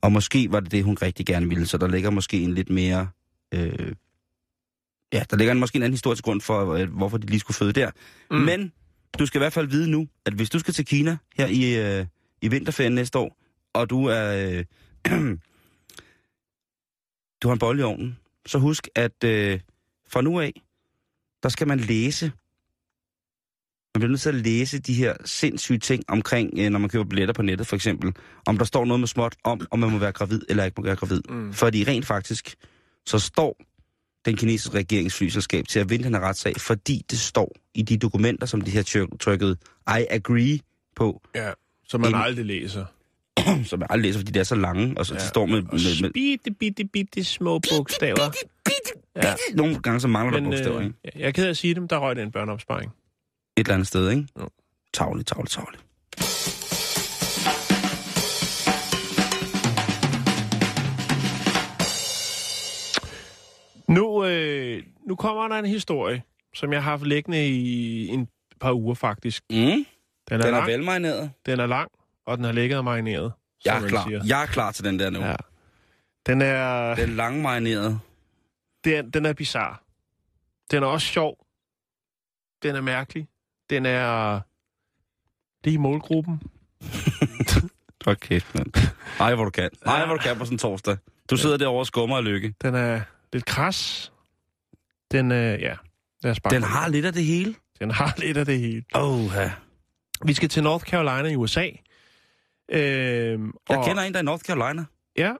Og 0.00 0.12
måske 0.12 0.52
var 0.52 0.60
det 0.60 0.72
det, 0.72 0.84
hun 0.84 0.96
rigtig 1.02 1.26
gerne 1.26 1.48
ville, 1.48 1.66
så 1.66 1.78
der 1.78 1.88
ligger 1.88 2.10
måske 2.10 2.40
en 2.40 2.54
lidt 2.54 2.70
mere... 2.70 3.08
Øh, 3.54 3.94
ja, 5.12 5.24
der 5.30 5.36
ligger 5.36 5.52
en, 5.52 5.60
måske 5.60 5.76
en 5.76 5.82
anden 5.82 5.94
historisk 5.94 6.24
grund 6.24 6.40
for, 6.40 6.74
øh, 6.74 6.88
hvorfor 6.88 7.18
de 7.18 7.26
lige 7.26 7.40
skulle 7.40 7.54
føde 7.54 7.72
der. 7.72 7.90
Mm. 8.30 8.36
Mm. 8.36 8.42
Men 8.42 8.72
du 9.18 9.26
skal 9.26 9.38
i 9.38 9.42
hvert 9.42 9.52
fald 9.52 9.66
vide 9.66 9.90
nu, 9.90 10.08
at 10.26 10.32
hvis 10.32 10.50
du 10.50 10.58
skal 10.58 10.74
til 10.74 10.84
Kina 10.86 11.16
her 11.36 11.46
i, 11.46 11.98
øh, 11.98 12.06
i 12.42 12.48
vinterferien 12.48 12.94
næste 12.94 13.18
år, 13.18 13.36
og 13.74 13.90
du 13.90 14.06
er... 14.06 14.48
Øh, 14.48 14.64
du 17.42 17.48
har 17.48 17.52
en 17.52 17.58
bolle 17.58 17.80
i 17.80 17.84
ovnen, 17.84 18.18
så 18.46 18.58
husk, 18.58 18.88
at 18.94 19.24
øh, 19.24 19.60
fra 20.08 20.20
nu 20.22 20.40
af, 20.40 20.62
der 21.42 21.48
skal 21.48 21.68
man 21.68 21.80
læse. 21.80 22.32
Man 23.94 24.00
bliver 24.00 24.08
nødt 24.08 24.20
til 24.20 24.28
at 24.28 24.34
læse 24.34 24.78
de 24.78 24.94
her 24.94 25.16
sindssyge 25.24 25.78
ting 25.78 26.04
omkring, 26.08 26.50
øh, 26.58 26.70
når 26.70 26.78
man 26.78 26.90
køber 26.90 27.04
billetter 27.04 27.34
på 27.34 27.42
nettet 27.42 27.66
for 27.66 27.76
eksempel. 27.76 28.14
Om 28.46 28.58
der 28.58 28.64
står 28.64 28.84
noget 28.84 29.00
med 29.00 29.08
småt 29.08 29.36
om, 29.44 29.66
om 29.70 29.78
man 29.78 29.90
må 29.90 29.98
være 29.98 30.12
gravid 30.12 30.42
eller 30.48 30.64
ikke 30.64 30.74
må 30.80 30.84
være 30.84 30.96
gravid. 30.96 31.22
Mm. 31.28 31.52
Fordi 31.52 31.84
rent 31.84 32.06
faktisk, 32.06 32.54
så 33.06 33.18
står 33.18 33.56
den 34.24 34.36
kinesiske 34.36 34.76
regeringsflyselskab 34.78 35.68
til 35.68 35.78
at 35.80 35.90
vinde 35.90 36.04
den 36.04 36.14
her 36.14 36.20
retssag, 36.20 36.54
fordi 36.60 37.04
det 37.10 37.18
står 37.20 37.52
i 37.74 37.82
de 37.82 37.96
dokumenter, 37.98 38.46
som 38.46 38.60
de 38.60 38.70
har 38.70 38.82
tryk- 38.82 39.18
trykket 39.20 39.58
I 39.88 40.06
agree 40.10 40.58
på, 40.96 41.22
Ja, 41.34 41.50
som 41.88 42.00
man 42.00 42.10
En- 42.14 42.20
aldrig 42.20 42.44
læser. 42.46 42.84
som 43.64 43.80
jeg 43.80 43.86
aldrig 43.90 44.08
læser, 44.08 44.18
fordi 44.20 44.32
de 44.32 44.38
er 44.38 44.44
så 44.44 44.54
lange, 44.54 44.98
og 44.98 45.06
så 45.06 45.14
ja. 45.14 45.20
de 45.20 45.26
står 45.26 45.46
med, 45.46 45.62
med, 45.62 46.02
med, 46.02 46.10
bitte, 46.12 46.50
bitte, 46.50 46.84
bitte 46.84 47.24
små 47.24 47.58
bogstaver. 47.70 48.32
Ja. 49.16 49.34
nogle 49.54 49.78
gange, 49.80 50.00
så 50.00 50.08
mangler 50.08 50.32
der 50.32 50.40
Men 50.40 50.50
bogstaver, 50.50 50.78
øh, 50.78 50.84
ikke? 50.84 50.96
jeg 51.18 51.26
er 51.28 51.30
ked 51.30 51.44
af 51.44 51.50
at 51.50 51.56
sige 51.56 51.74
dem, 51.74 51.88
der 51.88 51.96
røg 51.98 52.16
det 52.16 52.22
en 52.22 52.30
børneopsparing. 52.30 52.90
Et 53.56 53.60
eller 53.60 53.74
andet 53.74 53.88
sted, 53.88 54.10
ikke? 54.10 54.26
Jo. 54.40 54.48
Tavligt, 54.94 55.28
tavligt, 55.28 55.52
tavligt. 55.52 55.82
Nu, 63.94 64.24
øh, 64.24 64.82
nu 65.08 65.16
kommer 65.16 65.48
der 65.48 65.56
en 65.56 65.64
historie, 65.66 66.22
som 66.54 66.72
jeg 66.72 66.82
har 66.82 66.90
haft 66.90 67.06
liggende 67.06 67.48
i 67.48 68.06
en 68.08 68.28
par 68.60 68.72
uger 68.72 68.94
faktisk. 68.94 69.42
Mm. 69.50 69.56
Den 69.56 69.84
er, 70.30 70.36
Den 70.36 70.40
er 70.46 70.50
lang, 70.50 70.66
velmarineret. 70.66 71.30
den 71.46 71.60
er 71.60 71.66
lang, 71.66 71.90
og 72.26 72.36
den 72.36 72.44
har 72.44 72.52
ligget 72.52 72.78
og 72.78 72.84
marineret. 72.84 73.32
Jeg 73.64 73.84
er 73.84 73.88
klar. 73.88 74.04
siger. 74.08 74.22
Jeg 74.26 74.42
er 74.42 74.46
klar 74.46 74.72
til 74.72 74.84
den 74.84 74.98
der 74.98 75.10
nu. 75.10 75.20
Ja. 75.20 75.34
Den 76.26 76.42
er, 76.42 76.94
Den 76.94 77.08
lange 77.16 77.42
marineret. 77.42 78.00
den, 78.84 79.10
den 79.10 79.26
er 79.26 79.32
bizarre. 79.32 79.76
Den 80.70 80.82
er 80.82 80.86
også 80.86 81.06
sjov. 81.06 81.36
Den 82.62 82.76
er 82.76 82.80
mærkelig. 82.80 83.28
Den 83.70 83.86
er 83.86 84.40
lige 85.64 85.74
i 85.74 85.78
målgruppen. 85.78 86.40
Okay, 88.06 88.40
mand. 88.54 88.72
Ej, 89.20 89.34
hvor 89.34 89.44
du 89.44 89.50
kan. 89.50 89.70
Ej, 89.86 90.06
hvor 90.06 90.14
du 90.16 90.22
kan 90.22 90.36
på 90.38 90.44
sådan 90.44 90.54
en 90.54 90.58
torsdag. 90.58 90.96
Du 91.30 91.36
sidder 91.36 91.56
derovre 91.56 91.80
og 91.82 91.86
skummer 91.86 92.16
af 92.16 92.24
lykke. 92.24 92.54
Den 92.62 92.74
er 92.74 93.00
lidt 93.32 93.44
kras. 93.44 94.12
Den 95.10 95.30
er, 95.30 95.50
ja, 95.52 95.76
lad 96.22 96.30
os 96.32 96.40
bare 96.40 96.54
Den 96.54 96.62
har 96.62 96.88
lidt 96.88 97.06
af 97.06 97.12
det 97.12 97.24
hele. 97.24 97.54
den 97.78 97.90
har 97.90 98.14
lidt 98.24 98.36
af 98.36 98.46
det 98.46 98.58
hele. 98.60 98.84
Åh, 98.94 99.24
ja. 99.34 99.52
Vi 100.24 100.34
skal 100.34 100.48
til 100.48 100.62
North 100.62 100.84
Carolina 100.84 101.28
i 101.28 101.36
USA. 101.36 101.68
Øhm, 102.70 103.52
Jeg 103.68 103.78
og 103.78 103.84
kender 103.86 104.02
en, 104.02 104.12
der 104.12 104.18
er 104.18 104.22
i 104.22 104.24
North 104.24 104.42
Carolina. 104.44 104.84
Ja, 105.16 105.32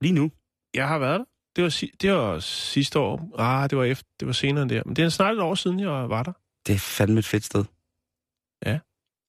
Lige 0.00 0.12
nu. 0.12 0.30
jeg 0.74 0.88
har 0.88 0.98
været 0.98 1.18
der. 1.18 1.24
Det 1.56 1.64
var, 1.64 1.70
si- 1.70 1.92
det 2.00 2.12
var 2.12 2.38
sidste 2.38 2.98
år. 2.98 3.30
Ah, 3.38 3.70
det 3.70 3.78
var, 3.78 3.84
efter, 3.84 4.08
det 4.20 4.26
var 4.26 4.32
senere 4.32 4.62
end 4.62 4.70
det. 4.70 4.86
Men 4.86 4.96
det 4.96 5.04
er 5.04 5.08
snart 5.08 5.34
et 5.34 5.40
år 5.42 5.54
siden, 5.54 5.80
jeg 5.80 5.88
var 5.90 6.22
der. 6.22 6.32
Det 6.66 6.74
er 6.74 6.78
fandme 6.78 7.18
et 7.18 7.24
fedt 7.24 7.44
sted. 7.44 7.64
Ja. 8.66 8.78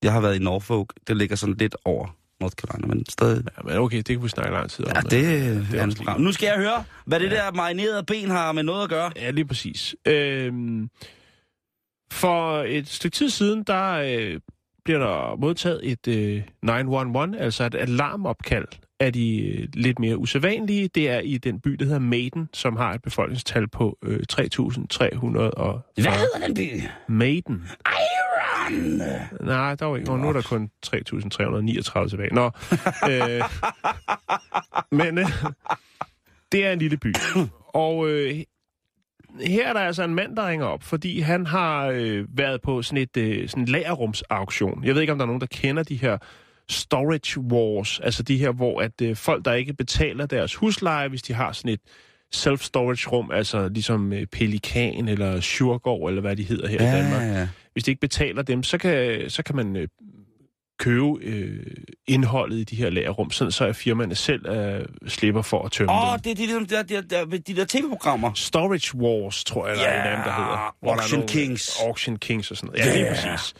Jeg 0.03 0.13
har 0.13 0.21
været 0.21 0.35
i 0.35 0.39
Norfolk. 0.39 0.93
Det 1.07 1.17
ligger 1.17 1.35
sådan 1.35 1.55
lidt 1.55 1.75
over 1.85 2.17
North 2.41 2.55
Carolina, 2.55 2.87
men 2.87 3.05
stadig... 3.09 3.43
Ja, 3.57 3.63
men 3.63 3.77
okay, 3.77 3.97
det 3.97 4.05
kan 4.05 4.23
vi 4.23 4.29
snakke 4.29 4.51
lang 4.51 4.69
tid 4.69 4.85
om. 4.85 4.91
Ja, 4.95 5.01
det, 5.01 5.67
det 5.71 5.79
er 5.79 5.95
program. 5.97 6.21
Nu 6.21 6.31
skal 6.31 6.45
jeg 6.45 6.57
høre, 6.57 6.83
hvad 7.05 7.19
det 7.19 7.31
der 7.31 7.51
marinerede 7.51 8.03
ben 8.03 8.29
har 8.29 8.51
med 8.51 8.63
noget 8.63 8.83
at 8.83 8.89
gøre. 8.89 9.11
Ja, 9.15 9.29
lige 9.29 9.45
præcis. 9.45 9.95
Øhm, 10.07 10.89
for 12.11 12.63
et 12.63 12.87
stykke 12.87 13.15
tid 13.15 13.29
siden, 13.29 13.63
der 13.63 13.91
øh, 13.91 14.39
bliver 14.85 14.99
der 14.99 15.35
modtaget 15.35 15.91
et 15.91 16.07
øh, 16.07 16.43
911, 16.63 17.37
altså 17.37 17.63
et 17.63 17.75
alarmopkald 17.75 18.67
af 18.99 19.13
de 19.13 19.47
øh, 19.47 19.67
lidt 19.73 19.99
mere 19.99 20.17
usædvanlige. 20.17 20.87
Det 20.87 21.09
er 21.09 21.19
i 21.19 21.37
den 21.37 21.59
by, 21.59 21.71
der 21.71 21.85
hedder 21.85 21.99
Maiden, 21.99 22.49
som 22.53 22.75
har 22.75 22.93
et 22.93 23.01
befolkningstal 23.01 23.67
på 23.67 23.97
øh, 24.03 24.19
3.340. 24.31 24.41
Hvad 24.41 26.11
hedder 26.11 26.47
den 26.47 26.55
by? 26.55 26.81
Maiden. 27.07 27.69
Iron! 27.85 29.01
Nej, 29.41 29.75
der 29.75 29.85
var 29.85 29.97
ikke. 29.97 30.17
Nu 30.17 30.27
er 30.27 30.33
der 30.33 30.41
kun 30.41 30.69
3.339 30.85 32.09
tilbage. 32.09 32.33
Nå. 32.33 32.51
øh, 33.09 33.41
men 35.01 35.17
øh, 35.17 35.25
det 36.51 36.65
er 36.65 36.71
en 36.71 36.79
lille 36.79 36.97
by. 36.97 37.15
Og 37.67 38.09
øh, 38.09 38.39
her 39.39 39.67
er 39.67 39.73
der 39.73 39.79
altså 39.79 40.03
en 40.03 40.15
mand, 40.15 40.35
der 40.35 40.47
ringer 40.47 40.65
op, 40.65 40.83
fordi 40.83 41.19
han 41.19 41.45
har 41.45 41.87
øh, 41.87 42.25
været 42.37 42.61
på 42.61 42.81
sådan 42.81 42.97
et 43.03 43.17
øh, 43.17 43.49
sådan 43.49 43.65
lagerrumsauktion. 43.65 44.83
Jeg 44.83 44.93
ved 44.95 45.01
ikke, 45.01 45.13
om 45.13 45.19
der 45.19 45.25
er 45.25 45.27
nogen, 45.27 45.41
der 45.41 45.47
kender 45.47 45.83
de 45.83 45.95
her 45.95 46.17
storage 46.69 47.39
wars, 47.39 47.99
altså 47.99 48.23
de 48.23 48.37
her, 48.37 48.51
hvor 48.51 48.81
at 48.81 49.01
øh, 49.01 49.15
folk, 49.15 49.45
der 49.45 49.53
ikke 49.53 49.73
betaler 49.73 50.25
deres 50.25 50.55
husleje, 50.55 51.07
hvis 51.07 51.21
de 51.21 51.33
har 51.33 51.51
sådan 51.51 51.71
et 51.71 51.81
self-storage 52.35 53.09
rum, 53.11 53.31
altså 53.31 53.69
ligesom 53.69 54.13
øh, 54.13 54.25
Pelikan 54.25 55.07
eller 55.07 55.39
Sjurgård, 55.39 56.09
eller 56.09 56.21
hvad 56.21 56.35
de 56.35 56.43
hedder 56.43 56.67
her 56.67 56.75
i 56.75 57.01
Danmark 57.01 57.21
Ja, 57.21 57.39
ja. 57.39 57.47
hvis 57.73 57.83
de 57.83 57.91
ikke 57.91 58.01
betaler 58.01 58.41
dem, 58.41 58.63
så 58.63 58.77
kan, 58.77 59.23
så 59.29 59.43
kan 59.43 59.55
man 59.55 59.75
øh, 59.75 59.87
købe 60.81 61.07
øh, 61.21 61.65
indholdet 62.07 62.57
i 62.57 62.63
de 62.63 62.75
her 62.75 62.89
lagerrum, 62.89 63.31
sådan 63.31 63.51
så 63.51 63.65
at 63.65 63.75
firmaerne 63.75 64.15
selv 64.15 64.45
øh, 64.49 64.85
slipper 65.07 65.41
for 65.41 65.63
at 65.65 65.71
tømme 65.71 65.93
Åh, 65.93 66.13
dem. 66.13 66.19
det 66.21 66.31
er 66.31 66.35
de 66.47 66.53
der, 66.75 66.83
der, 66.83 67.01
der, 67.01 67.25
der, 67.25 67.37
de 67.37 67.55
der 67.55 67.65
tv-programmer. 67.69 68.33
Storage 68.33 68.95
Wars, 68.97 69.43
tror 69.43 69.67
jeg, 69.67 69.77
der 69.77 69.83
er 69.83 70.01
en 70.03 70.07
af 70.11 70.17
dem, 70.17 70.23
der 70.23 70.33
hedder. 70.35 70.75
Hvor 70.81 70.91
er 70.91 70.95
Auction 70.95 71.19
nogle- 71.19 71.29
Kings. 71.29 71.79
Auction 71.85 72.17
Kings 72.17 72.51
og 72.51 72.57
sådan 72.57 72.67
noget. 72.67 72.85
Ja, 72.85 72.93
lige 72.93 73.05
Yeah. 73.05 73.15
præcis. 73.33 73.53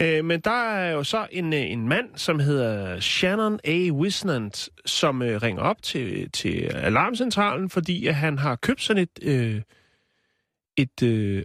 Øh, 0.00 0.24
men 0.24 0.40
der 0.40 0.70
er 0.72 0.92
jo 0.92 1.04
så 1.04 1.26
en, 1.30 1.52
øh, 1.52 1.60
en 1.70 1.88
mand, 1.88 2.06
som 2.16 2.38
hedder 2.40 3.00
Shannon 3.00 3.58
A. 3.64 3.88
Wisnant, 3.90 4.68
som 4.86 5.22
øh, 5.22 5.42
ringer 5.42 5.62
op 5.62 5.82
til, 5.82 6.30
til 6.30 6.70
alarmcentralen, 6.74 7.70
fordi 7.70 8.06
at 8.06 8.14
han 8.14 8.38
har 8.38 8.56
købt 8.56 8.82
sådan 8.82 9.02
et, 9.02 9.18
øh, 9.22 9.60
et 10.76 11.02
øh, 11.02 11.42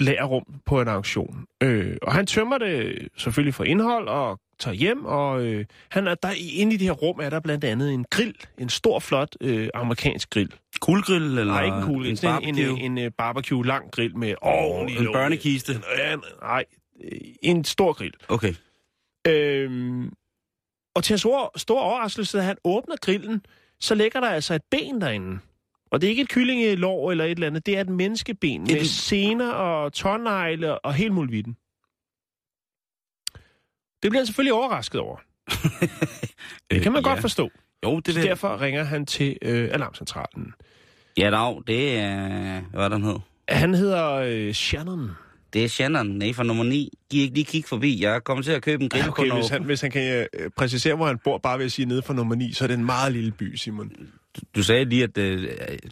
lagerrum 0.00 0.44
på 0.66 0.80
en 0.80 0.88
auktion. 0.88 1.46
Øh, 1.62 1.96
og 2.02 2.12
han 2.12 2.26
tømmer 2.26 2.58
det 2.58 3.08
selvfølgelig 3.16 3.54
for 3.54 3.64
indhold 3.64 4.08
og 4.08 4.40
tager 4.58 4.74
hjem, 4.74 5.04
og 5.04 5.42
øh, 5.42 5.64
han 5.90 6.06
er 6.06 6.14
der 6.14 6.32
inde 6.52 6.74
i 6.74 6.76
det 6.76 6.86
her 6.86 6.92
rum 6.92 7.20
er 7.22 7.30
der 7.30 7.40
blandt 7.40 7.64
andet 7.64 7.92
en 7.92 8.04
grill, 8.10 8.34
en 8.58 8.68
stor, 8.68 8.98
flot 8.98 9.36
øh, 9.40 9.68
amerikansk 9.74 10.30
grill. 10.30 10.52
Kuglegrill 10.80 11.38
eller 11.38 11.44
Nej, 11.44 11.64
ikke 11.64 11.76
en 11.76 12.06
en 12.06 12.18
barbecue? 12.22 12.80
en, 12.80 12.98
en, 12.98 12.98
en 12.98 13.12
barbecue 13.12 13.66
lang 13.66 13.90
grill 13.92 14.16
med 14.16 14.34
ordentlig 14.42 14.98
en 15.06 15.12
børnekiste? 15.12 15.72
Ja, 15.98 16.16
nej, 16.42 16.64
øh, 17.04 17.20
en 17.42 17.64
stor 17.64 17.92
grill. 17.92 18.14
Okay. 18.28 18.54
Øhm, 19.26 20.12
og 20.94 21.04
til 21.04 21.12
hans 21.12 21.20
store, 21.20 21.48
store 21.56 21.82
overraskelse, 21.82 22.38
da 22.38 22.42
han 22.42 22.56
åbner 22.64 22.96
grillen, 23.02 23.42
så 23.80 23.94
ligger 23.94 24.20
der 24.20 24.28
altså 24.28 24.54
et 24.54 24.62
ben 24.70 25.00
derinde. 25.00 25.38
Og 25.92 26.00
det 26.00 26.06
er 26.06 26.10
ikke 26.10 26.22
et 26.22 26.28
kyllingelår 26.28 27.10
eller 27.10 27.24
et 27.24 27.30
eller 27.30 27.46
andet, 27.46 27.66
det 27.66 27.76
er 27.76 27.80
et 27.80 27.88
menneskeben 27.88 28.62
med 28.62 28.70
Et- 28.70 28.88
sener 28.90 29.50
og 29.52 29.92
tårnegle 29.92 30.78
og 30.84 30.94
helt 30.94 31.12
muligheden. 31.12 31.56
Det 34.02 34.10
bliver 34.10 34.20
han 34.20 34.26
selvfølgelig 34.26 34.52
overrasket 34.52 35.00
over. 35.00 35.16
Det 36.70 36.82
kan 36.82 36.92
man 36.92 36.98
Øh, 37.00 37.04
godt 37.04 37.16
ja. 37.16 37.20
forstå. 37.22 37.50
Jo, 37.84 38.00
det 38.00 38.14
Så 38.14 38.20
vil 38.20 38.28
derfor 38.28 38.60
ringer 38.60 38.84
han 38.84 39.06
til 39.06 39.36
øh, 39.42 39.68
alarmcentralen. 39.72 40.52
Ja, 41.18 41.30
dag, 41.30 41.62
det 41.66 41.98
er... 41.98 42.60
Hvad 42.60 42.84
er 42.84 42.88
den 42.88 43.02
hed? 43.04 43.16
Han 43.48 43.74
hedder 43.74 44.12
øh, 44.14 44.52
Shannon. 44.52 45.10
Det 45.52 45.64
er 45.64 45.68
Shannon, 45.68 46.06
nej, 46.06 46.32
fra 46.32 46.42
nummer 46.42 46.64
9. 46.64 46.98
Giv 47.10 47.22
ikke 47.22 47.34
lige 47.34 47.44
kig 47.44 47.64
forbi. 47.64 48.02
Jeg 48.02 48.24
kommer 48.24 48.42
til 48.44 48.52
at 48.52 48.62
købe 48.62 48.82
en 48.82 48.88
grill 48.88 49.08
Okay, 49.08 49.28
på 49.30 49.36
hvis 49.36 49.48
han, 49.48 49.64
hvis 49.64 49.80
han 49.80 49.90
kan 49.90 50.26
øh, 50.34 50.50
præcisere, 50.56 50.94
hvor 50.96 51.06
han 51.06 51.18
bor, 51.24 51.38
bare 51.38 51.58
ved 51.58 51.64
at 51.64 51.72
sige 51.72 51.86
nede 51.86 52.02
for 52.02 52.12
nummer 52.14 52.34
9, 52.34 52.52
så 52.52 52.64
er 52.64 52.68
det 52.68 52.74
en 52.78 52.84
meget 52.84 53.12
lille 53.12 53.32
by, 53.32 53.54
Simon. 53.56 53.92
Du 54.56 54.62
sagde 54.62 54.84
lige, 54.84 55.02
at 55.04 55.18
uh, 55.18 55.24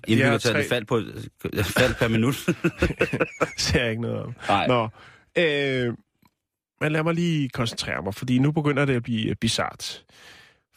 indbyggertallet 0.08 0.42
tre- 0.42 0.68
faldt, 0.68 0.88
på, 0.88 1.00
faldt 1.64 1.96
per 1.98 2.08
minut. 2.08 2.34
ser 3.56 3.80
jeg 3.82 3.90
ikke 3.90 4.02
noget 4.02 4.22
om. 4.22 4.34
Nej. 4.48 4.66
Nå, 4.66 4.88
øh, 5.38 5.94
men 6.80 6.92
lad 6.92 7.02
mig 7.02 7.14
lige 7.14 7.48
koncentrere 7.48 8.02
mig, 8.02 8.14
fordi 8.14 8.38
nu 8.38 8.52
begynder 8.52 8.84
det 8.84 8.94
at 8.96 9.02
blive 9.02 9.28
øh, 9.30 9.36
bizart. 9.40 10.04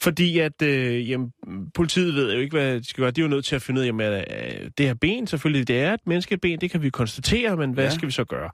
Fordi 0.02 0.40
at 0.40 0.62
øh, 0.62 1.10
jamen, 1.10 1.32
politiet 1.74 2.16
ved 2.16 2.34
jo 2.34 2.40
ikke, 2.40 2.58
hvad 2.58 2.80
de 2.80 2.90
skal 2.90 3.02
gøre. 3.02 3.12
De 3.12 3.22
er 3.22 3.26
jo 3.26 3.30
nødt 3.30 3.46
til 3.46 3.56
at 3.56 3.62
finde 3.62 3.80
ud 3.80 3.84
af, 3.84 3.88
jamen, 3.88 4.08
øh, 4.14 4.70
det 4.78 4.86
her 4.86 4.94
ben, 4.94 5.28
selvfølgelig, 5.28 5.68
det 5.68 5.80
er 5.82 5.94
et 5.94 6.00
menneskeben, 6.08 6.62
det 6.62 6.72
kan 6.72 6.82
vi 6.82 6.90
konstatere, 6.90 7.58
men 7.58 7.72
hvad 7.72 7.84
Ja. 7.84 7.90
ja. 7.90 7.96
skal 7.96 8.06
vi 8.08 8.12
så 8.12 8.24
gøre? 8.24 8.50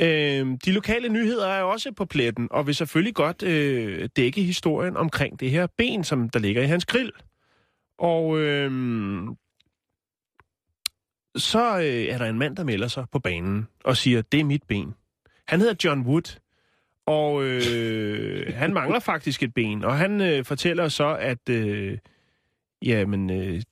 Øh, 0.00 0.46
de 0.64 0.72
lokale 0.72 1.08
nyheder 1.08 1.46
er 1.46 1.60
jo 1.60 1.68
også 1.70 1.92
på 1.96 2.04
pletten, 2.04 2.48
og 2.50 2.66
vil 2.66 2.74
selvfølgelig 2.74 3.14
godt 3.14 3.42
øh, 3.42 4.08
dække 4.16 4.42
historien 4.42 4.96
omkring 4.96 5.40
det 5.40 5.50
her 5.50 5.66
ben, 5.78 6.04
som 6.04 6.28
der 6.30 6.38
ligger 6.38 6.62
i 6.62 6.66
hans 6.66 6.84
grill. 6.84 7.12
Og 7.98 8.38
øh, 8.38 8.70
så 11.36 11.78
øh, 11.78 11.84
er 11.84 12.18
der 12.18 12.26
en 12.26 12.38
mand, 12.38 12.56
der 12.56 12.64
melder 12.64 12.88
sig 12.88 13.04
på 13.12 13.18
banen 13.18 13.68
og 13.84 13.96
siger, 13.96 14.22
det 14.22 14.40
er 14.40 14.44
mit 14.44 14.62
ben. 14.62 14.94
Han 15.48 15.60
hedder 15.60 15.74
John 15.84 16.00
Wood, 16.00 16.38
og 17.06 17.44
øh, 17.44 18.54
han 18.54 18.74
mangler 18.74 19.00
faktisk 19.00 19.42
et 19.42 19.54
ben, 19.54 19.84
og 19.84 19.96
han 19.96 20.20
øh, 20.20 20.44
fortæller 20.44 20.88
så, 20.88 21.16
at 21.20 21.48
øh, 21.48 21.98
jamen, 22.82 23.30
øh, 23.30 23.62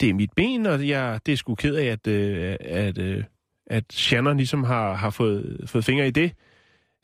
det 0.00 0.10
er 0.10 0.14
mit 0.14 0.32
ben, 0.36 0.66
og 0.66 0.88
jeg 0.88 1.20
det 1.26 1.32
er 1.32 1.36
sgu 1.36 1.54
ked 1.54 1.74
af, 1.74 1.86
at, 1.86 2.06
øh, 2.06 2.56
at, 2.60 2.98
øh, 2.98 3.24
at 3.66 3.84
Shannon 3.92 4.36
ligesom 4.36 4.64
har, 4.64 4.94
har 4.94 5.10
fået, 5.10 5.64
fået 5.66 5.84
fingre 5.84 6.08
i 6.08 6.10
det. 6.10 6.32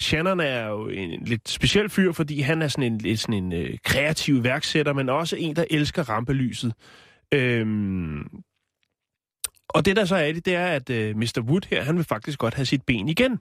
Shannon 0.02 0.40
er 0.40 0.66
jo 0.66 0.88
en 0.88 1.24
lidt 1.24 1.48
speciel 1.48 1.88
fyr, 1.88 2.12
fordi 2.12 2.40
han 2.40 2.62
er 2.62 2.68
sådan 2.68 2.92
en, 2.92 2.98
lidt 2.98 3.20
sådan 3.20 3.44
en 3.44 3.52
øh, 3.52 3.78
kreativ 3.84 4.44
værksætter, 4.44 4.92
men 4.92 5.08
også 5.08 5.37
en, 5.37 5.56
der 5.56 5.64
elsker 5.70 6.08
rampelyset. 6.08 6.74
Øhm, 7.34 8.22
og 9.68 9.84
det, 9.84 9.96
der 9.96 10.04
så 10.04 10.16
er 10.16 10.32
det, 10.32 10.44
det 10.44 10.54
er, 10.54 10.66
at 10.66 10.90
øh, 10.90 11.16
Mr. 11.16 11.40
Wood 11.40 11.68
her, 11.70 11.82
han 11.82 11.96
vil 11.96 12.04
faktisk 12.04 12.38
godt 12.38 12.54
have 12.54 12.66
sit 12.66 12.82
ben 12.82 13.08
igen. 13.08 13.38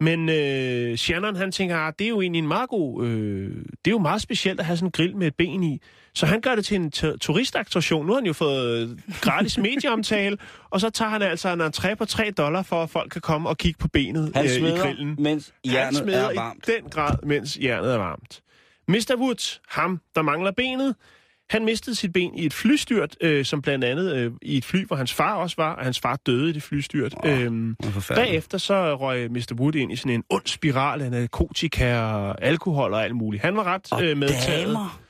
Men 0.00 0.28
øh, 0.28 0.96
Shannon, 0.96 1.36
han 1.36 1.52
tænker, 1.52 1.76
at 1.78 1.98
det 1.98 2.04
er 2.04 2.08
jo 2.08 2.20
egentlig 2.20 2.38
en 2.38 2.48
meget 2.48 2.68
god... 2.68 3.06
Øh, 3.06 3.50
det 3.56 3.86
er 3.86 3.90
jo 3.90 3.98
meget 3.98 4.22
specielt 4.22 4.60
at 4.60 4.66
have 4.66 4.76
sådan 4.76 4.86
en 4.88 4.92
grill 4.92 5.16
med 5.16 5.26
et 5.26 5.34
ben 5.34 5.62
i. 5.62 5.80
Så 6.14 6.26
han 6.26 6.40
gør 6.40 6.54
det 6.54 6.64
til 6.64 6.76
en 6.76 6.90
turistattraktion. 7.20 8.06
Nu 8.06 8.12
har 8.12 8.20
han 8.20 8.26
jo 8.26 8.32
fået 8.32 8.88
øh, 8.90 8.98
gratis 9.20 9.58
medieomtale, 9.58 10.38
og 10.70 10.80
så 10.80 10.90
tager 10.90 11.08
han 11.08 11.22
altså 11.22 11.48
en 11.48 11.60
entré 11.60 11.94
på 11.94 12.04
3 12.04 12.30
dollar, 12.30 12.62
for 12.62 12.82
at 12.82 12.90
folk 12.90 13.10
kan 13.10 13.20
komme 13.20 13.48
og 13.48 13.58
kigge 13.58 13.78
på 13.78 13.88
benet 13.88 14.32
Han 14.34 14.44
øh, 14.44 14.52
i 14.52 14.78
grillen. 14.78 15.16
mens 15.18 15.52
Han 15.66 15.74
jernet 15.74 15.96
smeder 15.96 16.28
er 16.28 16.34
varmt. 16.34 16.68
i 16.68 16.70
den 16.70 16.90
grad, 16.90 17.16
mens 17.22 17.58
jernet 17.62 17.92
er 17.94 17.98
varmt. 17.98 18.40
Mr. 18.88 19.14
Woods, 19.18 19.60
ham, 19.68 20.00
der 20.14 20.22
mangler 20.22 20.50
benet, 20.50 20.94
han 21.50 21.64
mistede 21.64 21.96
sit 21.96 22.12
ben 22.12 22.34
i 22.38 22.46
et 22.46 22.52
flystyrt, 22.54 23.16
øh, 23.20 23.44
som 23.44 23.62
blandt 23.62 23.84
andet 23.84 24.14
øh, 24.16 24.32
i 24.42 24.56
et 24.56 24.64
fly, 24.64 24.86
hvor 24.86 24.96
hans 24.96 25.12
far 25.14 25.34
også 25.34 25.56
var, 25.58 25.72
og 25.74 25.84
hans 25.84 26.00
far 26.00 26.16
døde 26.26 26.50
i 26.50 26.52
det 26.52 26.62
flystyrt. 26.62 27.14
Åh, 27.24 27.40
øhm, 27.42 27.70
er 27.70 28.12
bagefter 28.14 28.58
så 28.58 28.94
røg 28.96 29.30
Mr. 29.32 29.54
Wood 29.54 29.74
ind 29.74 29.92
i 29.92 29.96
sådan 29.96 30.12
en 30.12 30.24
ond 30.30 30.46
spiral 30.46 31.02
af 31.02 31.10
narkotika 31.10 31.98
og 31.98 32.44
alkohol 32.44 32.92
og 32.92 33.04
alt 33.04 33.16
muligt. 33.16 33.42
Han 33.42 33.56
var 33.56 33.64
ret 33.64 33.92
Og 33.92 34.04
øh, 34.04 34.16
medtaget. 34.16 34.66
damer. 34.66 35.00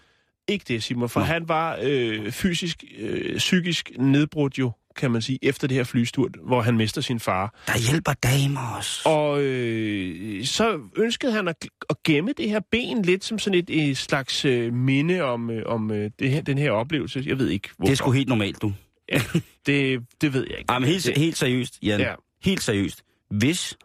Ikke 0.48 0.64
det, 0.68 0.82
Simon, 0.82 1.08
for 1.08 1.20
Nå. 1.20 1.26
han 1.26 1.48
var 1.48 1.78
øh, 1.82 2.30
fysisk, 2.30 2.84
øh, 2.98 3.36
psykisk 3.36 3.90
nedbrudt 3.98 4.58
jo, 4.58 4.70
kan 4.96 5.10
man 5.10 5.22
sige, 5.22 5.38
efter 5.42 5.68
det 5.68 5.76
her 5.76 5.84
flysturt, 5.84 6.36
hvor 6.46 6.62
han 6.62 6.76
mister 6.76 7.00
sin 7.00 7.20
far. 7.20 7.62
Der 7.66 7.90
hjælper 7.90 8.12
damer 8.12 8.76
også. 8.76 9.08
Og 9.08 9.42
øh, 9.42 10.44
så 10.44 10.78
ønskede 10.96 11.32
han 11.32 11.48
at, 11.48 11.56
at 11.90 11.96
gemme 12.02 12.32
det 12.36 12.50
her 12.50 12.60
ben 12.70 13.02
lidt 13.02 13.24
som 13.24 13.38
sådan 13.38 13.58
et, 13.58 13.90
et 13.90 13.96
slags 13.96 14.44
øh, 14.44 14.72
minde 14.72 15.22
om, 15.22 15.50
øh, 15.50 15.62
om 15.66 15.90
øh, 15.90 16.10
det 16.18 16.30
her, 16.30 16.42
den 16.42 16.58
her 16.58 16.70
oplevelse. 16.70 17.24
Jeg 17.26 17.38
ved 17.38 17.48
ikke, 17.48 17.68
hvorfor. 17.76 17.86
Det 17.86 17.92
er 17.92 17.96
sgu 17.96 18.10
helt 18.10 18.28
normalt, 18.28 18.62
du. 18.62 18.72
Ja, 19.12 19.22
det, 19.66 20.00
det 20.20 20.32
ved 20.32 20.46
jeg 20.50 20.58
ikke. 20.58 20.68
Ej, 20.68 20.78
men 20.78 20.88
helt, 20.88 21.16
helt 21.16 21.38
seriøst, 21.38 21.78
Jan. 21.82 22.00
Ja. 22.00 22.14
Helt 22.42 22.62
seriøst. 22.62 23.02
Hvis, 23.30 23.76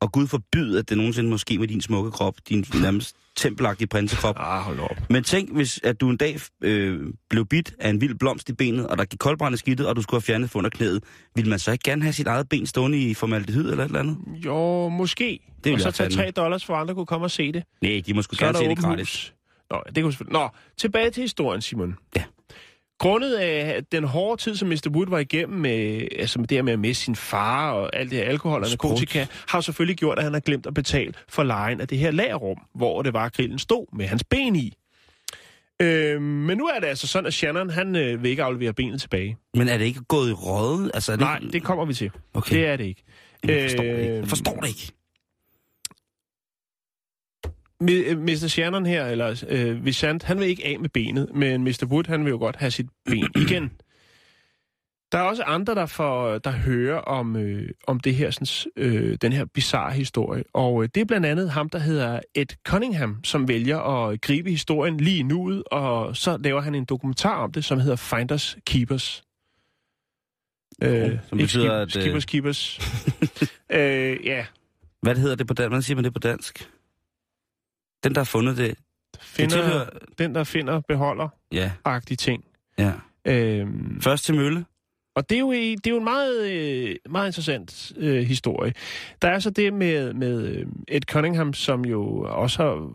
og 0.00 0.12
Gud 0.12 0.26
forbyde, 0.26 0.78
at 0.78 0.88
det 0.88 0.96
nogensinde 0.96 1.30
må 1.30 1.38
ske 1.38 1.58
med 1.58 1.68
din 1.68 1.80
smukke 1.80 2.10
krop, 2.10 2.34
din 2.48 2.64
nærmest 2.82 3.16
tempelagtige 3.36 3.88
prinsekrop. 3.88 4.36
Ah, 4.40 4.62
hold 4.62 4.80
op. 4.80 4.96
Men 5.10 5.24
tænk, 5.24 5.52
hvis 5.52 5.80
at 5.84 6.00
du 6.00 6.10
en 6.10 6.16
dag 6.16 6.40
øh, 6.60 7.00
blev 7.30 7.46
bidt 7.46 7.74
af 7.78 7.90
en 7.90 8.00
vild 8.00 8.14
blomst 8.14 8.48
i 8.48 8.52
benet, 8.52 8.86
og 8.86 8.98
der 8.98 9.04
gik 9.04 9.18
koldbrand 9.18 9.54
i 9.54 9.58
skidtet, 9.58 9.86
og 9.86 9.96
du 9.96 10.02
skulle 10.02 10.16
have 10.18 10.22
fjernet 10.22 10.50
fund 10.50 10.66
af 10.66 10.72
knæet, 10.72 11.04
ville 11.34 11.50
man 11.50 11.58
så 11.58 11.72
ikke 11.72 11.82
gerne 11.82 12.02
have 12.02 12.12
sit 12.12 12.26
eget 12.26 12.48
ben 12.48 12.66
stående 12.66 12.98
i 12.98 13.14
formaldehyd 13.14 13.70
eller 13.70 13.84
et 13.84 13.88
eller 13.88 14.00
andet? 14.00 14.18
Jo, 14.44 14.88
måske. 14.88 15.40
vil 15.64 15.74
og 15.74 15.80
så 15.80 15.90
tage 15.90 16.10
fandme. 16.10 16.24
3 16.24 16.30
dollars, 16.30 16.64
for 16.64 16.74
andre 16.74 16.94
kunne 16.94 17.06
komme 17.06 17.26
og 17.26 17.30
se 17.30 17.52
det. 17.52 17.62
Nej, 17.82 18.02
de 18.06 18.14
må 18.14 18.22
sgu 18.22 18.34
er 18.34 18.44
gerne 18.44 18.58
se 18.58 18.64
det 18.64 18.78
gratis. 18.78 19.00
hus. 19.00 19.34
Nå, 19.70 19.82
det 19.94 20.02
kunne 20.02 20.12
selvfølgelig... 20.12 20.40
Nå, 20.40 20.48
tilbage 20.76 21.10
til 21.10 21.20
historien, 21.20 21.62
Simon. 21.62 21.96
Ja. 22.16 22.22
Grundet 22.98 23.34
af 23.34 23.84
den 23.92 24.04
hårde 24.04 24.42
tid, 24.42 24.56
som 24.56 24.68
Mr. 24.68 24.88
Wood 24.90 25.06
var 25.08 25.18
igennem 25.18 25.58
med, 25.60 26.08
altså 26.18 26.38
med 26.38 26.48
det 26.48 26.56
her 26.56 26.62
med 26.62 26.72
at 26.72 26.78
miste 26.78 27.04
sin 27.04 27.16
far 27.16 27.72
og 27.72 27.96
alt 27.96 28.10
det 28.10 28.18
her 28.18 28.24
alkohol 28.24 28.62
og 28.62 28.68
narkotika, 28.70 29.26
har 29.48 29.60
selvfølgelig 29.60 29.96
gjort, 29.96 30.18
at 30.18 30.24
han 30.24 30.32
har 30.32 30.40
glemt 30.40 30.66
at 30.66 30.74
betale 30.74 31.12
for 31.28 31.42
lejen 31.42 31.80
af 31.80 31.88
det 31.88 31.98
her 31.98 32.10
lagerrum, 32.10 32.58
hvor 32.74 33.02
det 33.02 33.12
var, 33.12 33.28
grillen 33.28 33.58
stod 33.58 33.96
med 33.96 34.06
hans 34.06 34.24
ben 34.24 34.56
i. 34.56 34.72
Øh, 35.82 36.22
men 36.22 36.58
nu 36.58 36.64
er 36.66 36.80
det 36.80 36.86
altså 36.86 37.06
sådan, 37.06 37.26
at 37.26 37.34
Shannon, 37.34 37.70
han 37.70 37.96
øh, 37.96 38.22
vil 38.22 38.30
ikke 38.30 38.42
aflevere 38.42 38.72
benet 38.72 39.00
tilbage. 39.00 39.36
Men 39.54 39.68
er 39.68 39.78
det 39.78 39.84
ikke 39.84 40.00
gået 40.08 40.30
i 40.30 40.32
røde? 40.32 40.90
Altså, 40.94 41.12
er 41.12 41.16
det 41.16 41.20
Nej, 41.26 41.38
ikke... 41.42 41.52
det 41.52 41.62
kommer 41.62 41.84
vi 41.84 41.94
til. 41.94 42.10
Okay. 42.34 42.56
Det 42.56 42.66
er 42.66 42.76
det 42.76 42.84
ikke. 42.84 43.02
Jeg 43.44 43.62
forstår 43.70 43.82
det 43.84 43.98
ikke. 43.98 44.10
Øh, 44.12 44.16
Jeg 44.18 44.28
forstår 44.28 44.54
det 44.60 44.68
ikke. 44.68 44.92
Mi- 47.82 47.92
øh, 48.10 48.18
Mr. 48.18 48.46
Shannon 48.48 48.86
her, 48.86 49.06
eller 49.06 49.44
øh, 49.48 49.84
Vissant, 49.84 50.22
han 50.22 50.38
vil 50.40 50.46
ikke 50.48 50.66
af 50.66 50.78
med 50.80 50.88
benet, 50.88 51.28
men 51.34 51.64
Mr. 51.64 51.86
Wood, 51.86 52.04
han 52.08 52.24
vil 52.24 52.30
jo 52.30 52.38
godt 52.38 52.56
have 52.56 52.70
sit 52.70 52.86
ben 53.06 53.28
igen. 53.48 53.70
Der 55.12 55.18
er 55.18 55.22
også 55.22 55.42
andre, 55.42 55.74
der, 55.74 55.86
får, 55.86 56.38
der 56.38 56.50
hører 56.50 56.98
om, 56.98 57.36
øh, 57.36 57.68
om 57.86 58.00
det 58.00 58.14
her, 58.14 58.30
sådan, 58.30 58.72
øh, 58.76 59.18
den 59.22 59.32
her 59.32 59.44
bizarre 59.44 59.92
historie. 59.92 60.44
Og 60.54 60.82
øh, 60.82 60.88
det 60.94 61.00
er 61.00 61.04
blandt 61.04 61.26
andet 61.26 61.50
ham, 61.50 61.68
der 61.68 61.78
hedder 61.78 62.20
Ed 62.34 62.46
Cunningham, 62.66 63.24
som 63.24 63.48
vælger 63.48 63.78
at 63.78 64.20
gribe 64.20 64.50
historien 64.50 64.96
lige 65.00 65.22
nu 65.22 65.62
og 65.70 66.16
så 66.16 66.36
laver 66.36 66.60
han 66.60 66.74
en 66.74 66.84
dokumentar 66.84 67.36
om 67.36 67.52
det, 67.52 67.64
som 67.64 67.80
hedder 67.80 67.96
Finders 67.96 68.56
Keepers. 68.66 69.22
Øh, 70.82 71.18
som 71.28 71.38
betyder, 71.38 71.68
keep- 71.70 71.72
at, 71.72 71.96
øh, 71.96 72.02
Keepers 72.02 72.24
Keepers. 72.24 72.80
øh, 73.72 74.26
ja, 74.26 74.46
Hvad 75.02 75.16
hedder 75.16 75.36
det 75.36 75.46
på 75.46 75.54
dansk? 75.54 75.68
Hvordan 75.68 75.82
siger 75.82 75.94
man 75.94 76.04
det 76.04 76.12
på 76.12 76.18
dansk? 76.18 76.70
Den, 78.04 78.14
der 78.14 78.20
har 78.20 78.24
fundet 78.24 78.56
det. 78.56 78.78
det 79.14 79.22
finder, 79.22 79.56
tilhører... 79.56 79.86
den 80.18 80.34
der 80.34 80.44
finder 80.44 80.80
beholder 80.88 81.28
Ja, 81.52 81.70
agtige 81.84 82.16
ting. 82.16 82.44
ja. 82.78 82.92
Øhm, 83.24 84.00
Først 84.00 84.24
til 84.24 84.34
mølle. 84.34 84.64
og 85.16 85.30
det 85.30 85.36
er 85.36 85.40
jo, 85.40 85.52
det 85.52 85.86
er 85.86 85.90
jo 85.90 85.96
en 85.98 86.04
meget, 86.04 86.50
øh, 86.50 86.96
meget 87.10 87.28
interessant 87.28 87.92
øh, 87.96 88.22
historie. 88.22 88.72
Der 89.22 89.28
er 89.28 89.38
så 89.38 89.50
det 89.50 89.72
med, 89.74 90.12
med 90.12 90.42
øh, 90.48 90.66
Ed 90.88 91.00
Cunningham, 91.10 91.52
som 91.52 91.84
jo 91.84 92.20
også 92.30 92.62
har 92.62 92.90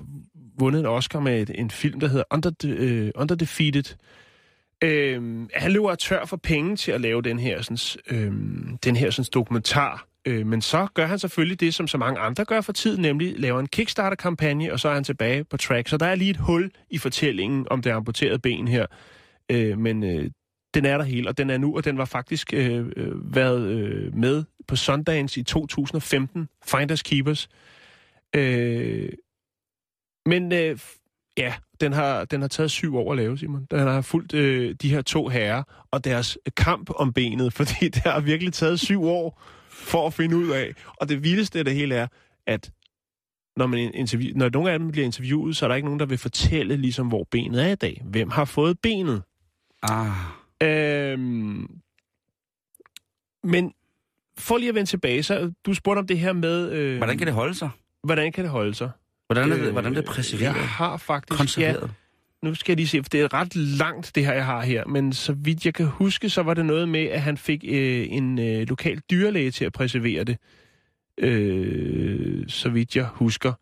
vundet 0.59 0.79
en 0.79 0.85
Oscar 0.85 1.19
med 1.19 1.41
et, 1.41 1.51
en 1.59 1.71
film, 1.71 1.99
der 1.99 2.07
hedder 2.07 2.23
Under, 2.31 2.51
øh, 2.65 3.11
Under 3.15 3.35
Defeated. 3.35 3.95
Øhm, 4.83 5.49
han 5.55 5.71
løber 5.71 5.95
tør 5.95 6.25
for 6.25 6.37
penge 6.37 6.75
til 6.75 6.91
at 6.91 7.01
lave 7.01 7.21
den 7.21 7.39
her, 7.39 7.61
sådan, 7.61 8.01
øhm, 8.17 8.77
den 8.83 8.95
her 8.95 9.09
sådan, 9.09 9.29
dokumentar. 9.33 10.07
Øh, 10.25 10.47
men 10.47 10.62
så 10.62 10.88
gør 10.93 11.05
han 11.05 11.19
selvfølgelig 11.19 11.59
det, 11.59 11.73
som 11.73 11.88
så 11.88 11.97
mange 11.97 12.19
andre 12.19 12.45
gør 12.45 12.62
for 12.62 12.73
tiden, 12.73 13.01
nemlig 13.01 13.39
laver 13.39 13.59
en 13.59 13.67
Kickstarter-kampagne, 13.67 14.73
og 14.73 14.79
så 14.79 14.89
er 14.89 14.93
han 14.93 15.03
tilbage 15.03 15.43
på 15.43 15.57
track. 15.57 15.88
Så 15.88 15.97
der 15.97 16.05
er 16.05 16.15
lige 16.15 16.29
et 16.29 16.38
hul 16.38 16.71
i 16.89 16.97
fortællingen 16.97 17.67
om 17.69 17.81
det 17.81 17.89
amputerede 17.89 18.39
ben 18.39 18.67
her. 18.67 18.86
Øh, 19.49 19.77
men 19.77 20.03
øh, 20.03 20.31
den 20.73 20.86
er 20.86 20.97
der 20.97 21.03
helt, 21.03 21.27
og 21.27 21.38
den 21.38 21.49
er 21.49 21.57
nu, 21.57 21.75
og 21.75 21.86
den 21.86 21.97
var 21.97 22.05
faktisk 22.05 22.53
øh, 22.53 22.91
øh, 22.95 23.36
været 23.36 23.67
øh, 23.67 24.15
med 24.15 24.43
på 24.67 24.75
Sundance 24.75 25.39
i 25.39 25.43
2015, 25.43 26.49
Finders 26.67 27.03
Keepers. 27.03 27.49
Øh, 28.36 29.09
men 30.25 30.51
øh, 30.53 30.79
ja, 31.38 31.53
den 31.81 31.93
har, 31.93 32.25
den 32.25 32.41
har 32.41 32.47
taget 32.47 32.71
syv 32.71 32.97
år 32.97 33.12
at 33.12 33.17
lave, 33.17 33.38
Simon. 33.38 33.67
Den 33.71 33.79
har 33.79 34.01
fulgt 34.01 34.33
øh, 34.33 34.75
de 34.81 34.89
her 34.89 35.01
to 35.01 35.27
herrer 35.27 35.63
og 35.91 36.03
deres 36.03 36.38
kamp 36.57 36.89
om 36.95 37.13
benet, 37.13 37.53
fordi 37.57 37.89
det 37.89 38.01
har 38.01 38.19
virkelig 38.19 38.53
taget 38.53 38.79
syv 38.79 39.03
år 39.03 39.41
for 39.83 40.07
at 40.07 40.13
finde 40.13 40.37
ud 40.37 40.49
af. 40.49 40.73
Og 40.87 41.09
det 41.09 41.23
vildeste 41.23 41.59
af 41.59 41.65
det 41.65 41.73
hele 41.75 41.95
er, 41.95 42.07
at 42.47 42.71
når, 43.57 43.67
man 43.67 43.79
interview, 43.93 44.37
når 44.37 44.49
nogle 44.49 44.71
af 44.71 44.79
dem 44.79 44.91
bliver 44.91 45.05
interviewet, 45.05 45.57
så 45.57 45.65
er 45.65 45.67
der 45.67 45.75
ikke 45.75 45.85
nogen, 45.85 45.99
der 45.99 46.05
vil 46.05 46.17
fortælle, 46.17 46.77
ligesom, 46.77 47.07
hvor 47.07 47.27
benet 47.31 47.63
er 47.63 47.71
i 47.71 47.75
dag. 47.75 48.01
Hvem 48.05 48.29
har 48.29 48.45
fået 48.45 48.79
benet? 48.79 49.23
Ah. 49.83 50.11
Øhm, 50.63 51.67
men 53.43 53.73
for 54.37 54.57
lige 54.57 54.69
at 54.69 54.75
vende 54.75 54.89
tilbage, 54.89 55.23
så 55.23 55.53
du 55.65 55.73
spurgte 55.73 55.99
om 55.99 56.07
det 56.07 56.19
her 56.19 56.33
med... 56.33 56.71
Øh, 56.71 56.97
Hvordan 56.97 57.17
kan 57.17 57.27
det 57.27 57.35
holde 57.35 57.55
sig? 57.55 57.69
Hvordan 58.03 58.31
kan 58.31 58.43
det 58.43 58.51
holde 58.51 58.73
sig? 58.73 58.91
Hvordan 59.27 59.51
er 59.51 59.57
det, 59.57 59.71
hvordan 59.71 59.91
er 59.91 60.01
det 60.01 60.05
præserveret? 60.05 60.55
Jeg 60.55 60.67
har 60.67 60.97
faktisk... 60.97 61.37
Konserveret? 61.37 61.81
Ja, 61.81 61.87
nu 62.43 62.56
skal 62.56 62.71
jeg 62.71 62.77
lige 62.77 62.88
se, 62.88 63.03
for 63.03 63.10
det 63.10 63.21
er 63.21 63.34
ret 63.34 63.56
langt, 63.56 64.12
det 64.15 64.25
her, 64.25 64.34
jeg 64.34 64.45
har 64.45 64.62
her. 64.62 64.86
Men 64.86 65.13
så 65.13 65.34
vidt 65.34 65.65
jeg 65.65 65.73
kan 65.73 65.86
huske, 65.86 66.29
så 66.29 66.43
var 66.43 66.53
det 66.53 66.65
noget 66.65 66.89
med, 66.89 67.06
at 67.06 67.21
han 67.21 67.38
fik 67.38 67.63
øh, 67.67 68.08
en 68.10 68.39
øh, 68.39 68.67
lokal 68.67 68.99
dyrlæge 69.12 69.51
til 69.51 69.65
at 69.65 69.73
preservere 69.73 70.23
det. 70.23 70.38
Øh, 71.17 72.47
så 72.47 72.69
vidt 72.69 72.95
jeg 72.95 73.06
husker. 73.06 73.53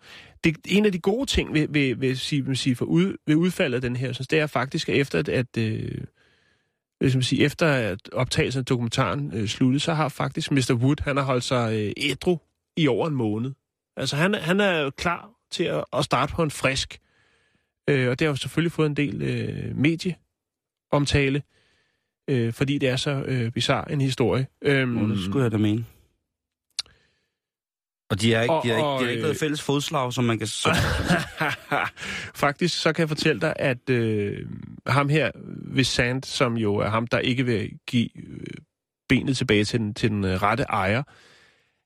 Det, 0.44 0.58
en 0.68 0.86
af 0.86 0.92
de 0.92 1.00
gode 1.00 1.26
ting 1.26 1.54
ved, 1.54 1.68
ved, 1.70 1.96
ved, 1.96 2.16
sige, 2.16 2.56
sige, 2.56 2.76
for 2.76 2.86
ud, 2.86 3.18
ved 3.28 3.36
udfaldet 3.36 3.76
af 3.76 3.82
den 3.82 3.96
her, 3.96 4.14
så 4.14 4.28
det 4.30 4.40
er 4.40 4.48
faktisk, 4.48 4.90
at 4.90 4.96
efter 4.96 5.20
at, 5.20 5.30
at 5.30 5.58
øh, 5.58 6.02
ligesom 7.02 7.22
sige, 7.22 7.44
efter 7.44 7.68
at 7.68 8.10
optagelsen 8.14 8.60
af 8.60 8.66
dokumentaren 8.66 9.32
øh, 9.34 9.48
sluttede, 9.48 9.80
så 9.80 9.94
har 9.94 10.10
faktisk 10.10 10.52
Mr. 10.52 10.74
Wood, 10.74 11.04
han 11.04 11.18
har 11.18 11.24
holdt 11.24 11.44
sig 11.44 11.74
øh, 11.76 11.92
ædru 11.98 12.38
i 12.78 12.88
over 12.88 13.08
en 13.08 13.16
måned. 13.16 13.52
Altså 13.98 14.16
han, 14.16 14.34
han 14.34 14.60
er 14.60 14.90
klar 14.90 15.30
til 15.52 15.64
at, 15.64 15.86
at 15.94 16.06
starte 16.06 16.34
på 16.34 16.44
en 16.44 16.52
frisk. 16.52 17.00
Øh, 17.90 18.10
og 18.10 18.20
det 18.20 18.26
har 18.26 18.32
jo 18.32 18.36
selvfølgelig 18.36 18.72
fået 18.72 18.86
en 18.90 18.96
del 18.96 19.22
øh, 19.22 19.76
medieomtale, 19.78 21.44
øh, 22.30 22.54
fordi 22.54 22.78
det 22.78 22.90
er 22.90 22.96
så 22.96 23.24
øh, 23.28 23.52
bizarre 23.52 23.92
en 23.92 24.02
historie. 24.02 24.48
Øhm, 24.62 24.90
Mm. 24.90 25.10
Det 25.10 25.24
skulle 25.24 25.44
jeg 25.44 25.52
da 25.52 25.58
mene. 25.58 25.86
Og 28.10 28.22
de 28.22 28.34
har 28.34 28.42
ikke, 28.42 28.54
Og- 28.54 28.64
de 28.64 28.70
har 28.70 28.76
ikke, 28.78 28.86
og, 28.88 29.00
de 29.00 29.04
har 29.06 29.10
ikke 29.10 29.20
øh, 29.20 29.24
noget 29.24 29.38
fælles 29.38 29.62
fodslag, 29.62 30.14
som 30.14 30.24
man 30.24 30.38
kan... 30.38 30.48
Som, 30.64 30.72
Faktisk, 32.36 32.82
så 32.82 32.94
kan 32.94 33.02
jeg 33.02 33.10
fortælle 33.10 33.42
dig, 33.42 33.54
at 33.56 33.90
øh, 33.90 34.48
ham 34.88 35.10
her 35.10 35.32
ved 35.76 35.84
Sand, 35.84 36.24
som 36.24 36.58
jo 36.58 36.76
er 36.76 36.90
ham, 36.90 37.08
der 37.08 37.20
ikke 37.20 37.46
vil 37.46 37.70
give 37.88 38.10
øh, 38.18 38.46
benet 39.10 39.38
tilbage 39.38 39.66
til 39.66 39.80
den, 39.80 39.94
til 39.94 40.10
den 40.10 40.24
øh, 40.24 40.42
rette 40.42 40.64
ejer, 40.64 41.04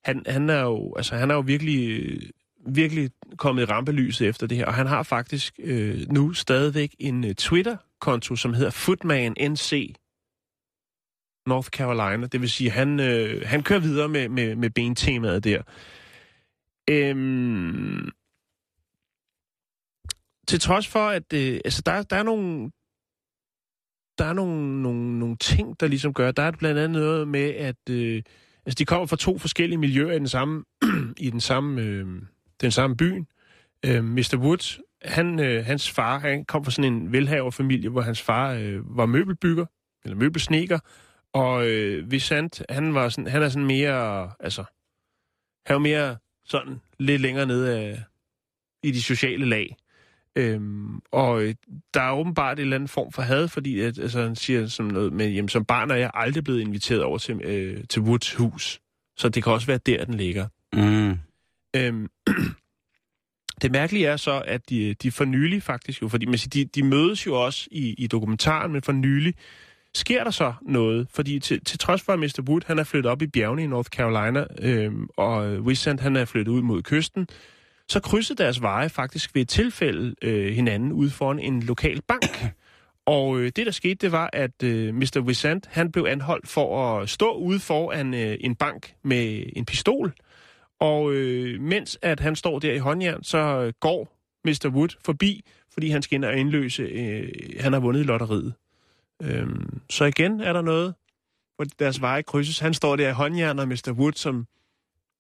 han, 0.04 0.24
han, 0.28 0.50
er 0.50 0.62
jo, 0.62 0.94
altså, 0.96 1.16
han 1.16 1.32
er 1.32 1.36
jo 1.36 1.42
virkelig, 1.42 1.90
øh, 2.02 2.22
virkelig 2.68 3.10
kommet 3.38 3.62
i 3.62 3.66
rampelyset 3.66 4.28
efter 4.28 4.48
det 4.48 4.58
her, 4.58 4.66
og 4.66 4.74
han 4.74 4.88
har 4.88 5.04
faktisk 5.04 5.60
øh, 5.60 6.08
nu 6.12 6.34
stadigvæk 6.34 6.96
en 7.00 7.26
øh, 7.26 7.36
Twitter-konto, 7.36 8.36
som 8.36 8.54
hedder 8.54 8.72
Footman 8.72 9.36
NC 9.52 9.96
North 11.46 11.70
Carolina. 11.70 12.28
Det 12.28 12.42
vil 12.42 12.50
sige, 12.50 12.70
han, 12.70 13.00
øh, 13.00 13.44
han 13.46 13.64
kører 13.64 13.80
videre 13.80 14.10
med, 14.10 14.30
med, 14.30 14.56
med 14.56 14.70
bentemaet 14.70 15.44
der. 15.44 15.62
Øhm, 16.90 18.10
til 20.48 20.60
trods 20.60 20.88
for, 20.88 21.08
at 21.08 21.34
øh, 21.34 21.60
altså, 21.66 21.82
der, 21.86 22.02
der 22.02 22.16
er 22.16 22.24
nogle 22.24 22.72
der 24.18 24.26
er 24.26 24.34
nogle, 24.34 24.82
nogle, 24.82 25.20
nogle 25.20 25.38
ting, 25.38 25.80
der 25.80 25.88
ligesom 25.88 26.14
gør. 26.14 26.32
Der 26.32 26.44
er 26.44 26.52
blandt 26.52 26.80
andet 26.80 27.02
noget 27.02 27.28
med, 27.28 27.50
at 27.50 27.90
øh, 27.90 28.24
altså, 28.66 28.76
de 28.80 28.86
kommer 28.86 29.06
fra 29.06 29.16
to 29.16 29.38
forskellige 29.38 29.78
miljøer 29.78 30.14
i 30.14 30.20
den 30.20 30.28
samme, 30.28 30.64
i 31.18 31.30
den 31.30 31.42
samme, 31.42 31.82
øh, 31.82 32.22
den 32.62 32.72
samme 32.72 32.98
byen. 32.98 33.28
Øh, 33.86 34.04
Mr. 34.04 34.38
Woods, 34.38 34.80
han, 35.02 35.40
øh, 35.40 35.66
hans 35.66 35.92
far, 35.92 36.20
han 36.20 36.46
kom 36.46 36.64
fra 36.64 36.72
sådan 36.72 36.94
en 36.94 37.12
velhaverfamilie, 37.12 37.90
hvor 37.90 38.02
hans 38.02 38.22
far 38.22 38.54
øh, 38.54 38.98
var 38.98 39.06
møbelbygger, 39.06 39.66
eller 40.06 40.18
møbelsneker, 40.18 40.80
og 41.34 41.68
øh, 41.68 42.12
Vicent, 42.12 42.62
han, 42.70 42.94
var 42.94 43.10
sådan, 43.10 43.28
han 43.28 43.44
er 43.44 43.50
sådan 43.50 43.68
mere, 43.68 44.32
altså, 44.40 44.64
han 45.66 45.74
var 45.74 45.80
mere 45.80 46.18
sådan 46.46 46.82
lidt 47.00 47.22
længere 47.22 47.46
nede 47.46 47.80
af, 47.80 48.04
i 48.84 48.92
de 48.92 49.02
sociale 49.02 49.46
lag. 49.46 49.76
Øhm, 50.36 51.00
og 51.12 51.44
øh, 51.44 51.56
der 51.94 52.02
er 52.02 52.12
åbenbart 52.12 52.60
en 52.60 52.62
eller 52.62 52.76
anden 52.76 52.88
form 52.88 53.12
for 53.12 53.22
had, 53.22 53.48
fordi 53.48 53.80
at, 53.80 54.00
altså, 54.00 54.22
han 54.22 54.36
siger 54.36 54.68
sådan 54.68 54.92
noget 54.92 55.14
med, 55.14 55.30
jamen, 55.30 55.50
som 55.50 55.66
barn 55.66 55.92
er 55.92 55.96
jeg 55.96 56.12
aldrig 56.14 56.44
blevet 56.44 56.62
inviteret 56.62 57.04
over 57.04 57.18
til, 57.18 57.42
øh, 57.44 57.84
til 57.90 58.02
Woods 58.02 58.34
hus. 58.34 58.80
Så 59.18 59.30
det 59.30 59.44
kan 59.44 59.54
også 59.54 59.68
være 59.68 59.80
der, 59.86 60.06
den 60.06 60.14
ligger. 60.14 60.48
Mm. 60.74 61.20
Øhm, 61.76 62.08
det 63.62 63.72
mærkelige 63.72 64.08
er 64.08 64.18
så, 64.18 64.44
at 64.46 64.70
de, 64.70 64.94
de 64.94 65.12
for 65.12 65.26
nylig 65.26 65.64
faktisk 65.64 66.02
jo, 66.02 66.08
fordi 66.08 66.26
man 66.26 66.38
siger, 66.38 66.66
de, 66.66 66.66
de 66.66 66.84
mødes 66.84 67.26
jo 67.26 67.34
også 67.46 67.68
i, 67.72 67.94
i 67.98 68.08
dokumentaren, 68.08 68.72
men 68.72 68.82
for 68.82 68.92
nylig 68.92 69.34
sker 69.94 70.24
der 70.24 70.32
så 70.32 70.54
noget, 70.62 71.08
fordi 71.14 71.40
til, 71.40 71.66
til 71.66 71.80
trods 71.80 72.02
for, 72.02 72.14
at 72.14 72.20
Mr. 72.20 72.44
Wood 72.50 72.62
han 72.66 72.80
er 72.80 72.84
flyttet 72.84 73.12
op 73.12 73.22
i 73.22 73.28
bjergene 73.28 73.64
i 73.64 73.68
North 73.68 73.90
Carolina, 73.90 74.46
øhm, 74.60 75.08
og 75.18 75.60
Wissant 75.60 76.02
han 76.02 76.16
er 76.16 76.26
flyttet 76.26 76.52
ud 76.52 76.62
mod 76.62 76.82
kysten, 76.82 77.28
så 77.90 78.00
krydsede 78.00 78.44
deres 78.44 78.62
veje 78.62 78.90
faktisk 78.90 79.36
ved 79.36 79.42
et 79.42 79.50
tilfælde 79.50 80.16
øh, 80.22 80.54
hinanden 80.54 80.92
ude 80.92 81.10
foran 81.10 81.40
en 81.40 81.64
lokal 81.64 82.02
bank. 82.02 82.46
Og 83.08 83.40
øh, 83.40 83.52
det, 83.56 83.66
der 83.66 83.72
skete, 83.72 83.96
det 83.96 84.12
var, 84.12 84.30
at 84.34 84.64
øh, 84.64 84.96
Mr. 84.96 85.20
Wissant, 85.20 85.68
han 85.72 85.92
blev 85.92 86.06
anholdt 86.10 86.48
for 86.48 87.00
at 87.02 87.10
stå 87.10 87.32
ude 87.32 87.60
foran 87.60 88.14
øh, 88.14 88.38
en 88.40 88.56
bank 88.56 88.94
med 89.04 89.44
en 89.56 89.66
pistol. 89.66 90.14
Og 90.86 91.14
øh, 91.14 91.62
mens 91.62 92.00
at 92.02 92.20
han 92.20 92.36
står 92.36 92.60
der 92.60 92.74
i 92.74 92.78
håndjern, 92.78 93.24
så 93.24 93.38
øh, 93.38 93.74
går 93.80 94.16
Mr. 94.46 94.70
Wood 94.70 94.90
forbi, 95.06 95.44
fordi 95.74 95.90
han 95.90 96.02
skal 96.02 96.16
ind 96.16 96.26
og 96.26 96.36
indløse, 96.38 96.84
øh, 96.84 97.30
han 97.60 97.74
har 97.74 97.80
vundet 97.80 98.02
i 98.02 98.04
lotteriet. 98.04 98.54
Øhm, 99.24 99.82
så 99.90 100.06
igen 100.06 100.42
er 100.42 100.54
der 100.54 100.62
noget, 100.62 100.94
hvor 101.56 101.66
deres 101.80 102.02
veje 102.02 102.22
krydses. 102.22 102.60
Han 102.60 102.74
står 102.74 102.96
der 102.96 103.10
i 103.10 103.12
håndjern, 103.12 103.60
og 103.60 103.68
Mr. 103.68 103.92
Wood, 103.92 104.14
som 104.14 104.48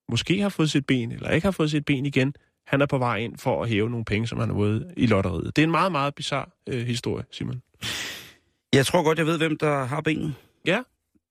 måske 0.09 0.41
har 0.41 0.49
fået 0.49 0.72
sit 0.72 0.86
ben, 0.86 1.11
eller 1.11 1.30
ikke 1.30 1.45
har 1.45 1.51
fået 1.51 1.72
sit 1.72 1.86
ben 1.86 2.05
igen, 2.05 2.34
han 2.68 2.82
er 2.82 2.86
på 2.86 2.97
vej 2.97 3.18
ind 3.18 3.38
for 3.38 3.63
at 3.63 3.70
hæve 3.70 3.89
nogle 3.89 4.05
penge, 4.05 4.28
som 4.28 4.39
han 4.39 4.49
har 4.49 4.55
vundet 4.55 4.93
i 4.97 5.05
lotteriet. 5.05 5.55
Det 5.55 5.61
er 5.61 5.66
en 5.66 5.72
meget, 5.72 5.91
meget 5.91 6.16
bizarre 6.16 6.45
øh, 6.68 6.86
historie, 6.88 7.26
Simon. 7.32 7.61
Jeg 8.74 8.86
tror 8.86 9.03
godt, 9.03 9.18
jeg 9.18 9.26
ved, 9.26 9.38
hvem 9.38 9.57
der 9.57 9.86
har 9.86 10.01
benet. 10.01 10.34
Ja. 10.66 10.82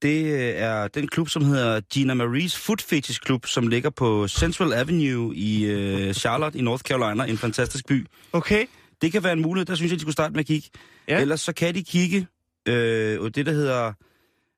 Det 0.02 0.24
øh, 0.24 0.40
er 0.40 0.88
den 0.88 1.08
klub, 1.08 1.28
som 1.28 1.44
hedder 1.44 1.80
Gina 1.80 2.14
Marie's 2.14 2.58
Foot 2.58 2.82
Fetish 2.82 3.20
Club, 3.26 3.46
som 3.46 3.68
ligger 3.68 3.90
på 3.90 4.28
Central 4.28 4.72
Avenue 4.72 5.34
i 5.36 5.64
øh, 5.64 6.14
Charlotte 6.14 6.58
i 6.58 6.62
North 6.62 6.82
Carolina, 6.82 7.24
en 7.24 7.38
fantastisk 7.38 7.86
by. 7.86 8.06
Okay. 8.32 8.66
Det 9.02 9.12
kan 9.12 9.22
være 9.24 9.32
en 9.32 9.42
mulighed, 9.42 9.66
der 9.66 9.74
synes 9.74 9.90
jeg, 9.92 9.98
de 9.98 10.00
skulle 10.02 10.12
starte 10.12 10.32
med 10.32 10.40
at 10.40 10.46
kigge. 10.46 10.68
Ja. 11.08 11.20
Ellers 11.20 11.40
så 11.40 11.52
kan 11.52 11.74
de 11.74 11.84
kigge 11.84 12.26
øh, 12.68 13.20
og 13.20 13.34
det, 13.34 13.46
der 13.46 13.52
hedder, 13.52 13.92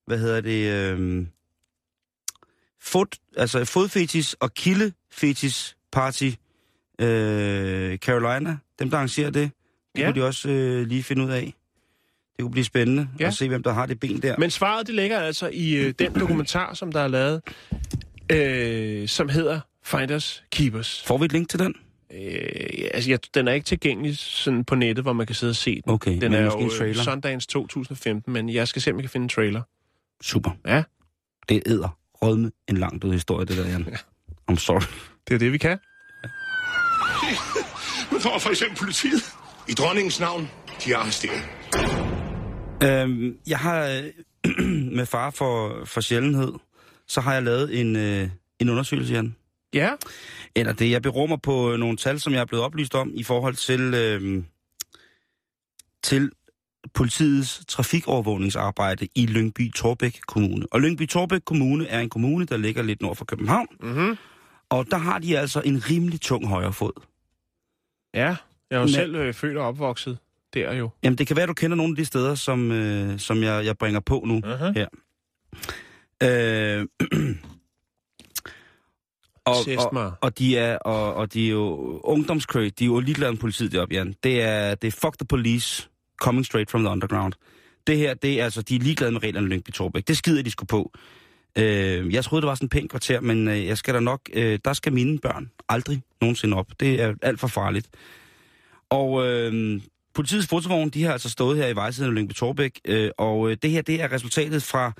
hvad 0.07 0.18
hedder 0.18 0.41
det, 0.41 0.72
øh, 0.72 1.26
fod, 2.82 3.07
altså 3.37 3.64
fodfetis 3.64 4.34
og 4.34 4.55
kildefetis 4.55 5.76
party 5.93 6.30
øh, 7.01 7.99
Carolina, 7.99 8.57
dem 8.78 8.91
der 8.91 8.97
arrangerer 8.97 9.30
det, 9.30 9.51
det 9.97 10.03
Ja. 10.03 10.07
kunne 10.12 10.20
de 10.20 10.26
også 10.26 10.49
øh, 10.49 10.87
lige 10.87 11.03
finde 11.03 11.24
ud 11.24 11.30
af. 11.30 11.55
Det 12.37 12.43
kunne 12.43 12.51
blive 12.51 12.64
spændende 12.64 13.09
Ja. 13.20 13.26
at 13.26 13.34
se, 13.34 13.49
hvem 13.49 13.62
der 13.62 13.72
har 13.72 13.87
det 13.87 14.01
ben 14.01 14.22
der. 14.22 14.34
Men 14.39 14.51
svaret, 14.51 14.87
det 14.87 14.95
ligger 14.95 15.18
altså 15.20 15.51
i 15.53 15.74
øh, 15.74 15.95
den 15.99 16.14
dokumentar, 16.20 16.74
som 16.74 16.93
der 16.93 17.01
er 17.01 17.09
lavet, 17.09 17.43
øh, 18.32 19.09
som 19.09 19.28
hedder 19.28 19.61
Finders 19.84 20.43
Keepers. 20.53 21.03
Får 21.07 21.18
vi 21.18 21.24
et 21.24 21.32
link 21.32 21.49
til 21.51 21.59
den? 21.59 21.74
Øh, 22.14 22.89
altså, 22.95 23.11
jeg, 23.11 23.18
den 23.34 23.49
er 23.49 23.53
ikke 23.53 23.64
tilgængelig 23.64 24.18
sådan 24.18 24.64
på 24.64 24.74
nettet, 24.74 25.05
hvor 25.05 25.12
man 25.12 25.26
kan 25.26 25.34
sidde 25.34 25.51
og 25.51 25.57
se 25.57 25.74
den. 25.74 25.82
Okay, 25.93 26.20
den 26.20 26.34
er 26.34 26.45
måske 26.45 26.59
en 26.61 26.66
jo 26.66 26.72
øh, 26.72 26.78
trailer. 26.78 27.03
Sundance 27.03 27.49
2015, 27.49 28.32
men 28.32 28.49
jeg 28.49 28.68
skal 28.68 28.82
se, 28.82 28.91
om 28.91 28.97
jeg 28.97 29.03
kan 29.03 29.11
finde 29.11 29.24
en 29.24 29.28
trailer. 29.28 29.62
Super. 30.22 30.51
Ja. 30.66 30.82
Det 31.49 31.62
æder 31.66 31.99
rødme 32.22 32.51
en 32.68 32.76
lang 32.76 33.03
død 33.03 33.12
historie, 33.12 33.47
det 33.47 33.57
der, 33.57 33.68
Jan. 33.68 33.87
I'm 34.51 34.57
sorry. 34.57 34.82
Det 35.28 35.34
er 35.34 35.39
det, 35.39 35.53
vi 35.53 35.59
kan. 35.59 35.78
Nu 38.12 38.18
kommer 38.18 38.39
for 38.39 38.51
eksempel 38.51 38.78
politiet. 38.78 39.22
I 39.68 39.72
dronningens 39.72 40.20
navn, 40.20 40.51
de 40.84 40.93
er 40.93 40.97
arresteret. 40.97 41.43
Øhm, 42.85 43.39
jeg 43.47 43.59
har 43.59 43.87
øh, 43.87 44.64
med 44.97 45.07
far 45.07 45.31
for, 45.31 45.85
for 45.85 46.01
sjældenhed, 46.01 46.53
så 47.07 47.20
har 47.20 47.35
jeg 47.35 47.43
lavet 47.43 47.81
en, 47.81 47.97
øh, 47.97 48.29
en 48.59 48.68
undersøgelse, 48.68 49.14
Jan. 49.14 49.37
Ja. 49.74 49.91
Eller 50.55 50.72
det, 50.72 50.91
jeg 50.91 51.03
beror 51.03 51.27
mig 51.27 51.43
på 51.43 51.77
nogle 51.77 51.97
tal, 51.97 52.20
som 52.20 52.33
jeg 52.33 52.41
er 52.41 52.45
blevet 52.45 52.64
oplyst 52.64 52.95
om 52.95 53.11
i 53.14 53.22
forhold 53.22 53.55
til, 53.55 53.95
øh, 53.95 54.43
til 56.03 56.31
politiets 56.95 57.64
trafikovervågningsarbejde 57.68 59.09
i 59.14 59.27
Lyngby 59.27 59.72
Torbæk 59.72 60.20
Kommune. 60.27 60.66
Og 60.70 60.81
Lyngby 60.81 61.09
Torbæk 61.09 61.41
Kommune 61.45 61.87
er 61.87 62.01
en 62.01 62.11
kommune, 62.11 62.45
der 62.45 62.57
ligger 62.57 62.83
lidt 62.83 63.03
nord 63.03 63.16
for 63.16 63.24
København. 63.24 63.66
Mm-hmm. 63.81 64.16
Og 64.68 64.87
der 64.91 64.97
har 64.97 65.18
de 65.18 65.39
altså 65.39 65.61
en 65.64 65.91
rimelig 65.91 66.20
tung 66.20 66.49
højre 66.49 66.72
fod. 66.72 66.93
Ja, 68.14 68.20
jeg 68.20 68.37
er 68.70 68.77
jo 68.77 68.83
Men- 68.83 68.89
selv 68.93 69.14
øh, 69.14 69.35
født 69.35 69.57
og 69.57 69.66
opvokset 69.66 70.18
der 70.57 70.75
jo. 70.75 70.91
Jamen, 71.03 71.19
det 71.19 71.27
kan 71.27 71.37
være, 71.37 71.47
du 71.47 71.55
kender 71.55 71.77
nogle 71.77 71.93
af 71.93 71.97
de 71.97 72.05
steder, 72.05 72.35
som, 72.35 72.73
øh, 72.73 73.19
som 73.19 73.43
jeg, 73.43 73.65
jeg 73.65 73.79
bringer 73.79 74.01
på 74.01 74.25
nu. 74.27 74.41
Uh-huh. 74.45 74.73
her. 74.75 74.87
Øh, 76.23 76.87
og, 79.47 79.57
og, 79.79 80.13
og, 80.21 80.39
de 80.39 80.59
er, 80.59 80.77
og, 80.77 81.15
og 81.15 81.33
de 81.33 81.47
er 81.47 81.51
jo 81.51 82.01
ungdomskøj, 82.05 82.71
de 82.79 82.85
er 82.85 82.87
jo 82.87 83.01
ligeglade 83.01 83.33
med 83.33 83.39
politiet 83.39 83.73
deroppe, 83.73 83.95
Jan. 83.95 84.15
Det 84.23 84.43
er, 84.43 84.75
det 84.75 84.89
er 84.89 84.93
fuck 84.93 85.19
the 85.19 85.27
police, 85.29 85.89
coming 86.21 86.47
straight 86.47 86.71
from 86.71 86.83
the 86.83 86.91
underground. 86.91 87.33
Det 87.87 87.99
her, 87.99 88.15
det 88.15 88.41
er 88.41 88.45
altså, 88.45 88.63
de 88.63 88.77
er 88.77 88.81
ligeglade 88.81 89.13
med 89.13 89.23
reglerne 89.23 89.47
i 89.47 89.51
Lyngby 89.51 89.71
Torbæk. 89.71 90.09
Det 90.09 90.17
skider 90.17 90.43
de 90.43 90.51
skulle 90.51 90.69
på. 90.69 90.93
Øh, 91.59 92.15
jeg 92.15 92.25
troede, 92.25 92.43
det 92.43 92.49
var 92.49 92.55
sådan 92.55 92.65
en 92.65 92.69
pæn 92.69 92.89
kvarter, 92.89 93.21
men 93.21 93.49
øh, 93.49 93.67
jeg 93.67 93.79
skal 93.79 93.95
da 93.95 94.01
nok, 94.01 94.21
øh, 94.33 94.59
der 94.65 94.73
skal 94.73 94.93
mine 94.93 95.19
børn 95.19 95.51
aldrig 95.69 96.03
nogensinde 96.21 96.57
op. 96.57 96.67
Det 96.81 97.01
er 97.01 97.15
alt 97.23 97.41
for 97.41 97.47
farligt. 97.47 97.89
Og 98.91 99.27
øh, 99.27 99.81
politiets 100.17 100.47
fotovogn, 100.47 100.89
de 100.89 101.05
har 101.05 101.12
altså 101.12 101.31
stået 101.31 101.57
her 101.59 101.67
i 101.69 101.75
vejsiden 101.77 102.11
af 102.11 102.14
Lyngby 102.14 102.33
Torbæk, 102.33 102.81
øh, 102.85 103.11
og 103.19 103.51
øh, 103.51 103.57
det 103.62 103.71
her, 103.71 103.83
det 103.83 104.03
er 104.03 104.12
resultatet 104.12 104.62
fra 104.62 104.93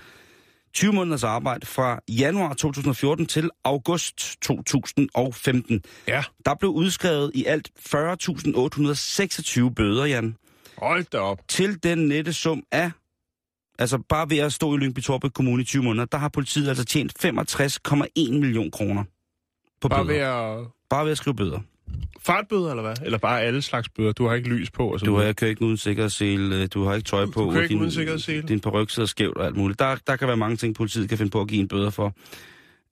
20 0.75 0.93
måneders 0.93 1.25
arbejde 1.25 1.67
fra 1.67 2.01
januar 2.09 2.55
2014 2.55 3.27
til 3.27 3.51
august 3.65 4.37
2015. 4.43 5.83
Ja. 6.09 6.25
Der 6.45 6.55
blev 6.55 6.71
udskrevet 6.71 7.31
i 7.35 7.45
alt 7.45 7.71
40.826 7.79 9.69
bøder, 9.75 10.05
Jan, 10.05 10.37
Hold 10.79 11.05
da 11.13 11.19
op. 11.19 11.39
til 11.49 11.83
den 11.83 11.99
nette 11.99 12.33
sum 12.33 12.63
af, 12.73 12.91
altså 13.79 13.99
bare 14.09 14.31
ved 14.31 14.39
at 14.39 14.53
stå 14.53 14.75
i 14.75 14.79
Lyngby 14.79 15.01
Torbæk 15.01 15.31
Kommune 15.31 15.63
i 15.63 15.65
20 15.65 15.83
måneder, 15.83 16.05
der 16.07 16.19
har 16.19 16.29
politiet 16.29 16.69
altså 16.69 16.85
tjent 16.85 17.25
65,1 17.25 18.33
million 18.33 18.71
kroner 18.71 19.05
på 19.81 19.89
Bare 19.89 20.05
bøder. 20.05 20.15
ved 20.59 20.61
at... 20.63 20.67
Bare 20.91 21.05
ved 21.05 21.13
at 21.13 21.19
skrive 21.19 21.37
bøder. 21.37 21.61
Fartbøder, 22.21 22.71
eller 22.71 22.83
hvad? 22.83 22.95
Eller 23.05 23.19
bare 23.19 23.43
alle 23.43 23.63
slags 23.63 23.89
bøder? 23.89 24.13
Du 24.13 24.27
har 24.27 24.35
ikke 24.35 24.49
lys 24.49 24.71
på, 24.71 24.93
og 24.93 25.01
sådan 25.01 25.13
Du 25.15 25.19
har 25.21 25.33
kører 25.33 25.51
ikke 25.51 25.63
uden 25.63 25.77
sikkerhedssele, 25.77 26.67
du 26.67 26.85
har 26.85 26.95
ikke 26.95 27.07
tøj 27.07 27.27
på. 27.27 27.51
kører 27.51 27.63
ikke 27.63 27.73
din, 27.73 27.81
uden 27.81 27.91
sikkerhedssele. 27.91 28.49
Din 28.49 28.61
peruk 28.61 28.91
sidder 28.91 29.07
skævt 29.07 29.37
og 29.37 29.47
alt 29.47 29.57
muligt. 29.57 29.79
Der, 29.79 29.97
der 30.07 30.17
kan 30.17 30.29
være 30.29 30.37
mange 30.37 30.57
ting, 30.57 30.75
politiet 30.75 31.09
kan 31.09 31.19
finde 31.19 31.31
på 31.31 31.41
at 31.41 31.49
give 31.49 31.61
en 31.61 31.69
bøder 31.69 31.91
for. 31.91 32.15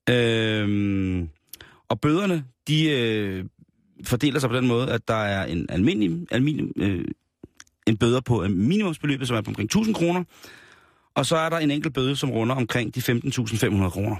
Øhm, 0.09 1.29
og 1.89 2.01
bøderne, 2.01 2.43
de 2.67 2.89
øh, 2.89 3.45
fordeler 4.03 4.39
sig 4.39 4.49
på 4.49 4.55
den 4.55 4.67
måde, 4.67 4.91
at 4.91 5.07
der 5.07 5.13
er 5.13 5.45
en 5.45 5.65
almindelig, 5.69 6.27
almindelig 6.31 6.71
øh, 6.77 7.05
en 7.87 7.97
bøder 7.97 8.21
på 8.21 8.43
øh, 8.43 8.51
minimumsbeløbet, 8.51 9.27
som 9.27 9.37
er 9.37 9.41
på 9.41 9.49
omkring 9.51 9.67
1000 9.67 9.95
kroner. 9.95 10.23
Og 11.15 11.25
så 11.25 11.35
er 11.37 11.49
der 11.49 11.57
en 11.57 11.71
enkelt 11.71 11.93
bøde, 11.93 12.15
som 12.15 12.31
runder 12.31 12.55
omkring 12.55 12.95
de 12.95 12.99
15.500 12.99 13.89
kroner. 13.89 14.15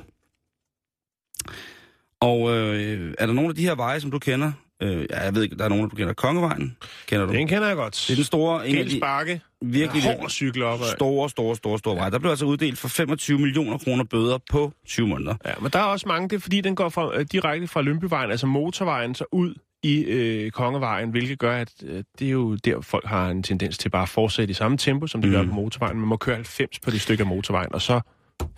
Og 2.19 2.55
øh, 2.55 3.13
er 3.19 3.25
der 3.25 3.33
nogle 3.33 3.49
af 3.49 3.55
de 3.55 3.61
her 3.61 3.75
veje, 3.75 3.99
som 3.99 4.11
du 4.11 4.19
kender? 4.19 4.51
Øh, 4.81 5.05
ja, 5.09 5.23
jeg 5.23 5.35
ved 5.35 5.43
ikke, 5.43 5.55
der 5.55 5.65
er 5.65 5.69
nogle, 5.69 5.89
du 5.89 5.95
kender. 5.95 6.13
Kongevejen, 6.13 6.77
kender 7.07 7.25
du? 7.25 7.33
Den 7.33 7.47
kender 7.47 7.67
jeg 7.67 7.75
godt. 7.75 8.05
Det 8.07 8.13
er 8.13 8.15
den 8.15 8.23
store, 8.23 8.69
en 8.69 8.77
af 8.77 8.85
de 8.85 8.99
bakke. 8.99 9.41
virkelig, 9.61 10.03
Hård 10.03 10.29
cykel 10.29 10.63
op 10.63 10.79
store, 10.95 11.29
store, 11.29 11.55
store, 11.55 11.79
store 11.79 11.95
veje. 11.95 12.11
Der 12.11 12.19
blev 12.19 12.29
altså 12.29 12.45
uddelt 12.45 12.77
for 12.77 12.87
25 12.87 13.39
millioner 13.39 13.77
kroner 13.77 14.03
bøder 14.03 14.37
på 14.51 14.71
20 14.87 15.07
måneder. 15.07 15.35
Ja, 15.45 15.51
men 15.61 15.71
der 15.71 15.79
er 15.79 15.83
også 15.83 16.07
mange, 16.07 16.29
det 16.29 16.35
er 16.35 16.39
fordi, 16.39 16.61
den 16.61 16.75
går 16.75 16.89
fra, 16.89 17.17
øh, 17.17 17.25
direkte 17.31 17.67
fra 17.67 17.81
Lønbyvejen, 17.81 18.31
altså 18.31 18.47
motorvejen, 18.47 19.15
så 19.15 19.25
ud 19.31 19.53
i 19.83 20.03
øh, 20.03 20.51
Kongevejen, 20.51 21.09
hvilket 21.09 21.39
gør, 21.39 21.55
at 21.55 21.71
øh, 21.83 22.03
det 22.19 22.27
er 22.27 22.31
jo 22.31 22.55
der, 22.55 22.81
folk 22.81 23.05
har 23.05 23.29
en 23.29 23.43
tendens 23.43 23.77
til 23.77 23.89
bare 23.89 24.03
at 24.03 24.09
fortsætte 24.09 24.51
i 24.51 24.53
samme 24.53 24.77
tempo, 24.77 25.07
som 25.07 25.21
de 25.21 25.27
mm. 25.27 25.33
gør 25.33 25.43
på 25.43 25.53
motorvejen. 25.53 25.99
Man 25.99 26.07
må 26.07 26.17
køre 26.17 26.35
90 26.35 26.79
på 26.79 26.91
det 26.91 27.01
stykke 27.01 27.21
af 27.21 27.27
motorvejen, 27.27 27.73
og 27.73 27.81
så 27.81 28.01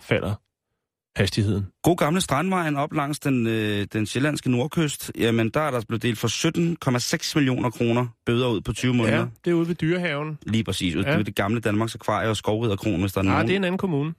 falder 0.00 0.34
hastigheden. 1.18 1.66
God 1.82 1.96
gamle 1.96 2.20
Strandvejen 2.20 2.76
op 2.76 2.92
langs 2.92 3.20
den, 3.20 3.46
øh, 3.46 3.86
den 3.92 4.06
sjællandske 4.06 4.50
nordkyst, 4.50 5.12
jamen 5.18 5.50
der 5.50 5.60
er 5.60 5.70
der 5.70 5.80
blevet 5.88 6.02
delt 6.02 6.18
for 6.18 6.28
17,6 6.28 7.32
millioner 7.36 7.70
kroner 7.70 8.06
bøder 8.26 8.48
ud 8.48 8.60
på 8.60 8.72
20 8.72 8.94
måneder. 8.94 9.18
Ja, 9.18 9.24
det 9.44 9.50
er 9.50 9.54
ude 9.54 9.68
ved 9.68 9.74
Dyrehaven. 9.74 10.38
Lige 10.46 10.64
præcis. 10.64 10.94
Ja. 10.94 11.00
Ja. 11.00 11.10
Det 11.12 11.18
er 11.20 11.22
det 11.22 11.34
gamle 11.34 11.60
Danmarks 11.60 11.94
Akvarie 11.94 12.28
og 12.30 12.36
Skovriderkron, 12.36 13.00
hvis 13.00 13.12
der 13.12 13.18
er 13.20 13.24
Nej, 13.24 13.32
nogen. 13.32 13.46
det 13.46 13.52
er 13.52 13.56
en 13.56 13.64
anden 13.64 13.78
kommune. 13.78 14.14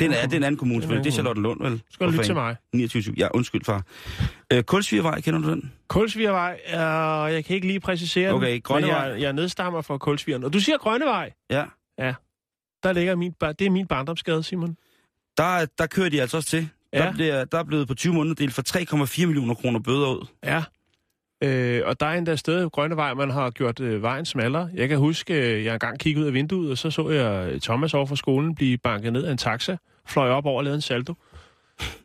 det, 0.00 0.02
er, 0.02 0.08
det 0.26 0.32
er 0.32 0.36
en 0.36 0.42
anden 0.44 0.56
kommune, 0.58 0.76
er 0.76 0.80
selvfølgelig. 0.80 1.04
Det 1.04 1.10
er 1.10 1.14
Charlotte 1.14 1.40
Lund, 1.42 1.62
vel? 1.62 1.82
Skal 1.90 2.06
du 2.06 2.12
lytte 2.12 2.24
til 2.24 2.34
mig? 2.34 2.56
29. 2.74 3.14
Ja, 3.18 3.28
undskyld, 3.34 3.64
far. 3.64 3.82
Øh, 4.52 4.62
Kulsvigervej, 4.62 5.20
kender 5.20 5.40
du 5.40 5.50
den? 5.50 5.72
Kulsvigervej, 5.88 6.60
øh, 6.66 7.34
jeg 7.34 7.44
kan 7.44 7.54
ikke 7.54 7.66
lige 7.66 7.80
præcisere 7.80 8.28
den, 8.28 8.36
Okay, 8.36 8.62
Grønnevej. 8.62 9.04
men 9.04 9.14
jeg, 9.14 9.22
jeg 9.22 9.32
nedstammer 9.32 9.82
fra 9.82 9.98
Kulsvigeren. 9.98 10.44
Og 10.44 10.52
du 10.52 10.60
siger 10.60 10.78
Grønnevej. 10.78 11.32
Ja. 11.50 11.64
Der 12.82 12.92
ligger 12.92 13.14
min, 13.16 13.32
det 13.58 13.66
er 13.66 13.70
min 13.70 13.86
barndomsgade, 13.86 14.42
Simon. 14.42 14.76
Der, 15.38 15.66
der 15.78 15.86
kører 15.86 16.08
de 16.08 16.20
altså 16.20 16.36
også 16.36 16.48
til. 16.48 16.68
Der, 16.92 17.04
Ja. 17.04 17.12
bliver, 17.12 17.44
der 17.44 17.58
er 17.58 17.62
blevet 17.64 17.88
på 17.88 17.94
20 17.94 18.14
måneder 18.14 18.34
delt 18.34 18.54
for 18.54 18.62
3,4 18.62 19.26
millioner 19.26 19.54
kroner 19.54 19.80
bøder 19.80 20.08
ud. 20.08 20.26
Ja. 20.44 20.62
Øh, 21.44 21.82
og 21.86 22.00
der 22.00 22.06
er 22.06 22.12
endda 22.18 22.36
sted 22.36 22.70
Grønnevej, 22.70 23.14
man 23.14 23.30
har 23.30 23.50
gjort 23.50 23.80
øh, 23.80 24.02
vejen 24.02 24.26
smallere. 24.26 24.70
Jeg 24.74 24.88
kan 24.88 24.98
huske, 24.98 25.34
øh, 25.34 25.64
jeg 25.64 25.72
engang 25.72 25.98
kiggede 25.98 26.22
ud 26.22 26.28
af 26.28 26.34
vinduet, 26.34 26.70
og 26.70 26.78
så 26.78 26.90
så 26.90 27.10
jeg 27.10 27.62
Thomas 27.62 27.94
over 27.94 28.06
fra 28.06 28.16
skolen 28.16 28.54
blive 28.54 28.78
banket 28.78 29.12
ned 29.12 29.24
af 29.24 29.32
en 29.32 29.38
taxa, 29.38 29.76
fløj 30.08 30.28
op 30.30 30.46
over 30.46 30.58
og 30.58 30.64
lavede 30.64 30.74
en 30.76 30.82
salto. 30.82 31.14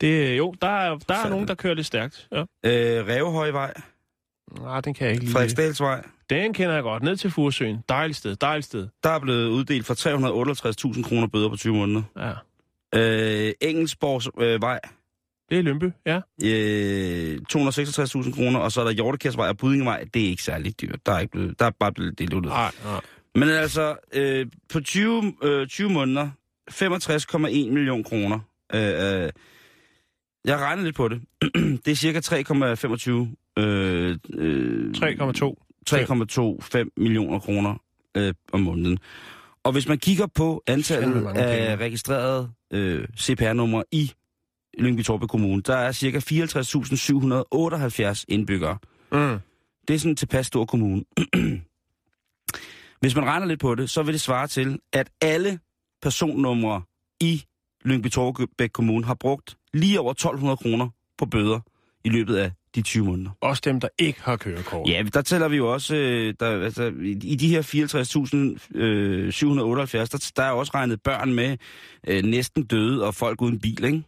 Det, 0.01 0.37
jo, 0.37 0.53
der 0.61 0.67
er, 0.67 0.97
der 0.97 1.15
er 1.15 1.29
nogen, 1.29 1.47
der 1.47 1.55
kører 1.55 1.73
lidt 1.73 1.87
stærkt. 1.87 2.27
Ja. 2.31 2.39
Øh, 2.41 3.07
Rævehøjvej, 3.07 3.73
Nej, 4.61 4.81
den 4.81 4.93
kan 4.93 5.05
jeg 5.05 5.13
ikke 5.13 5.23
lide. 5.25 5.33
Frederiksdalsvej, 5.33 6.03
Den 6.29 6.53
kender 6.53 6.73
jeg 6.73 6.83
godt. 6.83 7.03
Ned 7.03 7.15
til 7.17 7.31
Furesøen. 7.31 7.83
Dejligt 7.89 8.17
sted, 8.17 8.35
dejligt 8.35 8.65
sted. 8.65 8.87
der 9.03 9.09
er 9.09 9.19
blevet 9.19 9.47
uddelt 9.49 9.85
for 9.85 9.93
358.000 10.97 11.03
kroner 11.03 11.27
bøder 11.27 11.49
på 11.49 11.55
20 11.55 11.73
måneder. 11.75 12.01
Ja. 12.17 12.31
Øh, 12.95 13.51
Engelsborgs 13.61 14.29
øh, 14.39 14.61
vej, 14.61 14.79
Det 15.49 15.57
er 15.57 15.61
Lømby, 15.61 15.91
ja. 16.05 16.15
øh, 16.43 17.39
266.000 17.53 18.35
kroner, 18.35 18.59
og 18.59 18.71
så 18.71 18.81
er 18.81 18.85
der 18.85 18.91
Hjortekærsvej 18.91 19.49
og 19.49 19.57
Budingevej. 19.57 20.05
Det 20.13 20.25
er 20.25 20.29
ikke 20.29 20.43
særlig 20.43 20.81
dyrt. 20.81 21.05
Der 21.05 21.11
er, 21.11 21.19
ikke 21.19 21.31
blevet, 21.31 21.59
der 21.59 21.65
er 21.65 21.71
bare 21.79 21.93
blevet 21.93 22.19
delt 22.19 22.33
ud. 22.33 22.41
Nej, 22.41 22.71
nej. 22.83 23.01
Men 23.35 23.49
altså, 23.49 23.95
øh, 24.13 24.45
på 24.73 24.79
20, 24.79 25.33
øh, 25.43 25.67
20 25.67 25.89
måneder, 25.89 26.29
65,1 26.71 27.37
millioner 27.71 28.03
kroner. 28.03 28.39
Øh, 28.73 29.23
øh, 29.23 29.29
jeg 30.45 30.57
regner 30.59 30.83
lidt 30.83 30.95
på 30.95 31.07
det. 31.07 31.21
det 31.85 31.87
er 31.87 31.95
cirka 31.95 32.19
3,25... 32.19 33.61
Øh, 33.63 34.17
øh, 34.33 34.91
3,2. 34.97 35.55
3,25 35.89 36.89
millioner 36.97 37.39
kroner 37.39 37.75
øh, 38.17 38.33
om 38.51 38.59
måneden. 38.59 38.99
Og 39.67 39.73
hvis 39.73 39.87
man 39.87 39.97
kigger 39.97 40.27
på 40.35 40.63
antallet 40.67 41.27
af 41.27 41.33
penge. 41.33 41.75
registrerede 41.85 42.51
øh, 42.73 43.07
CPR-numre 43.19 43.83
i 43.91 44.11
Lyngby 44.79 45.03
Torpe 45.03 45.27
Kommune, 45.27 45.61
der 45.61 45.75
er 45.75 45.91
cirka 45.91 46.17
54.778 46.17 48.23
indbyggere. 48.27 48.77
Mm. 49.11 49.39
Det 49.87 49.93
er 49.93 49.99
sådan 49.99 50.11
en 50.11 50.15
tilpas 50.15 50.45
stor 50.45 50.65
kommune. 50.65 51.03
Hvis 53.01 53.15
man 53.15 53.25
regner 53.25 53.45
lidt 53.45 53.59
på 53.59 53.75
det, 53.75 53.89
så 53.89 54.03
vil 54.03 54.13
det 54.13 54.21
svare 54.21 54.47
til, 54.47 54.79
at 54.93 55.09
alle 55.21 55.59
personnumre 56.01 56.81
i 57.21 57.43
Lyngby 57.85 58.09
Torbæk 58.09 58.69
Kommune 58.69 59.05
har 59.05 59.15
brugt 59.15 59.57
lige 59.73 59.99
over 59.99 60.11
1200 60.11 60.57
kroner 60.57 60.89
på 61.17 61.25
bøder 61.25 61.59
i 62.03 62.09
løbet 62.09 62.35
af 62.35 62.51
de 62.75 62.81
20 62.81 63.05
måneder. 63.05 63.31
Også 63.41 63.61
dem, 63.65 63.79
der 63.79 63.87
ikke 63.97 64.21
har 64.21 64.37
kørekort. 64.37 64.89
Ja, 64.89 65.03
der 65.13 65.21
tæller 65.21 65.47
vi 65.47 65.57
jo 65.57 65.73
også, 65.73 65.95
øh, 65.95 66.33
der, 66.39 66.63
altså, 66.63 66.93
i 67.03 67.35
de 67.35 67.49
her 67.49 67.61
54.778, 67.61 68.77
øh, 68.79 69.31
778, 69.31 70.09
der, 70.09 70.31
der 70.35 70.43
er 70.43 70.51
også 70.51 70.71
regnet 70.75 71.01
børn 71.03 71.33
med, 71.33 71.57
øh, 72.07 72.23
næsten 72.23 72.63
døde 72.63 73.05
og 73.05 73.15
folk 73.15 73.41
uden 73.41 73.59
bil, 73.59 73.83
ikke? 73.83 74.03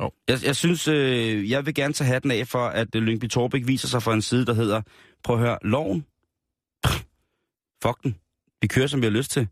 Jo. 0.00 0.10
Jeg, 0.28 0.38
jeg 0.44 0.56
synes, 0.56 0.88
øh, 0.88 1.50
jeg 1.50 1.66
vil 1.66 1.74
gerne 1.74 1.94
tage 1.94 2.08
hatten 2.08 2.30
af 2.30 2.48
for, 2.48 2.66
at 2.66 2.94
øh, 2.96 3.02
Lyngby 3.02 3.28
Torbæk 3.28 3.66
viser 3.66 3.88
sig 3.88 4.02
fra 4.02 4.14
en 4.14 4.22
side, 4.22 4.46
der 4.46 4.54
hedder, 4.54 4.82
prøv 5.24 5.36
at 5.36 5.42
høre, 5.42 5.58
loven, 5.62 6.04
Pff, 6.84 7.02
fuck 7.82 8.02
den, 8.02 8.16
vi 8.62 8.66
kører, 8.66 8.86
som 8.86 9.00
vi 9.00 9.06
har 9.06 9.10
lyst 9.10 9.30
til. 9.30 9.42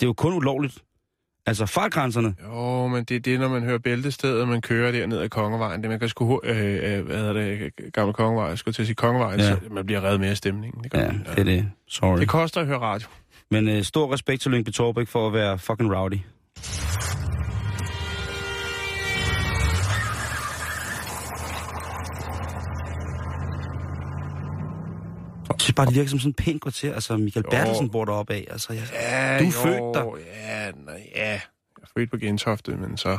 Det 0.00 0.06
er 0.06 0.08
jo 0.08 0.12
kun 0.12 0.34
ulovligt. 0.34 0.84
Altså, 1.46 1.66
fartgrænserne, 1.66 2.34
Jo, 2.54 2.86
men 2.86 3.04
det 3.04 3.16
er 3.16 3.20
det, 3.20 3.40
når 3.40 3.48
man 3.48 3.62
hører 3.62 3.78
bæltestedet, 3.78 4.40
og 4.42 4.48
man 4.48 4.60
kører 4.60 4.92
der 4.92 5.06
ned 5.06 5.18
ad 5.18 5.28
Kongevejen. 5.28 5.82
Det 5.82 5.90
man 5.90 5.98
kan 6.00 6.08
sgu, 6.08 6.40
øh, 6.44 6.96
øh, 6.98 7.04
hvad 7.06 7.16
hedder 7.16 7.32
det, 7.32 7.72
gamle 7.92 8.12
Kongevej, 8.12 8.46
jeg 8.46 8.58
skulle 8.58 8.74
til 8.74 8.82
at 8.82 8.86
sige 8.86 8.94
Kongevejen, 8.96 9.40
Ja. 9.40 9.46
så 9.46 9.56
man 9.70 9.86
bliver 9.86 10.04
reddet 10.04 10.20
mere 10.20 10.30
af 10.30 10.36
stemningen. 10.36 10.84
Det, 10.84 10.94
ja, 10.94 11.06
man. 11.06 11.26
det 11.30 11.38
er 11.38 11.44
det. 11.44 11.68
Sorry. 11.88 12.18
det 12.20 12.28
koster 12.28 12.60
at 12.60 12.66
høre 12.66 12.78
radio. 12.78 13.08
Men 13.50 13.68
øh, 13.68 13.82
stor 13.82 14.12
respekt 14.12 14.42
til 14.42 14.50
Lyngby 14.50 14.70
Torbæk 14.70 15.08
for 15.08 15.26
at 15.26 15.32
være 15.32 15.58
fucking 15.58 15.94
rowdy. 15.96 16.18
Synes 25.72 25.76
bare, 25.76 25.86
det 25.86 25.94
virker 25.94 26.10
som 26.10 26.18
sådan 26.18 26.30
en 26.30 26.34
pæn 26.34 26.60
kvarter. 26.60 26.94
Altså, 26.94 27.16
Michael 27.16 27.44
Jo. 27.46 27.50
Bertelsen 27.50 27.90
bor 27.90 28.04
deroppe 28.04 28.34
af. 28.34 28.46
Altså, 28.50 28.72
jeg, 28.72 28.82
Ja, 28.92 29.38
Du 29.38 29.44
er 29.44 29.46
jo, 29.46 29.50
født 29.50 29.94
der. 29.94 30.16
Ja, 30.36 30.70
nej, 30.70 31.10
ja. 31.16 31.30
Jeg 31.30 31.40
er 31.82 31.86
født 31.98 32.10
på 32.10 32.16
Gentofte, 32.16 32.76
men 32.76 32.96
så... 32.96 33.18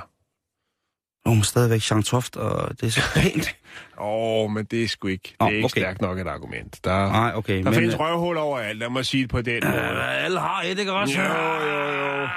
oh, 1.26 1.34
men 1.36 1.44
stadigvæk 1.44 1.92
Jean 1.92 2.04
Toft, 2.04 2.36
og 2.36 2.82
det 2.82 2.88
er 2.88 2.92
så 2.92 3.02
pænt. 3.16 3.56
Åh, 3.98 4.44
oh, 4.44 4.52
men 4.52 4.66
det 4.66 4.84
er 4.84 4.88
sgu 4.88 5.08
ikke, 5.08 5.24
det 5.30 5.36
Nå, 5.40 5.46
er 5.46 5.50
ikke 5.50 5.66
okay. 5.66 5.82
stærkt 5.82 6.02
nok 6.02 6.20
et 6.20 6.28
argument. 6.28 6.80
Der, 6.84 7.08
Nej, 7.12 7.32
okay. 7.36 7.58
der 7.58 7.64
men, 7.64 7.74
findes 7.74 7.94
øh, 7.94 8.00
røvhul 8.00 8.38
overalt, 8.38 8.80
lad 8.80 8.90
mig 8.90 9.06
sige 9.06 9.22
det 9.22 9.30
på 9.30 9.42
den 9.42 9.62
måde. 9.66 10.04
alle 10.04 10.40
har 10.40 10.62
et, 10.66 10.80
ikke 10.80 10.94
også? 10.94 11.22
Jo, 11.22 11.24
jo, 11.24 12.22
jo. 12.22 12.28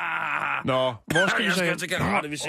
Nå, 0.64 0.94
hvor 1.06 1.28
skal 1.28 1.44
vi 1.44 1.50
så 1.50 1.64
hen? 1.64 1.78
til. 1.78 1.88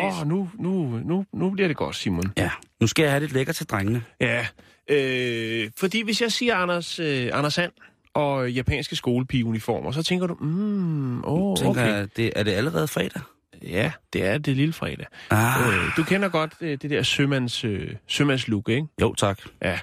Åh, 0.01 0.21
oh, 0.21 0.27
nu, 0.27 0.49
nu, 0.59 0.99
nu, 1.05 1.25
nu 1.33 1.49
bliver 1.49 1.67
det 1.67 1.77
godt, 1.77 1.95
Simon. 1.95 2.33
Ja, 2.37 2.51
nu 2.81 2.87
skal 2.87 3.03
jeg 3.03 3.11
have 3.11 3.19
lidt 3.19 3.31
lækker 3.33 3.53
til 3.53 3.65
drengene. 3.65 4.03
Ja, 4.21 4.47
øh, 4.89 5.69
fordi 5.77 6.03
hvis 6.03 6.21
jeg 6.21 6.31
siger 6.31 6.55
Anders, 6.55 6.99
øh, 6.99 7.29
Anders 7.33 7.53
Sand 7.53 7.71
og 8.13 8.51
japanske 8.51 8.95
skolepigeuniformer, 8.95 9.91
så 9.91 10.03
tænker 10.03 10.27
du, 10.27 10.33
mm, 10.33 11.21
Tænker 11.57 11.69
okay. 11.69 11.87
jeg, 11.87 12.07
det, 12.17 12.31
er 12.35 12.43
det 12.43 12.51
allerede 12.51 12.87
fredag? 12.87 13.21
Ja, 13.63 13.91
det 14.13 14.25
er 14.25 14.37
det 14.37 14.55
lille 14.55 14.73
fredag. 14.73 15.05
Ah, 15.29 15.67
Øh, 15.67 15.91
du 15.97 16.03
kender 16.03 16.29
godt 16.29 16.53
øh, 16.61 16.77
det 16.81 16.89
der 16.89 17.03
sømands, 17.03 17.63
øh, 17.63 17.89
sømandslook, 18.07 18.69
ikke? 18.69 18.87
jo, 19.01 19.13
tak. 19.13 19.39
Ja. 19.61 19.79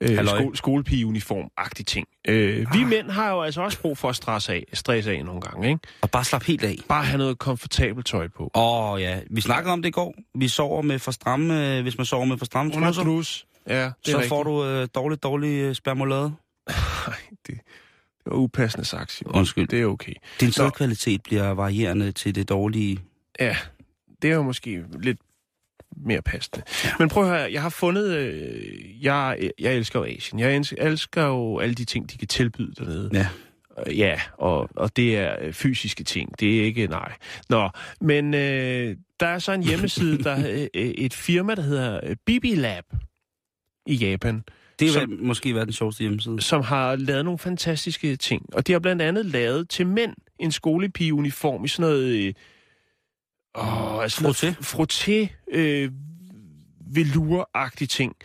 Øh, 0.00 0.16
Halløj. 0.16 0.38
sko- 0.40 0.54
skolepigeuniform-agtig 0.54 1.84
ting. 1.84 2.06
Øh, 2.28 2.66
vi 2.74 2.84
mænd 2.84 3.10
har 3.10 3.30
jo 3.30 3.42
altså 3.42 3.62
også 3.62 3.80
brug 3.80 3.98
for 3.98 4.08
at 4.08 4.16
stresse 4.16 4.52
af, 4.52 4.64
stresse 4.72 5.12
af 5.12 5.24
nogle 5.24 5.40
gange, 5.40 5.68
ikke? 5.68 5.80
Og 6.00 6.10
bare 6.10 6.24
slap 6.24 6.42
helt 6.42 6.64
af. 6.64 6.76
Bare 6.88 7.04
have 7.04 7.18
noget 7.18 7.38
komfortabelt 7.38 8.06
tøj 8.06 8.28
på. 8.28 8.50
Åh 8.54 8.90
oh, 8.92 9.00
ja, 9.00 9.20
vi 9.30 9.40
snakkede 9.40 9.72
om 9.72 9.82
det 9.82 9.88
i 9.88 9.92
går. 9.92 10.14
Vi 10.34 10.48
sover 10.48 10.82
med 10.82 10.98
for 10.98 11.10
stramme, 11.12 11.76
øh, 11.76 11.82
hvis 11.82 11.96
man 11.98 12.04
sover 12.06 12.24
med 12.24 12.38
for 12.38 12.44
stramme 12.44 12.72
trusser, 12.72 13.02
trus. 13.02 13.46
Ja, 13.68 13.74
det 13.74 13.84
er 13.84 13.92
så 14.04 14.16
rigtigt. 14.16 14.28
får 14.28 14.42
du 14.42 14.64
øh, 14.64 14.88
dårligt, 14.94 15.22
dårlig 15.22 15.60
øh, 15.62 15.74
spermolade. 15.74 16.32
Ej, 16.68 16.74
det, 17.30 17.54
det 18.24 18.26
var 18.26 18.36
upassende 18.36 18.84
sagt, 18.84 19.12
Simon. 19.12 19.34
Undskyld. 19.34 19.68
Det 19.68 19.80
er 19.80 19.86
okay. 19.86 20.12
Din 20.40 20.52
sædkvalitet 20.52 21.22
bliver 21.22 21.50
varierende 21.50 22.12
til 22.12 22.34
det 22.34 22.48
dårlige. 22.48 22.98
Ja, 23.40 23.56
det 24.22 24.30
er 24.30 24.34
jo 24.34 24.42
måske 24.42 24.84
lidt 25.00 25.18
mere 25.96 26.22
passende. 26.22 26.62
Ja. 26.84 26.90
Men 26.98 27.08
prøv 27.08 27.22
at 27.24 27.28
høre, 27.30 27.52
jeg 27.52 27.62
har 27.62 27.68
fundet... 27.68 28.16
Øh, 28.16 29.04
jeg, 29.04 29.50
jeg 29.58 29.74
elsker 29.74 29.98
jo 29.98 30.04
Asien. 30.04 30.40
Jeg 30.40 30.56
elsker 30.78 31.26
jo 31.26 31.58
alle 31.58 31.74
de 31.74 31.84
ting, 31.84 32.10
de 32.12 32.18
kan 32.18 32.28
tilbyde 32.28 32.74
dernede. 32.78 33.10
Ja. 33.12 33.18
Øh, 33.18 33.26
Ja, 33.98 34.20
og, 34.38 34.68
og 34.76 34.96
det 34.96 35.18
er 35.18 35.36
øh, 35.40 35.52
fysiske 35.52 36.04
ting. 36.04 36.40
Det 36.40 36.60
er 36.60 36.64
ikke, 36.64 36.86
nej. 36.86 37.12
Nå, 37.48 37.70
men 38.00 38.34
øh, 38.34 38.96
der 39.20 39.26
er 39.26 39.38
så 39.38 39.52
en 39.52 39.62
hjemmeside, 39.62 40.24
der 40.24 40.30
er 40.46 40.68
øh, 40.74 40.90
et 40.90 41.14
firma, 41.14 41.54
der 41.54 41.62
hedder 41.62 42.14
Bibi 42.26 42.54
Lab 42.54 42.84
i 43.86 43.94
Japan, 43.94 44.42
Det 44.78 44.88
er 44.88 44.92
Som- 44.92 45.18
måske 45.22 45.54
verdens 45.54 45.76
sjoveste 45.76 46.00
hjemmeside. 46.00 46.40
som 46.40 46.62
har 46.62 46.96
lavet 46.96 47.24
nogle 47.24 47.38
fantastiske 47.38 48.16
ting. 48.16 48.54
Og 48.54 48.66
de 48.66 48.72
har 48.72 48.78
blandt 48.78 49.02
andet 49.02 49.26
lavet 49.26 49.68
til 49.68 49.86
mænd 49.86 50.14
en 50.38 50.52
skolepigeuniform 50.52 51.64
i 51.64 51.68
sådan 51.68 51.90
noget... 51.90 52.26
Øh, 52.26 52.34
åh, 53.54 54.02
altså 54.02 54.22
noget 54.22 54.44
frotté, 54.44 55.28
øh, 55.52 55.90
veluragtig 56.94 57.88
ting. 57.88 58.16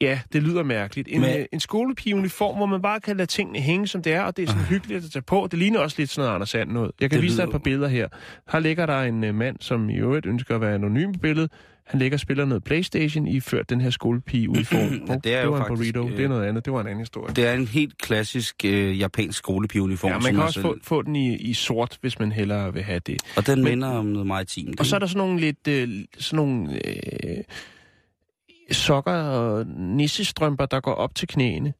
Ja, 0.00 0.20
det 0.32 0.42
lyder 0.42 0.62
mærkeligt. 0.62 1.08
En, 1.10 1.20
Men- 1.20 1.38
øh, 1.40 1.46
en 1.52 1.60
skolepigeuniform, 1.60 2.56
hvor 2.56 2.66
man 2.66 2.82
bare 2.82 3.00
kan 3.00 3.16
lade 3.16 3.26
tingene 3.26 3.58
hænge, 3.60 3.86
som 3.86 4.02
det 4.02 4.12
er, 4.12 4.22
og 4.22 4.36
det 4.36 4.42
er 4.42 4.46
sådan 4.46 4.62
hyggeligt 4.64 5.04
at 5.04 5.10
tage 5.10 5.22
på. 5.22 5.48
Det 5.50 5.58
ligner 5.58 5.78
også 5.80 5.94
lidt 5.98 6.10
sådan 6.10 6.24
noget 6.26 6.34
Anders 6.34 6.50
Sand 6.50 6.70
noget. 6.70 6.90
Jeg 7.00 7.10
kan 7.10 7.16
Det 7.16 7.24
vise 7.24 7.36
dig 7.36 7.42
et 7.42 7.46
lyder- 7.48 7.52
par 7.58 7.62
billeder 7.64 7.88
her. 7.88 8.08
Her 8.52 8.58
ligger 8.60 8.86
der 8.86 9.02
en 9.02 9.24
øh, 9.24 9.34
mand, 9.34 9.56
som 9.60 9.90
i 9.90 9.96
øvrigt 9.96 10.26
ønsker 10.26 10.54
at 10.54 10.60
være 10.60 10.74
anonym 10.74 11.12
på 11.12 11.18
billedet. 11.18 11.50
Han 11.86 11.98
ligger 12.00 12.16
og 12.16 12.20
spiller 12.20 12.44
noget 12.44 12.64
Playstation 12.64 13.26
i 13.28 13.40
ført 13.40 13.70
den 13.70 13.80
her 13.80 13.90
skolepigeuniform. 13.90 15.00
Ja, 15.08 15.16
det 15.24 15.34
er 15.34 15.38
jo 15.38 15.42
det 15.42 15.50
var 15.50 15.56
en 15.56 15.70
faktisk, 15.76 15.94
burrito. 15.94 16.10
øh, 16.12 16.16
Det 16.16 16.24
er 16.24 16.28
noget 16.28 16.46
andet. 16.46 16.64
Det 16.64 16.72
var 16.72 16.80
en 16.80 16.86
anden 16.86 16.98
historie. 17.00 17.34
Det 17.34 17.46
er 17.46 17.52
en 17.52 17.66
helt 17.66 17.98
klassisk 17.98 18.64
øh, 18.64 18.98
japansk 19.00 19.38
skolepigeuniform. 19.38 20.10
Ja, 20.10 20.18
man 20.18 20.34
kan 20.34 20.42
også 20.42 20.54
så- 20.54 20.62
få, 20.62 20.76
få 20.82 21.02
den 21.02 21.16
i, 21.16 21.36
i 21.36 21.54
sort, 21.54 21.98
hvis 22.00 22.18
man 22.18 22.32
hellere 22.32 22.72
vil 22.72 22.82
have 22.82 22.98
det. 23.06 23.22
Og 23.36 23.46
den 23.46 23.58
Men- 23.58 23.64
minder 23.64 23.88
om 23.88 24.06
noget 24.06 24.26
maritimt. 24.26 24.80
Og 24.80 24.86
så 24.86 24.94
er 24.96 24.98
der 25.00 25.06
sådan 25.06 25.18
nogle 25.18 25.40
lidt, 25.40 25.68
øh, 25.68 25.88
sådan 26.18 26.36
nogle 26.36 26.86
øh, 26.88 27.44
sokker 28.70 29.12
og 29.12 29.66
nissestrømper, 29.66 30.66
der 30.66 30.80
går 30.80 30.94
op 30.94 31.14
til 31.14 31.28
knæene. 31.28 31.72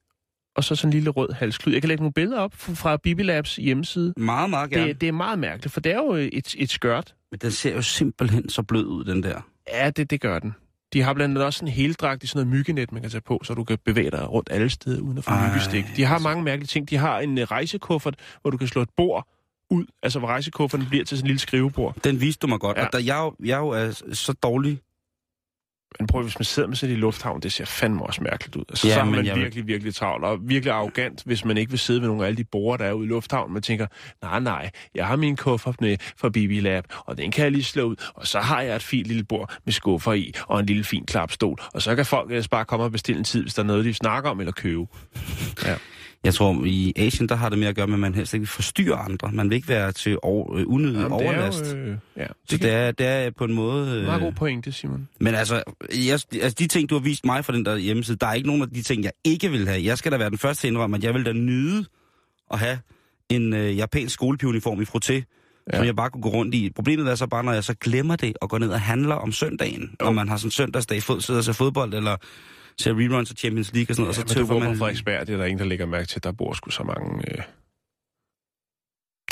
Og 0.57 0.65
så 0.65 0.75
sådan 0.75 0.89
en 0.89 0.93
lille 0.93 1.11
rød 1.11 1.33
halsklud. 1.33 1.73
Jeg 1.73 1.83
kan 1.83 1.89
lægge 1.89 2.03
nogle 2.03 2.13
billeder 2.13 2.41
op 2.41 2.55
fra- 2.55 2.73
fra 2.75 2.97
Bibi 2.97 3.23
Labs 3.23 3.57
hjemmeside. 3.57 4.15
Meget, 4.17 4.51
meget 4.51 4.71
gerne. 4.71 4.89
Det, 4.89 5.01
det 5.01 5.09
er 5.09 5.13
meget 5.13 5.39
mærkeligt, 5.39 5.73
for 5.73 5.81
det 5.81 5.93
er 5.93 5.97
jo 5.97 6.13
et, 6.13 6.55
et 6.59 6.71
skørt. 6.71 7.15
Men 7.31 7.39
den 7.41 7.51
ser 7.51 7.75
jo 7.75 7.83
simpelthen 7.83 8.49
så 8.49 8.63
blød 8.63 8.85
ud, 8.87 9.05
den 9.05 9.23
der. 9.23 9.41
Ja, 9.73 9.91
det, 9.91 10.11
det 10.11 10.21
gør 10.21 10.39
den. 10.39 10.55
De 10.93 11.03
har 11.03 11.15
blandt 11.15 11.33
andet 11.33 11.45
også 11.47 11.65
en 11.65 11.71
heldragt 11.71 12.25
i 12.25 12.27
sådan 12.27 12.47
noget 12.47 12.59
myggenet, 12.59 12.93
man 12.93 13.03
kan 13.03 13.11
tage 13.11 13.21
på, 13.21 13.41
så 13.45 13.55
du 13.55 13.65
kan 13.65 13.79
bevæge 13.85 14.11
dig 14.11 14.31
rundt 14.33 14.49
alle 14.53 14.71
steder 14.71 15.01
uden 15.01 15.19
at 15.19 15.25
få 15.25 15.31
Ej, 15.31 15.49
myggestik. 15.49 15.85
De 15.97 16.05
har 16.05 16.19
mange 16.19 16.43
mærkelige 16.43 16.67
ting. 16.67 16.91
De 16.91 16.97
har 16.97 17.19
en 17.21 17.39
øh, 17.39 17.45
rejsekuffert, 17.45 18.15
hvor 18.43 18.51
du 18.51 18.57
kan 18.57 18.69
slå 18.69 18.83
et 18.83 18.89
bord 18.97 19.29
ud, 19.71 19.85
altså 20.03 20.19
hvor 20.19 20.29
rejsekufferten 20.29 20.87
bliver 20.89 21.05
til 21.05 21.17
sådan 21.19 21.25
en 21.25 21.29
lille 21.29 21.39
skrivebord. 21.41 21.97
Den 22.05 22.21
viste 22.21 22.41
du 22.41 22.47
mig 22.47 22.61
godt. 22.61 22.77
Ja. 22.77 22.87
Og 22.87 22.93
da 22.93 22.99
jeg, 22.99 23.17
jo- 23.19 23.35
jeg 23.45 23.59
jo 23.59 23.69
er 23.69 23.91
så 24.13 24.33
dårlig 24.33 24.79
Men 26.01 26.07
prøv, 26.07 26.23
hvis 26.23 26.39
man 26.39 26.45
sidder 26.45 26.69
med 26.69 26.77
sådan 26.77 26.97
i 26.97 26.99
lufthavn, 26.99 27.41
det 27.41 27.53
ser 27.53 27.65
fandme 27.65 28.03
også 28.03 28.23
mærkeligt 28.23 28.57
ud. 28.57 28.65
Altså, 28.69 28.89
Ja, 28.89 28.95
så 28.95 29.05
men 29.05 29.15
man 29.15 29.27
jeg 29.27 29.37
virkelig, 29.37 29.67
virkelig 29.67 29.95
travlt, 29.95 30.25
og 30.25 30.39
virkelig 30.43 30.73
arrogant, 30.73 31.23
hvis 31.25 31.45
man 31.45 31.57
ikke 31.57 31.71
vil 31.71 31.79
sidde 31.79 32.01
ved 32.01 32.09
nogle 32.09 32.23
af 32.23 32.27
alle 32.27 32.37
de 32.37 32.45
borer, 32.45 32.77
der 32.77 32.85
er 32.85 32.93
ude 32.93 33.07
i 33.07 33.09
lufthavnen. 33.09 33.55
Man 33.55 33.63
tænker, 33.63 33.87
nej, 34.23 34.41
nej, 34.41 34.71
jeg 34.95 35.07
har 35.07 35.17
min 35.17 35.37
kuffert 35.37 35.81
med 35.81 35.97
fra 36.17 36.29
BB 36.29 36.63
Lab, 36.63 36.85
og 37.07 37.19
den 37.19 37.31
kan 37.31 37.45
jeg 37.45 37.53
lige 37.53 37.65
slå 37.65 37.83
ud, 37.83 37.97
og 38.15 38.27
så 38.27 38.41
har 38.41 38.61
jeg 38.61 38.77
et 38.77 38.83
fint 38.83 39.07
lille 39.07 39.25
bord 39.25 39.57
med 39.65 39.73
skuffer 39.73 40.13
i, 40.13 40.33
og 40.47 40.61
en 40.61 40.67
lille 40.67 40.85
fin 40.85 41.07
klapstol, 41.07 41.59
og 41.75 41.83
så 41.83 41.97
kan 41.97 42.07
folk 42.07 42.31
ellers 42.31 42.49
bare 42.49 42.65
komme 42.65 42.85
og 42.85 42.93
bestille 42.93 43.19
en 43.19 43.25
tid, 43.25 43.43
hvis 43.43 43.55
der 43.55 43.63
er 43.63 43.67
noget, 43.67 43.85
de 43.85 43.95
snakker 43.95 44.31
om 44.31 44.41
eller 44.41 44.53
købe. 44.53 44.87
Ja. 45.65 45.75
Jeg 46.25 46.35
tror, 46.35 46.65
i 46.65 46.93
Asien, 46.97 47.29
der 47.29 47.35
har 47.35 47.49
det 47.49 47.59
mere 47.59 47.69
at 47.69 47.77
gøre 47.77 47.87
med, 47.87 47.95
at 47.95 48.01
man 48.01 48.15
helst 48.15 48.35
ikke 48.35 48.41
vil 48.43 48.49
forstyrre 48.49 48.97
andre. 48.97 49.31
Man 49.33 49.51
vil 49.51 49.57
ikke 49.57 49.69
være 49.69 49.93
til 49.93 50.19
over, 50.23 50.57
øh, 50.57 50.65
unødig 50.67 51.01
Jamen, 51.01 51.19
det 51.19 51.27
er 51.27 51.31
overlast. 51.31 51.65
jo, 51.73 51.77
øh, 51.77 51.97
ja, 52.17 52.27
Så 52.49 52.57
det, 52.57 52.71
er, 52.73 52.91
det 52.93 53.07
er 53.07 53.31
på 53.31 53.45
en 53.45 53.55
måde... 53.55 54.01
er 54.01 54.05
meget 54.05 54.21
god 54.21 54.29
Øh, 54.29 54.35
pointe, 54.37 54.73
Simon. 54.73 55.09
men 55.21 55.35
altså, 55.35 55.63
jeg, 56.07 56.13
altså, 56.43 56.55
de 56.59 56.67
ting, 56.67 56.91
du 56.91 56.95
har 56.95 57.03
vist 57.03 57.25
mig 57.25 57.45
fra 57.45 57.53
den 57.53 57.65
der 57.65 57.77
hjemmeside, 57.77 58.17
der 58.17 58.27
er 58.27 58.33
ikke 58.35 58.47
nogen 58.47 58.63
af 58.63 58.69
de 58.71 58.83
ting, 58.83 59.05
jeg 59.05 59.13
ikke 59.25 59.51
vil 59.51 59.69
have. 59.69 59.85
Jeg 59.85 59.99
skal 59.99 60.13
da 60.13 60.17
være 60.17 60.31
den 60.31 60.39
første 60.39 60.61
til 60.63 60.69
at 60.69 60.71
indrømme, 60.73 60.97
at 60.97 61.05
jeg 61.05 61.15
vil 61.15 61.27
da 61.27 61.33
nyde 61.33 61.85
at 62.51 62.59
have 62.59 62.79
en 63.31 63.53
øh, 63.53 63.77
japansk 63.77 64.15
skolepiuniform 64.15 64.81
i 64.81 64.85
frotté, 64.85 65.13
ja. 65.73 65.77
Som 65.77 65.87
jeg 65.87 65.97
bare 65.97 66.11
kunne 66.11 66.23
gå 66.23 66.29
rundt 66.29 66.55
i. 66.55 66.71
Problemet 66.75 67.09
er 67.09 67.15
så 67.15 67.27
bare, 67.27 67.45
når 67.45 67.53
jeg 67.53 67.65
så 67.65 67.75
glemmer 67.75 68.17
det 68.17 68.33
og 68.41 68.51
går 68.51 68.59
ned 68.59 68.69
og 68.71 68.81
handler 68.81 69.15
om 69.15 69.33
søndagen, 69.33 69.91
når 70.01 70.11
man 70.13 70.29
har 70.29 70.37
sådan 70.37 70.47
en 70.47 70.51
søndagsdag, 70.51 71.03
fod, 71.03 71.21
sidder 71.21 71.41
og 71.41 71.45
ser 71.45 71.53
fodbold, 71.53 71.95
eller 71.95 72.17
ser 72.79 72.93
reruns 72.95 73.31
af 73.31 73.37
Champions 73.37 73.73
League 73.73 73.93
og 73.93 73.97
sådan 73.97 74.03
noget, 74.05 74.19
Ja, 74.19 74.23
og 74.23 74.29
så 74.29 74.35
tøver 74.35 74.59
man... 74.61 74.79
Frederiksberg, 74.79 75.27
det 75.27 75.33
er 75.33 75.37
der 75.37 75.45
ingen, 75.45 75.59
der 75.59 75.65
lægger 75.65 75.87
mærke 75.87 76.07
til. 76.07 76.23
Der 76.23 76.33
bor 76.33 76.53
sgu 76.53 76.71
så 76.71 76.83
mange... 76.83 77.31
Øh, 77.31 77.43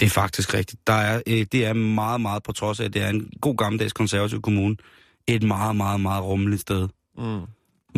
Det 0.00 0.06
er 0.06 0.10
faktisk 0.10 0.54
rigtigt. 0.54 0.86
Der 0.86 0.92
er, 0.92 1.22
øh, 1.26 1.46
det 1.52 1.66
er 1.66 1.72
meget, 1.72 2.20
meget 2.20 2.42
på 2.42 2.52
trods 2.52 2.80
af, 2.80 2.84
at 2.84 2.94
det 2.94 3.02
er 3.02 3.08
en 3.08 3.30
god 3.40 3.56
gammeldags 3.56 3.92
konservativ 3.92 4.42
kommune. 4.42 4.76
Et 5.28 5.42
meget, 5.42 5.76
meget, 5.76 6.00
meget 6.00 6.24
rummeligt 6.24 6.60
sted. 6.60 6.88
mm. 7.18 7.40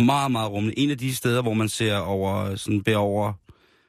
Meget, 0.05 0.31
meget 0.33 0.51
rummeligt. 0.51 0.79
En 0.79 0.91
af 0.91 0.99
de 0.99 1.15
steder, 1.15 1.43
hvor 1.43 1.55
man 1.55 1.69
ser 1.69 1.97
over, 1.97 2.57
sådan 2.57 2.83
beder 2.83 2.97
over, 2.97 3.33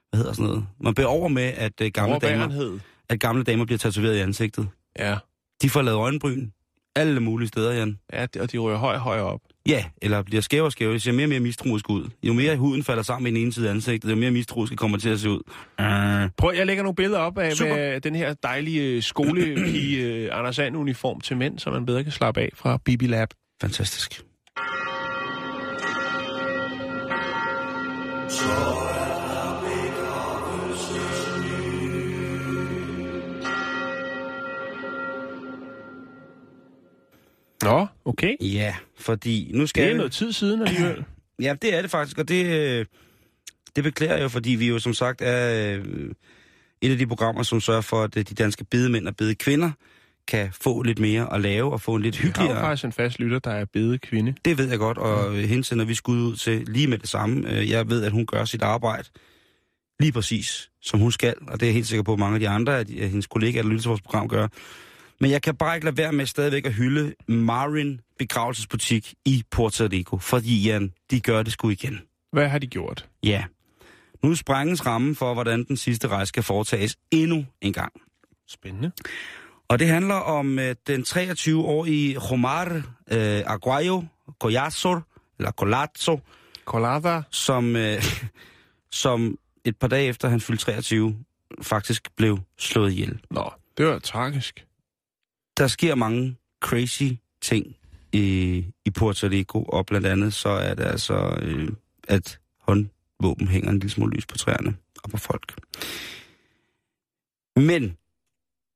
hvad 0.10 0.18
hedder 0.18 0.34
sådan 0.34 0.45
noget? 0.45 0.66
Man 0.80 0.93
beder 0.95 1.08
over 1.08 1.28
med, 1.28 1.43
at 1.43 1.82
øh, 1.82 1.91
gamle, 1.91 2.20
damer, 2.20 2.80
at 3.10 3.20
gamle 3.20 3.43
damer 3.43 3.66
bliver 3.66 3.78
tatoveret 3.80 4.16
i 4.18 4.20
ansigtet. 4.20 4.68
Ja. 4.99 5.18
De 5.62 5.70
får 5.70 5.82
lavet 5.82 5.97
øjenbryn. 5.97 6.49
Alle 6.95 7.20
mulige 7.20 7.47
steder, 7.47 7.72
Jan. 7.74 7.99
ja, 8.14 8.26
og 8.39 8.51
de 8.51 8.58
højere 8.58 8.80
og 8.93 8.99
højere 8.99 9.24
op. 9.26 9.39
Ja, 9.68 9.84
eller 10.01 10.22
bliver 10.24 10.41
skæve 10.41 10.66
og 10.66 10.72
skæve. 10.72 10.93
Det 10.93 11.01
ser 11.01 11.11
mere 11.11 11.26
og 11.26 11.30
mere 11.30 11.39
mistroisk 11.39 11.89
ud. 11.89 12.09
Jo 12.24 12.34
mere 12.34 12.55
huden 12.55 12.84
falder 12.84 13.03
sammen 13.03 13.28
i 13.28 13.30
den 13.36 13.43
ene 13.45 13.53
side 13.53 13.68
af 13.70 13.74
ansigtet, 13.74 14.11
jo 14.11 14.16
mere 14.16 14.32
mistroisk 14.32 14.76
kommer 14.76 14.97
til 14.97 15.09
at 15.09 15.20
se 15.20 15.30
ud. 15.30 15.39
Uh, 15.80 16.30
Prøv, 16.38 16.53
jeg 16.55 16.66
lægger 16.66 16.84
nogle 16.84 16.95
billeder 16.95 17.20
op 17.20 17.38
af 17.38 17.53
Super. 17.53 17.76
med 17.76 18.01
den 18.01 18.16
her 18.16 18.34
dejlige 18.34 19.01
skolepige 19.01 19.97
øh, 20.05 20.30
Anders 20.32 20.59
And 20.59 20.78
uniform 20.78 21.22
til 21.22 21.38
mænd, 21.38 21.59
så 21.59 21.70
man 21.72 21.86
bedre 21.86 22.03
kan 22.03 22.11
slappe 22.11 22.41
af 22.41 22.49
fra 22.55 22.78
BB 22.78 23.01
Lab. 23.01 23.30
fantastisk. 23.61 24.22
Nå, 37.66 37.88
okay. 38.05 38.36
Ja, 38.41 38.76
fordi 38.99 39.51
nu 39.53 39.68
skal 39.68 39.84
Det 39.84 39.89
er 39.89 39.93
vi- 39.93 39.97
noget 39.97 40.11
tid 40.11 40.32
siden 40.32 40.61
alligevel. 40.61 41.03
Ja, 41.41 41.55
det 41.61 41.76
er 41.76 41.82
det 41.82 41.91
faktisk, 41.91 42.18
og 42.18 42.28
det, 42.30 42.45
øh, 42.45 42.86
det 43.76 43.84
beklager 43.84 44.13
jeg 44.13 44.24
jo, 44.24 44.30
fordi 44.30 44.49
vi 44.51 44.68
jo 44.68 44.80
som 44.80 44.93
sagt 44.93 45.22
er 45.22 45.76
øh, 45.78 45.86
et 46.82 46.91
af 46.91 46.97
de 46.97 47.07
programmer, 47.07 47.43
som 47.43 47.61
sørger 47.61 47.82
for, 47.82 48.03
at 48.03 48.18
øh, 48.18 48.24
de 48.30 48.34
danske 48.36 48.63
bedemænd 48.66 49.07
og 49.07 49.16
bedekvinder 49.16 49.72
kan 50.28 50.49
få 50.61 50.82
lidt 50.82 50.99
mere 50.99 51.34
at 51.34 51.41
lave 51.41 51.72
og 51.74 51.82
få 51.82 51.95
en 51.95 52.01
lidt 52.01 52.16
Vi 52.16 52.22
har 52.22 52.28
hyggeligere... 52.28 52.59
faktisk 52.61 52.86
en 52.86 52.91
fast 52.91 53.20
lytter, 53.20 53.39
der 53.39 53.51
er 53.51 53.66
bede 53.74 53.97
kvinde. 53.97 54.34
Det 54.45 54.57
ved 54.57 54.70
jeg 54.70 54.78
godt, 54.80 54.97
og 54.97 55.38
øh, 55.38 55.43
hende 55.43 55.63
sender 55.63 55.86
vi 55.86 55.93
skud 55.93 56.18
ud 56.18 56.36
til 56.36 56.63
lige 56.68 56.88
med 56.88 56.97
det 56.97 57.09
samme. 57.09 57.49
Jeg 57.49 57.89
ved, 57.89 58.03
at 58.03 58.11
hun 58.11 58.26
gør 58.26 58.45
sit 58.45 58.61
arbejde 58.61 59.09
lige 59.99 60.11
præcis, 60.11 60.70
som 60.82 60.99
hun 60.99 61.11
skal, 61.11 61.34
og 61.47 61.59
det 61.59 61.66
er 61.66 61.68
jeg 61.68 61.74
helt 61.74 61.88
sikker 61.88 62.03
på, 62.03 62.13
at 62.13 62.20
mange 62.20 62.34
af 62.36 62.39
de 62.39 62.49
andre 62.49 62.78
af 62.80 62.86
hendes 62.88 63.28
kollegaer, 63.28 63.61
der 63.63 63.70
lytter 63.70 63.82
til 63.82 63.89
vores 63.89 64.01
program, 64.01 64.28
gør. 64.28 64.47
Men 65.20 65.32
jeg 65.32 65.41
kan 65.41 65.55
bare 65.55 65.76
ikke 65.76 65.86
lade 65.86 65.97
være 65.97 66.11
med 66.11 66.26
stadigvæk 66.26 66.66
at 66.66 66.74
hylde 66.74 67.16
Marin 67.28 68.01
begravelsesbutik 68.20 69.13
i 69.26 69.43
Puerto 69.51 69.88
Rico, 69.91 70.18
fordi 70.18 70.63
Jan, 70.63 70.93
de 71.11 71.20
gør 71.20 71.43
det 71.43 71.53
sgu 71.53 71.70
igen. 71.70 72.01
Hvad 72.32 72.49
har 72.49 72.59
de 72.59 72.68
gjort? 72.68 73.09
Ja. 73.24 73.43
Nu 74.24 74.36
sprænges 74.36 74.86
rammen 74.86 75.16
for, 75.16 75.34
hvordan 75.34 75.63
den 75.63 75.78
sidste 75.78 76.07
rejse 76.07 76.30
skal 76.30 76.43
foretages 76.43 76.97
endnu 77.11 77.45
en 77.61 77.74
gang. 77.74 77.93
Spændende. 78.47 78.91
Og 79.68 79.80
det 79.80 79.88
handler 79.88 80.16
om 80.16 80.59
øh, 80.59 80.76
den 80.88 81.01
23-årige 81.01 82.18
Romar 82.18 82.76
øh, 83.11 83.43
Aguayo 83.45 84.03
Collazo, 84.39 84.99
eller 85.39 85.51
Colazzo, 85.51 86.20
Colada. 86.66 87.22
som, 87.32 87.76
øh, 87.76 88.03
som 88.91 89.38
et 89.66 89.78
par 89.78 89.88
dage 89.88 90.07
efter 90.07 90.30
han 90.30 90.41
fyldte 90.41 90.66
23, 90.66 91.16
faktisk 91.61 92.16
blev 92.16 92.39
slået 92.57 92.91
ihjel. 92.91 93.20
Nå, 93.32 93.51
det 93.78 93.86
var 93.86 93.99
tragisk. 93.99 94.66
Der 95.58 95.68
sker 95.68 95.95
mange 95.95 96.36
crazy 96.62 97.03
ting 97.41 97.76
i, 98.12 98.66
i 98.86 98.89
Puerto 98.89 99.28
Rico, 99.28 99.64
og 99.64 99.86
blandt 99.86 100.08
andet 100.08 100.34
så 100.34 100.49
er 100.49 100.74
det 100.74 100.84
altså, 100.84 101.38
øh, 101.41 101.70
at 102.08 102.39
håndvåben 102.60 103.47
hænger 103.47 103.70
en 103.70 103.80
lille 103.80 103.91
smule 103.91 104.16
lys 104.16 104.26
på 104.26 104.38
træerne 104.38 104.78
og 105.03 105.10
på 105.10 105.18
folk. 105.18 105.60
Men, 107.56 107.97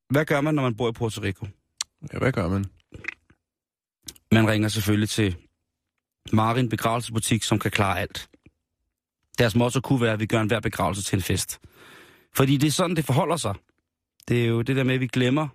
hvad 0.08 0.24
gør 0.24 0.40
man, 0.40 0.54
når 0.54 0.62
man 0.62 0.76
bor 0.76 0.88
i 0.88 0.92
Puerto 0.92 1.22
Rico? 1.22 1.46
Ja, 2.12 2.18
hvad 2.18 2.32
gør 2.32 2.48
man? 2.48 2.64
Man 4.32 4.48
ringer 4.48 4.68
selvfølgelig 4.68 5.08
til 5.08 5.36
Marin 6.32 6.68
Begravelsesbutik, 6.68 7.42
som 7.42 7.58
kan 7.58 7.70
klare 7.70 8.00
alt. 8.00 8.28
Deres 9.38 9.54
motto 9.54 9.80
kunne 9.80 10.00
være, 10.00 10.12
at 10.12 10.20
vi 10.20 10.26
gør 10.26 10.40
enhver 10.40 10.60
begravelse 10.60 11.02
til 11.02 11.16
en 11.16 11.22
fest. 11.22 11.60
Fordi 12.36 12.56
det 12.56 12.66
er 12.66 12.70
sådan, 12.70 12.96
det 12.96 13.04
forholder 13.04 13.36
sig. 13.36 13.54
Det 14.28 14.42
er 14.42 14.46
jo 14.46 14.62
det 14.62 14.76
der 14.76 14.84
med, 14.84 14.94
at 14.94 15.00
vi 15.00 15.06
glemmer 15.06 15.48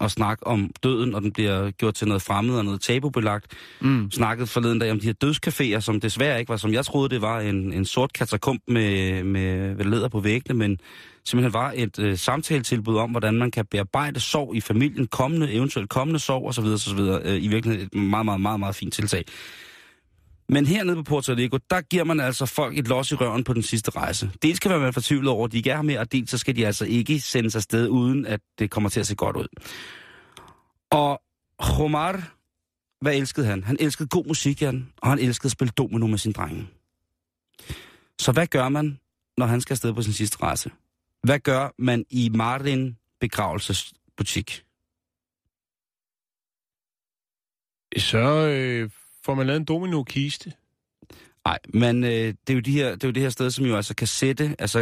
at 0.00 0.10
snakke 0.10 0.46
om 0.46 0.70
døden, 0.82 1.14
og 1.14 1.22
den 1.22 1.32
bliver 1.32 1.70
gjort 1.70 1.94
til 1.94 2.08
noget 2.08 2.22
fremmed 2.22 2.58
og 2.58 2.64
noget 2.64 2.80
tabubelagt. 2.80 3.46
Mm. 3.80 4.10
Snakket 4.10 4.48
forleden 4.48 4.78
dag 4.78 4.90
om 4.90 5.00
de 5.00 5.06
her 5.06 5.14
dødscaféer, 5.24 5.80
som 5.80 6.00
desværre 6.00 6.38
ikke 6.38 6.48
var, 6.48 6.56
som 6.56 6.72
jeg 6.72 6.84
troede, 6.84 7.08
det 7.08 7.22
var 7.22 7.40
en, 7.40 7.72
en 7.72 7.84
sort 7.84 8.12
katakomb 8.12 8.62
med, 8.68 9.22
med, 9.24 9.74
med 9.74 9.84
læder 9.84 10.08
på 10.08 10.20
væggene, 10.20 10.58
men 10.58 10.78
simpelthen 11.24 11.52
var 11.52 11.72
et 11.76 11.98
øh, 11.98 12.18
samtaletilbud 12.18 12.96
om, 12.96 13.10
hvordan 13.10 13.34
man 13.34 13.50
kan 13.50 13.66
bearbejde 13.66 14.20
sorg 14.20 14.56
i 14.56 14.60
familien, 14.60 15.06
kommende, 15.06 15.52
eventuelt 15.52 15.88
kommende 15.88 16.20
sorg 16.20 16.48
osv. 16.48 16.64
osv. 16.64 16.98
Øh, 16.98 17.42
I 17.42 17.48
virkeligheden 17.48 17.88
et 17.92 17.94
meget, 18.02 18.24
meget, 18.24 18.40
meget, 18.40 18.60
meget 18.60 18.74
fint 18.74 18.94
tiltag. 18.94 19.24
Men 20.48 20.66
hernede 20.66 20.96
på 20.96 21.02
Puerto 21.02 21.32
Rico, 21.32 21.58
der 21.70 21.80
giver 21.80 22.04
man 22.04 22.20
altså 22.20 22.46
folk 22.46 22.78
et 22.78 22.88
los 22.88 23.12
i 23.12 23.14
røven 23.14 23.44
på 23.44 23.52
den 23.52 23.62
sidste 23.62 23.90
rejse. 23.90 24.30
Dels 24.42 24.60
kan 24.60 24.70
man 24.70 24.80
være 24.80 24.92
fortvivlet 24.92 25.28
over, 25.30 25.44
at 25.44 25.52
de 25.52 25.56
ikke 25.56 25.70
er 25.70 25.76
her 25.76 25.82
mere, 25.82 26.00
og 26.00 26.12
dels 26.12 26.30
så 26.30 26.38
skal 26.38 26.56
de 26.56 26.66
altså 26.66 26.84
ikke 26.84 27.20
sende 27.20 27.50
sig 27.50 27.62
sted 27.62 27.88
uden 27.88 28.26
at 28.26 28.40
det 28.58 28.70
kommer 28.70 28.90
til 28.90 29.00
at 29.00 29.06
se 29.06 29.14
godt 29.14 29.36
ud. 29.36 29.46
Og 30.90 31.22
Romar, 31.60 32.34
hvad 33.00 33.14
elskede 33.14 33.46
han? 33.46 33.64
Han 33.64 33.76
elskede 33.80 34.08
god 34.08 34.24
musik, 34.26 34.60
han, 34.60 34.92
og 34.96 35.08
han 35.08 35.18
elskede 35.18 35.46
at 35.46 35.52
spille 35.52 35.72
domino 35.72 36.06
med 36.06 36.18
sin 36.18 36.32
drenge. 36.32 36.68
Så 38.18 38.32
hvad 38.32 38.46
gør 38.46 38.68
man, 38.68 38.98
når 39.38 39.46
han 39.46 39.60
skal 39.60 39.74
afsted 39.74 39.94
på 39.94 40.02
sin 40.02 40.12
sidste 40.12 40.42
rejse? 40.42 40.70
Hvad 41.22 41.38
gør 41.38 41.74
man 41.78 42.04
i 42.10 42.28
Martin 42.28 42.96
begravelsesbutik? 43.20 44.64
Så 47.96 48.48
øh, 48.48 48.90
får 49.24 49.34
man 49.34 49.46
lavet 49.46 49.60
en 49.60 49.64
domino-kiste. 49.64 50.52
Nej, 51.46 51.58
men 51.74 52.04
øh, 52.04 52.10
det, 52.10 52.36
er 52.48 52.54
jo 52.54 52.60
de 52.60 52.72
her, 52.72 52.90
det 52.94 53.04
er 53.04 53.08
jo 53.08 53.12
det 53.12 53.22
her 53.22 53.30
sted, 53.30 53.50
som 53.50 53.64
jo 53.66 53.76
altså 53.76 53.94
kan 53.94 54.06
sætte... 54.06 54.56
Altså, 54.58 54.78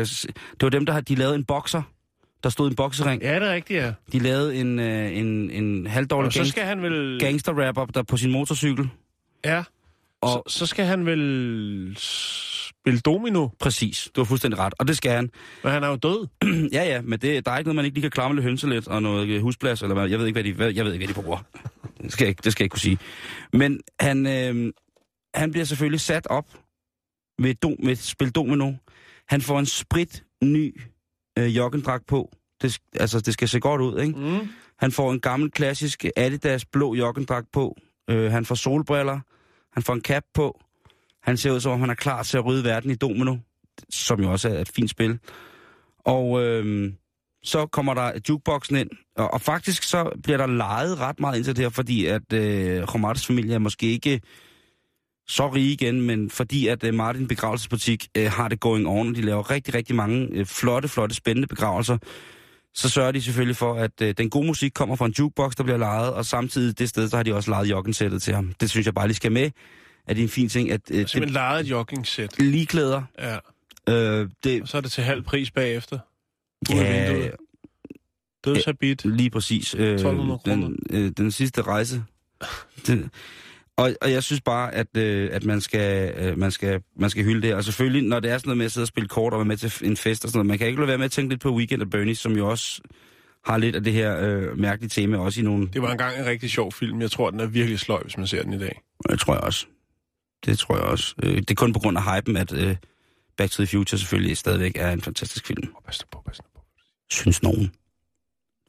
det 0.53 0.63
var 0.63 0.69
dem, 0.69 0.87
der 0.87 0.93
har 0.93 1.01
de 1.01 1.15
lavede 1.15 1.35
en 1.35 1.45
bokser. 1.45 1.83
Der 2.43 2.49
stod 2.49 2.71
en 2.71 2.77
boksering. 2.77 3.23
Ja, 3.23 3.35
det 3.41 3.49
er 3.49 3.53
rigtigt, 3.53 3.83
ja. 3.83 3.93
De 4.13 4.19
lavede 4.19 4.57
en, 4.57 4.79
øh, 4.79 5.17
en, 5.19 5.51
en 5.51 5.87
halvdårlig 5.87 6.27
Og 6.27 6.33
så 6.33 6.39
gang, 6.39 6.49
skal 6.49 6.65
han 6.65 6.83
vel... 6.83 7.19
gangster-rapper 7.21 7.87
der 7.87 8.03
på 8.03 8.17
sin 8.17 8.31
motorcykel. 8.33 8.89
Ja. 9.45 9.65
Og- 10.21 10.43
så, 10.47 10.59
så 10.59 10.67
skal 10.67 10.85
han 10.85 11.07
vel 11.07 11.95
spille 11.99 13.01
domino, 13.01 13.49
Præcis, 13.61 14.09
du 14.17 14.21
har 14.21 14.25
fuldstændig 14.25 14.59
ret. 14.61 14.75
Og 14.79 14.89
det 14.89 14.97
skal 14.97 15.11
han. 15.13 15.31
men 15.65 15.73
han 15.73 15.83
er 15.83 15.89
jo 15.89 15.97
død. 15.97 16.27
ja, 16.73 16.85
ja, 16.85 17.01
men 17.01 17.19
det, 17.19 17.47
der 17.47 17.53
er 17.53 17.59
ikke 17.59 17.69
noget, 17.69 17.77
man 17.77 17.85
ikke 17.85 17.95
lige 17.95 18.03
kan 18.03 18.11
klare 18.11 18.29
med 18.29 18.35
lidt 18.37 18.45
hønselet 18.45 18.89
og 18.89 19.03
noget 19.03 19.29
øh, 19.29 19.43
husplads, 19.43 19.83
eller 19.83 19.95
hvad. 19.95 20.09
Jeg 20.09 20.19
ved 20.19 20.27
ikke, 20.27 20.35
hvad 20.35 20.45
de, 20.45 20.53
hvad, 20.53 20.73
jeg 20.73 20.85
ved 20.85 20.93
ikke, 20.93 21.07
hvad 21.07 21.15
de 21.15 21.23
bruger. 21.23 21.39
Det 22.03 22.13
skal 22.13 22.25
jeg, 22.25 22.29
ikke- 22.29 22.41
det 22.45 22.53
skal 22.53 22.63
jeg 22.63 22.67
ikke 22.67 22.73
kunne 22.73 22.81
sige. 22.81 22.99
Men 23.53 23.81
han, 24.01 24.27
øh, 24.27 24.73
han 25.35 25.51
bliver 25.53 25.65
selvfølgelig 25.65 26.01
sat 26.01 26.27
op 26.27 26.47
med, 27.39 27.51
et 27.51 27.63
do, 27.63 27.77
med 27.79 27.93
et 27.93 27.99
spil 27.99 28.31
domino. 28.31 28.73
Han 29.29 29.41
får 29.41 29.59
en 29.59 29.67
sprit 29.67 30.25
ny 30.43 30.81
øh, 31.39 31.57
joggendragt 31.57 32.07
på. 32.07 32.33
Det, 32.63 32.79
altså, 32.95 33.21
det 33.21 33.33
skal 33.35 33.49
se 33.49 33.61
godt 33.61 33.81
ud, 33.81 34.01
ikke? 34.01 34.19
Mm. 34.19 34.49
Han 34.79 34.93
får 34.93 35.13
en 35.13 35.21
gammel, 35.21 35.51
klassisk 35.51 36.05
Adidas 36.17 36.65
blå 36.65 36.95
joggendragt 36.95 37.47
på. 37.53 37.77
Øh, 38.11 38.31
han 38.33 38.45
får 38.45 38.55
solbriller. 38.55 39.21
Han 39.73 39.83
får 39.83 39.93
en 39.95 40.01
cap 40.01 40.25
på. 40.35 40.61
Han 41.23 41.37
ser 41.37 41.51
ud 41.53 41.61
som 41.61 41.73
om, 41.73 41.81
han 41.81 41.91
er 41.91 41.95
klar 41.95 42.23
til 42.23 42.37
at 42.37 42.45
rydde 42.45 42.65
verden 42.65 42.91
i 42.91 42.95
domino, 42.95 43.37
som 43.91 44.21
jo 44.23 44.33
også 44.33 44.49
er 44.49 44.59
et 44.61 44.69
fint 44.69 44.91
spil. 44.91 45.19
Og 45.99 46.43
øh, 46.45 46.93
så 47.43 47.67
kommer 47.67 47.95
der 47.95 48.13
jukeboxen 48.29 48.77
ind, 48.77 48.91
og, 49.17 49.33
og 49.35 49.41
faktisk 49.41 49.83
så 49.83 50.11
bliver 50.23 50.37
der 50.37 50.47
lejet 50.47 50.99
ret 51.01 51.21
meget 51.21 51.37
ind 51.37 51.45
til 51.45 51.57
det 51.57 51.65
her, 51.65 51.71
fordi 51.71 52.07
at 52.07 52.33
øh, 52.33 52.83
Romartes 52.95 53.27
familie 53.27 53.55
er 53.55 53.59
måske 53.59 53.87
ikke 53.87 54.21
så 55.29 55.49
rige 55.49 55.73
igen, 55.73 56.01
men 56.03 56.31
fordi 56.31 56.67
at 56.67 56.85
øh, 56.85 56.95
Martin 56.95 57.29
Begravelsesbutik 57.29 58.09
øh, 58.17 58.31
har 58.31 58.49
det 58.49 58.61
going 58.61 58.87
on, 58.89 59.09
og 59.09 59.15
de 59.17 59.23
laver 59.23 59.51
rigtig, 59.51 59.75
rigtig 59.75 59.97
mange 59.97 60.29
øh, 60.33 60.47
flotte, 60.47 60.89
flotte, 60.89 61.15
spændende 61.15 61.49
begravelser, 61.49 61.99
så 62.75 62.89
sørger 62.89 63.13
de 63.13 63.23
selvfølgelig 63.23 63.57
for, 63.57 63.75
at 63.75 63.91
øh, 64.03 64.15
den 64.19 64.31
gode 64.31 64.47
musik 64.47 64.73
kommer 64.75 64.97
fra 64.97 65.07
en 65.07 65.15
jukebox, 65.19 65.55
der 65.55 65.63
bliver 65.65 65.79
lejet, 65.79 66.13
og 66.13 66.27
samtidig 66.27 66.79
det 66.79 66.89
sted, 66.89 67.09
så 67.09 67.17
har 67.17 67.23
de 67.23 67.35
også 67.35 67.51
lejet 67.51 67.71
joggensættet 67.71 68.23
til 68.23 68.35
ham. 68.35 68.53
Det 68.61 68.71
synes 68.71 68.87
jeg 68.87 68.95
bare 68.95 69.07
lige 69.07 69.17
skal 69.17 69.33
med, 69.33 69.51
at 70.07 70.17
det 70.17 70.19
er 70.19 70.23
en 70.23 70.29
fin 70.29 70.49
ting, 70.49 70.71
at 70.71 70.81
øh, 70.91 70.97
Simpelthen 70.97 71.23
det, 71.23 71.31
lejet 71.33 71.61
et 71.65 71.71
jogging-sæt. 71.71 72.39
lige 72.39 72.67
klæder, 72.67 73.03
Ja. 73.19 73.37
øh, 73.89 74.29
det, 74.45 74.63
Og 74.63 74.69
så 74.69 74.77
er 74.77 74.81
det 74.81 74.93
til 74.93 75.05
halv 75.05 75.23
pris 75.23 75.51
bagefter. 75.51 75.99
Ja, 76.71 77.07
vinduet. 77.11 77.33
Dødshabit. 78.45 79.05
lige 79.05 79.31
præcis. 79.31 79.75
Øh, 79.75 79.93
1200 79.93 80.39
kroner. 80.39 80.67
den, 80.67 80.79
øh, 80.91 81.11
den 81.17 81.31
sidste 81.31 81.63
rejse. 81.63 82.03
Den, 82.87 83.11
og, 83.77 83.91
og 84.03 84.13
jeg 84.13 84.23
synes 84.23 84.41
bare, 84.41 84.75
at, 84.75 84.97
øh, 84.97 85.31
at 85.33 85.45
man, 85.45 85.61
skal, 85.61 86.15
øh, 86.17 86.39
man, 86.39 86.51
skal, 86.51 86.83
man 86.97 87.11
skal 87.11 87.25
hylde 87.25 87.47
det. 87.47 87.55
Og 87.55 87.65
selvfølgelig, 87.65 88.03
når 88.03 88.21
det 88.21 88.31
er 88.31 88.39
sådan 88.39 88.49
noget 88.49 88.59
med 88.59 88.67
at 88.67 88.73
sidde 88.73 88.85
og 88.85 88.89
spille 88.89 89.09
kort 89.09 89.33
og 89.33 89.39
være 89.39 89.47
med 89.47 89.57
til 89.57 89.73
en 89.83 89.97
fest 89.97 90.25
og 90.25 90.31
sådan 90.31 90.39
noget, 90.39 90.47
man 90.47 90.59
kan 90.59 90.67
ikke 90.67 90.79
lade 90.79 90.89
være 90.89 90.99
med 90.99 91.05
at 91.05 91.11
tænke 91.11 91.31
lidt 91.33 91.41
på 91.41 91.55
Weekend 91.55 91.83
og 91.83 91.91
Bernie, 91.91 92.17
som 92.17 92.37
jo 92.37 92.49
også 92.49 92.83
har 93.45 93.59
lidt 93.59 93.77
af 93.77 93.85
det 93.85 93.93
her 93.93 94.19
øh, 94.21 94.59
mærkelige 94.59 94.89
tema, 94.89 95.19
også 95.19 95.41
i 95.41 95.45
nogle... 95.45 95.69
Det 95.73 95.83
var 95.83 95.93
engang 95.93 96.19
en 96.19 96.27
rigtig 96.27 96.51
sjov 96.51 96.73
film. 96.73 97.01
Jeg 97.01 97.11
tror, 97.11 97.31
den 97.31 97.41
er 97.41 97.47
virkelig 97.47 97.79
sløj, 97.79 98.03
hvis 98.03 98.17
man 98.17 98.27
ser 98.27 98.43
den 98.43 98.53
i 98.53 98.59
dag. 98.59 98.81
Det 99.11 99.21
tror 99.21 99.35
jeg 99.35 99.43
også. 99.43 99.67
Det 100.47 100.59
tror 100.59 100.77
jeg 100.77 100.85
også. 100.85 101.15
Øh, 101.23 101.37
det 101.37 101.51
er 101.51 101.55
kun 101.55 101.73
på 101.73 101.79
grund 101.79 101.99
af 101.99 102.17
hypen, 102.17 102.37
at 102.37 102.53
øh, 102.53 102.77
Back 103.37 103.51
to 103.53 103.65
the 103.65 103.79
Future 103.79 103.99
selvfølgelig 103.99 104.37
stadigvæk 104.37 104.73
er 104.77 104.91
en 104.93 105.01
fantastisk 105.01 105.47
film. 105.47 105.75
Pas 105.87 106.05
på, 106.13 106.23
pas 106.27 106.41
på. 106.41 106.61
synes 107.11 107.43
nogen. 107.43 107.73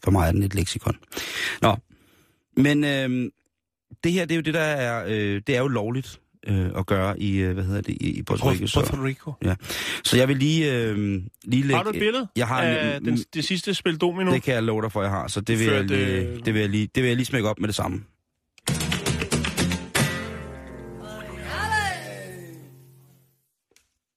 For 0.03 0.11
mig 0.11 0.27
er 0.27 0.31
den 0.31 0.43
et 0.43 0.55
leksikon. 0.55 0.95
Nå, 1.61 1.75
men 2.57 2.83
øh, 2.83 3.31
det 4.03 4.11
her, 4.11 4.25
det 4.25 4.31
er 4.31 4.35
jo 4.35 4.41
det, 4.41 4.53
der 4.53 4.59
er, 4.59 5.03
øh, 5.07 5.41
det 5.47 5.55
er 5.55 5.59
jo 5.59 5.67
lovligt 5.67 6.19
øh, 6.47 6.69
at 6.77 6.85
gøre 6.85 7.19
i, 7.19 7.35
øh, 7.37 7.53
hvad 7.53 7.63
hedder 7.63 7.81
det, 7.81 7.97
i, 8.01 8.09
i 8.19 8.23
Puerto 8.23 8.49
Rico. 8.51 8.67
Så, 8.67 8.79
Puerto 8.79 9.03
Rico. 9.05 9.33
så 10.03 10.17
jeg 10.17 10.27
vil 10.27 10.37
lige, 10.37 10.73
øh, 10.73 10.97
lige 11.43 11.61
lægge... 11.61 11.75
Har 11.75 11.83
du 11.83 11.89
et 11.89 11.95
billede 11.99 12.27
Jeg 12.35 12.47
har 12.47 12.61
af 12.61 12.97
en, 12.97 13.05
den, 13.05 13.17
det 13.33 13.45
sidste 13.45 13.73
spil 13.73 13.97
domino? 13.97 14.31
Det 14.31 14.43
kan 14.43 14.53
jeg 14.53 14.63
love 14.63 14.81
dig 14.81 14.91
for, 14.91 15.01
jeg 15.01 15.11
har, 15.11 15.27
så 15.27 15.41
det 15.41 15.59
vil, 15.59 15.67
jeg 15.67 15.83
lige, 15.83 15.99
det- 16.35 16.45
det, 16.45 16.53
vil 16.53 16.59
jeg 16.59 16.69
lige, 16.69 16.89
det 16.95 17.03
vil 17.03 17.07
jeg 17.07 17.15
lige 17.17 17.25
smække 17.25 17.49
op 17.49 17.59
med 17.59 17.67
det 17.67 17.75
samme. 17.75 18.03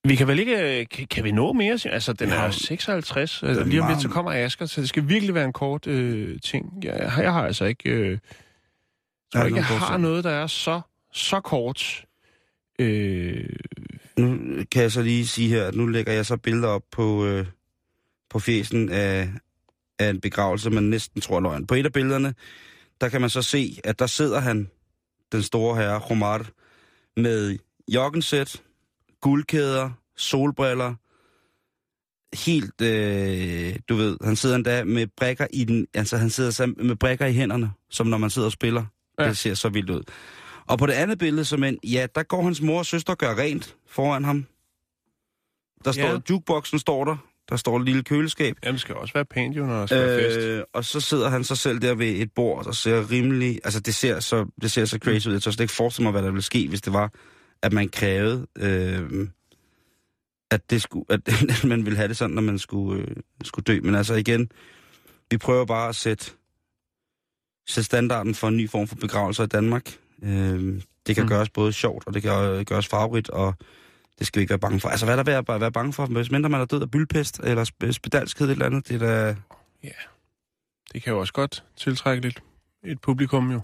Vi 0.08 0.16
kan 0.16 0.26
vel 0.28 0.38
ikke... 0.38 0.86
Kan, 0.90 1.06
kan 1.06 1.24
vi 1.24 1.30
nå 1.32 1.52
mere? 1.52 1.78
Altså, 1.84 2.12
den 2.12 2.30
er 2.30 2.44
Ja. 2.44 2.50
56. 2.50 3.42
er 3.42 3.46
Altså, 3.48 3.64
lige 3.64 3.82
om 3.82 3.88
lidt, 3.88 4.02
så 4.02 4.08
kommer 4.08 4.32
Asger, 4.32 4.66
så 4.66 4.80
det 4.80 4.88
skal 4.88 5.08
virkelig 5.08 5.34
være 5.34 5.44
en 5.44 5.52
kort 5.52 5.86
øh, 5.86 6.40
ting. 6.40 6.66
Jeg, 6.82 7.10
har- 7.12 7.22
jeg 7.22 7.32
har 7.32 7.46
altså 7.46 7.64
ikke... 7.64 7.90
Øh, 7.90 8.10
jeg 8.10 8.18
tror 9.40 9.44
ikke, 9.44 9.56
jeg 9.56 9.64
har 9.64 9.88
kort 9.88 10.00
noget, 10.00 10.24
der 10.24 10.30
er 10.30 10.46
så, 10.46 10.80
så 11.12 11.40
kort. 11.40 12.04
Øh, 12.78 13.44
Nu 14.18 14.38
kan 14.72 14.82
jeg 14.82 14.92
så 14.92 15.02
lige 15.02 15.26
sige 15.26 15.48
her, 15.48 15.64
at 15.64 15.74
nu 15.74 15.86
lægger 15.86 16.12
jeg 16.12 16.26
så 16.26 16.36
billeder 16.36 16.68
op 16.68 16.82
på, 16.92 17.26
øh, 17.26 17.46
på 18.30 18.38
fjesen 18.38 18.88
af, 18.88 19.28
af 19.98 20.10
en 20.10 20.20
begravelse, 20.20 20.70
man 20.70 20.82
næsten 20.82 21.20
tror 21.20 21.40
løgn. 21.40 21.66
På 21.66 21.74
et 21.74 21.86
af 21.86 21.92
billederne, 21.92 22.34
der 23.00 23.08
kan 23.08 23.20
man 23.20 23.30
så 23.30 23.42
se, 23.42 23.80
at 23.84 23.98
der 23.98 24.06
sidder 24.06 24.40
han, 24.40 24.70
den 25.32 25.42
store 25.42 25.76
herre, 25.76 25.98
Romar, 25.98 26.46
med 27.16 27.58
joggensæt, 27.88 28.62
guldkæder, 29.22 29.90
solbriller, 30.16 30.94
helt, 32.46 32.80
øh, 32.80 33.76
du 33.88 33.94
ved, 33.96 34.16
han 34.24 34.36
sidder 34.36 34.56
endda 34.56 34.84
med 34.84 35.06
brækker 35.16 35.46
i 35.52 35.64
den, 35.64 35.86
altså 35.94 36.16
han 36.16 36.30
sidder 36.30 36.50
sam- 36.50 36.82
med 36.86 36.96
brækker 36.96 37.26
i 37.26 37.32
hænderne, 37.32 37.70
som 37.90 38.06
når 38.06 38.18
man 38.18 38.30
sidder 38.30 38.46
og 38.48 38.52
spiller. 38.52 38.84
Ja. 39.18 39.28
Det 39.28 39.36
ser 39.36 39.54
så 39.54 39.68
vildt 39.68 39.90
ud. 39.90 40.02
Og 40.66 40.78
på 40.78 40.86
det 40.86 40.92
andet 40.92 41.18
billede, 41.18 41.44
som 41.44 41.64
en, 41.64 41.78
ja, 41.84 42.06
der 42.14 42.22
går 42.22 42.42
hans 42.42 42.60
mor 42.62 42.78
og 42.78 42.86
søster 42.86 43.12
og 43.12 43.18
gør 43.18 43.34
rent 43.34 43.76
foran 43.88 44.24
ham. 44.24 44.46
Der 45.84 45.92
står, 45.92 46.02
Ja. 46.02 46.18
jukeboxen 46.30 46.78
står 46.78 47.04
der, 47.04 47.16
der 47.48 47.56
står 47.56 47.78
et 47.78 47.84
lille 47.84 48.02
køleskab. 48.02 48.56
jamen, 48.64 48.72
det 48.74 48.80
skal 48.80 48.94
også 48.94 49.14
være 49.14 49.24
pænt 49.24 49.56
jo, 49.56 49.66
når 49.66 49.78
der 49.80 49.86
skal 49.86 49.98
være 50.00 50.22
fest. 50.22 50.38
Øh, 50.46 50.62
og 50.72 50.84
så 50.84 51.00
sidder 51.00 51.28
han 51.28 51.44
sig 51.44 51.58
selv 51.58 51.78
der 51.80 51.94
ved 51.94 52.06
et 52.08 52.32
bord, 52.32 52.64
der 52.64 52.72
ser 52.72 53.10
rimelig... 53.10 53.60
Altså, 53.64 53.80
det 53.80 53.94
ser 53.94 54.20
så, 54.20 54.46
det 54.62 54.72
ser 54.72 54.84
så 54.84 54.98
crazy 54.98 55.28
ud. 55.28 55.32
Jeg 55.32 55.42
tror 55.42 55.52
slet 55.52 55.60
ikke 55.64 55.74
forestille 55.74 56.02
mig, 56.04 56.12
hvad 56.12 56.22
der 56.22 56.30
ville 56.30 56.42
ske, 56.42 56.68
hvis 56.68 56.82
det 56.82 56.92
var, 56.92 57.12
at 57.62 57.72
man 57.72 57.88
krævede, 57.88 58.46
øh, 58.58 59.28
at, 60.50 60.70
det 60.70 60.82
skulle, 60.82 61.04
at, 61.08 61.20
at 61.50 61.64
man 61.64 61.84
ville 61.84 61.96
have 61.96 62.08
det 62.08 62.16
sådan, 62.16 62.34
når 62.34 62.42
man 62.42 62.58
skulle, 62.58 63.02
øh, 63.02 63.16
skulle 63.44 63.64
dø. 63.64 63.80
Men 63.82 63.94
altså 63.94 64.14
igen, 64.14 64.50
vi 65.30 65.36
prøver 65.38 65.64
bare 65.64 65.88
at 65.88 65.96
sætte, 65.96 66.30
sætte 67.68 67.84
standarden 67.84 68.34
for 68.34 68.48
en 68.48 68.56
ny 68.56 68.70
form 68.70 68.86
for 68.86 68.96
begravelser 68.96 69.44
i 69.44 69.46
Danmark. 69.46 69.98
Øh, 70.22 70.82
det 71.06 71.14
kan 71.14 71.24
Mm. 71.24 71.28
gøres 71.28 71.50
både 71.50 71.72
sjovt, 71.72 72.06
og 72.06 72.14
det 72.14 72.22
kan 72.22 72.32
øh, 72.32 72.60
gøres 72.64 72.86
farverigt, 72.86 73.30
og 73.30 73.54
det 74.18 74.26
skal 74.26 74.40
vi 74.40 74.42
ikke 74.42 74.50
være 74.50 74.58
bange 74.58 74.80
for. 74.80 74.88
Altså, 74.88 75.06
hvad 75.06 75.14
er 75.18 75.22
der 75.22 75.30
ved 75.42 75.54
at 75.54 75.60
være 75.60 75.72
bange 75.72 75.92
for? 75.92 76.06
Hvis 76.06 76.30
mindre 76.30 76.50
man 76.50 76.60
er 76.60 76.64
død 76.64 76.82
af 76.82 76.90
byldpest, 76.90 77.40
eller 77.44 77.64
sp- 77.64 77.92
spedalskhed 77.92 78.50
eller 78.50 78.66
andet, 78.66 78.88
det 78.88 79.02
er 79.02 79.06
da... 79.06 79.36
Det 80.92 81.02
kan 81.02 81.12
jo 81.12 81.20
også 81.20 81.32
godt 81.32 81.64
tiltrække 81.76 82.22
lidt 82.22 82.42
et 82.84 83.00
publikum 83.00 83.50
jo. 83.52 83.60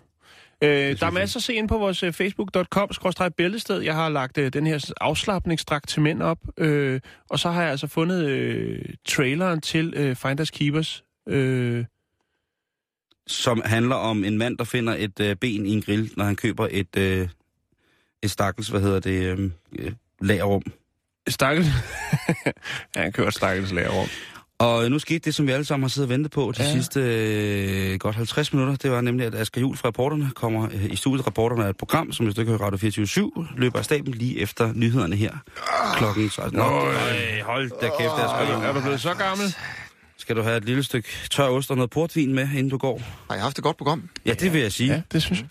Øh, 0.62 1.00
der 1.00 1.06
er 1.06 1.10
masser 1.10 1.38
at 1.38 1.42
se 1.42 1.54
ind 1.54 1.68
på 1.68 1.78
vores 1.78 2.02
øh, 2.02 2.12
facebook.com-bæltested. 2.12 3.80
Jeg 3.80 3.94
har 3.94 4.08
lagt 4.08 4.38
øh, 4.38 4.52
den 4.52 4.66
her 4.66 4.92
afslappningsdragt 5.00 5.88
til 5.88 6.02
mænd 6.02 6.22
op, 6.22 6.38
øh, 6.58 7.00
og 7.30 7.38
så 7.38 7.50
har 7.50 7.62
jeg 7.62 7.70
altså 7.70 7.86
fundet 7.86 8.24
øh, 8.26 8.84
traileren 9.04 9.60
til 9.60 9.92
øh, 9.96 10.16
Finders 10.16 10.50
Keepers. 10.50 11.04
Øh, 11.28 11.84
som 13.26 13.62
handler 13.64 13.96
om 13.96 14.24
en 14.24 14.38
mand, 14.38 14.58
der 14.58 14.64
finder 14.64 14.94
et 14.98 15.20
øh, 15.20 15.36
ben 15.36 15.66
i 15.66 15.70
en 15.72 15.82
grill, 15.82 16.10
når 16.16 16.24
han 16.24 16.36
køber 16.36 16.68
et, 16.70 16.96
øh, 16.96 17.28
et 18.22 18.30
stakkels, 18.30 18.68
hvad 18.68 18.80
hedder 18.80 19.00
det, 19.00 19.22
øh, 19.22 19.50
øh, 19.78 19.92
lagerrum. 20.20 20.62
Stakkel. 21.28 21.64
ja, 22.96 23.02
han 23.02 23.12
kører 23.12 23.28
et 23.28 23.34
stakkels 23.34 23.72
lagerrum. 23.72 24.08
Og 24.58 24.90
nu 24.90 24.98
skete 24.98 25.18
det, 25.18 25.34
som 25.34 25.46
vi 25.46 25.52
alle 25.52 25.64
sammen 25.64 25.82
har 25.84 25.88
siddet 25.88 26.06
og 26.06 26.10
ventet 26.10 26.32
på 26.32 26.52
de 26.58 26.62
Ja. 26.62 26.72
sidste 26.72 27.00
øh, 27.00 27.98
godt 27.98 28.16
50 28.16 28.52
minutter. 28.52 28.76
Det 28.76 28.90
var 28.90 29.00
nemlig, 29.00 29.26
at 29.26 29.34
Asger 29.34 29.60
Juhl 29.60 29.76
fra 29.76 29.88
Reporterne 29.88 30.30
kommer 30.34 30.68
øh, 30.72 30.84
i 30.84 30.96
studiet. 30.96 31.26
Reporterne 31.26 31.64
er 31.64 31.68
et 31.68 31.76
program, 31.76 32.12
som 32.12 32.26
hvis 32.26 32.34
du 32.34 32.40
ikke 32.40 32.50
hører 32.52 32.62
Radio 32.62 32.78
24 32.78 33.32
løber 33.56 33.78
af 33.78 33.84
staben 33.84 34.14
lige 34.14 34.38
efter 34.40 34.72
nyhederne 34.74 35.16
her. 35.16 35.32
Klokken 35.96 36.30
16. 36.30 36.58
Nå, 36.58 36.62
øj, 36.64 37.40
hold 37.42 37.70
da 37.80 37.88
kæft, 37.98 38.12
Asger. 38.12 38.62
Er 38.62 38.72
du 38.72 38.80
blevet 38.80 39.00
så 39.00 39.14
gammel? 39.14 39.54
Skal 40.16 40.36
du 40.36 40.42
have 40.42 40.56
et 40.56 40.64
lille 40.64 40.82
stykke 40.82 41.08
tør 41.30 41.44
ost 41.48 41.70
og 41.70 41.76
noget 41.76 41.90
portvin 41.90 42.34
med, 42.34 42.42
inden 42.48 42.68
du 42.68 42.76
går? 42.78 42.98
Har 43.28 43.34
jeg 43.34 43.42
haft 43.42 43.58
et 43.58 43.64
godt 43.64 43.76
program? 43.76 44.08
Ja, 44.26 44.34
det 44.34 44.52
vil 44.52 44.60
jeg 44.60 44.72
sige. 44.72 44.92
Ja, 44.92 45.02
det 45.12 45.22
synes 45.22 45.40
jeg. 45.40 45.48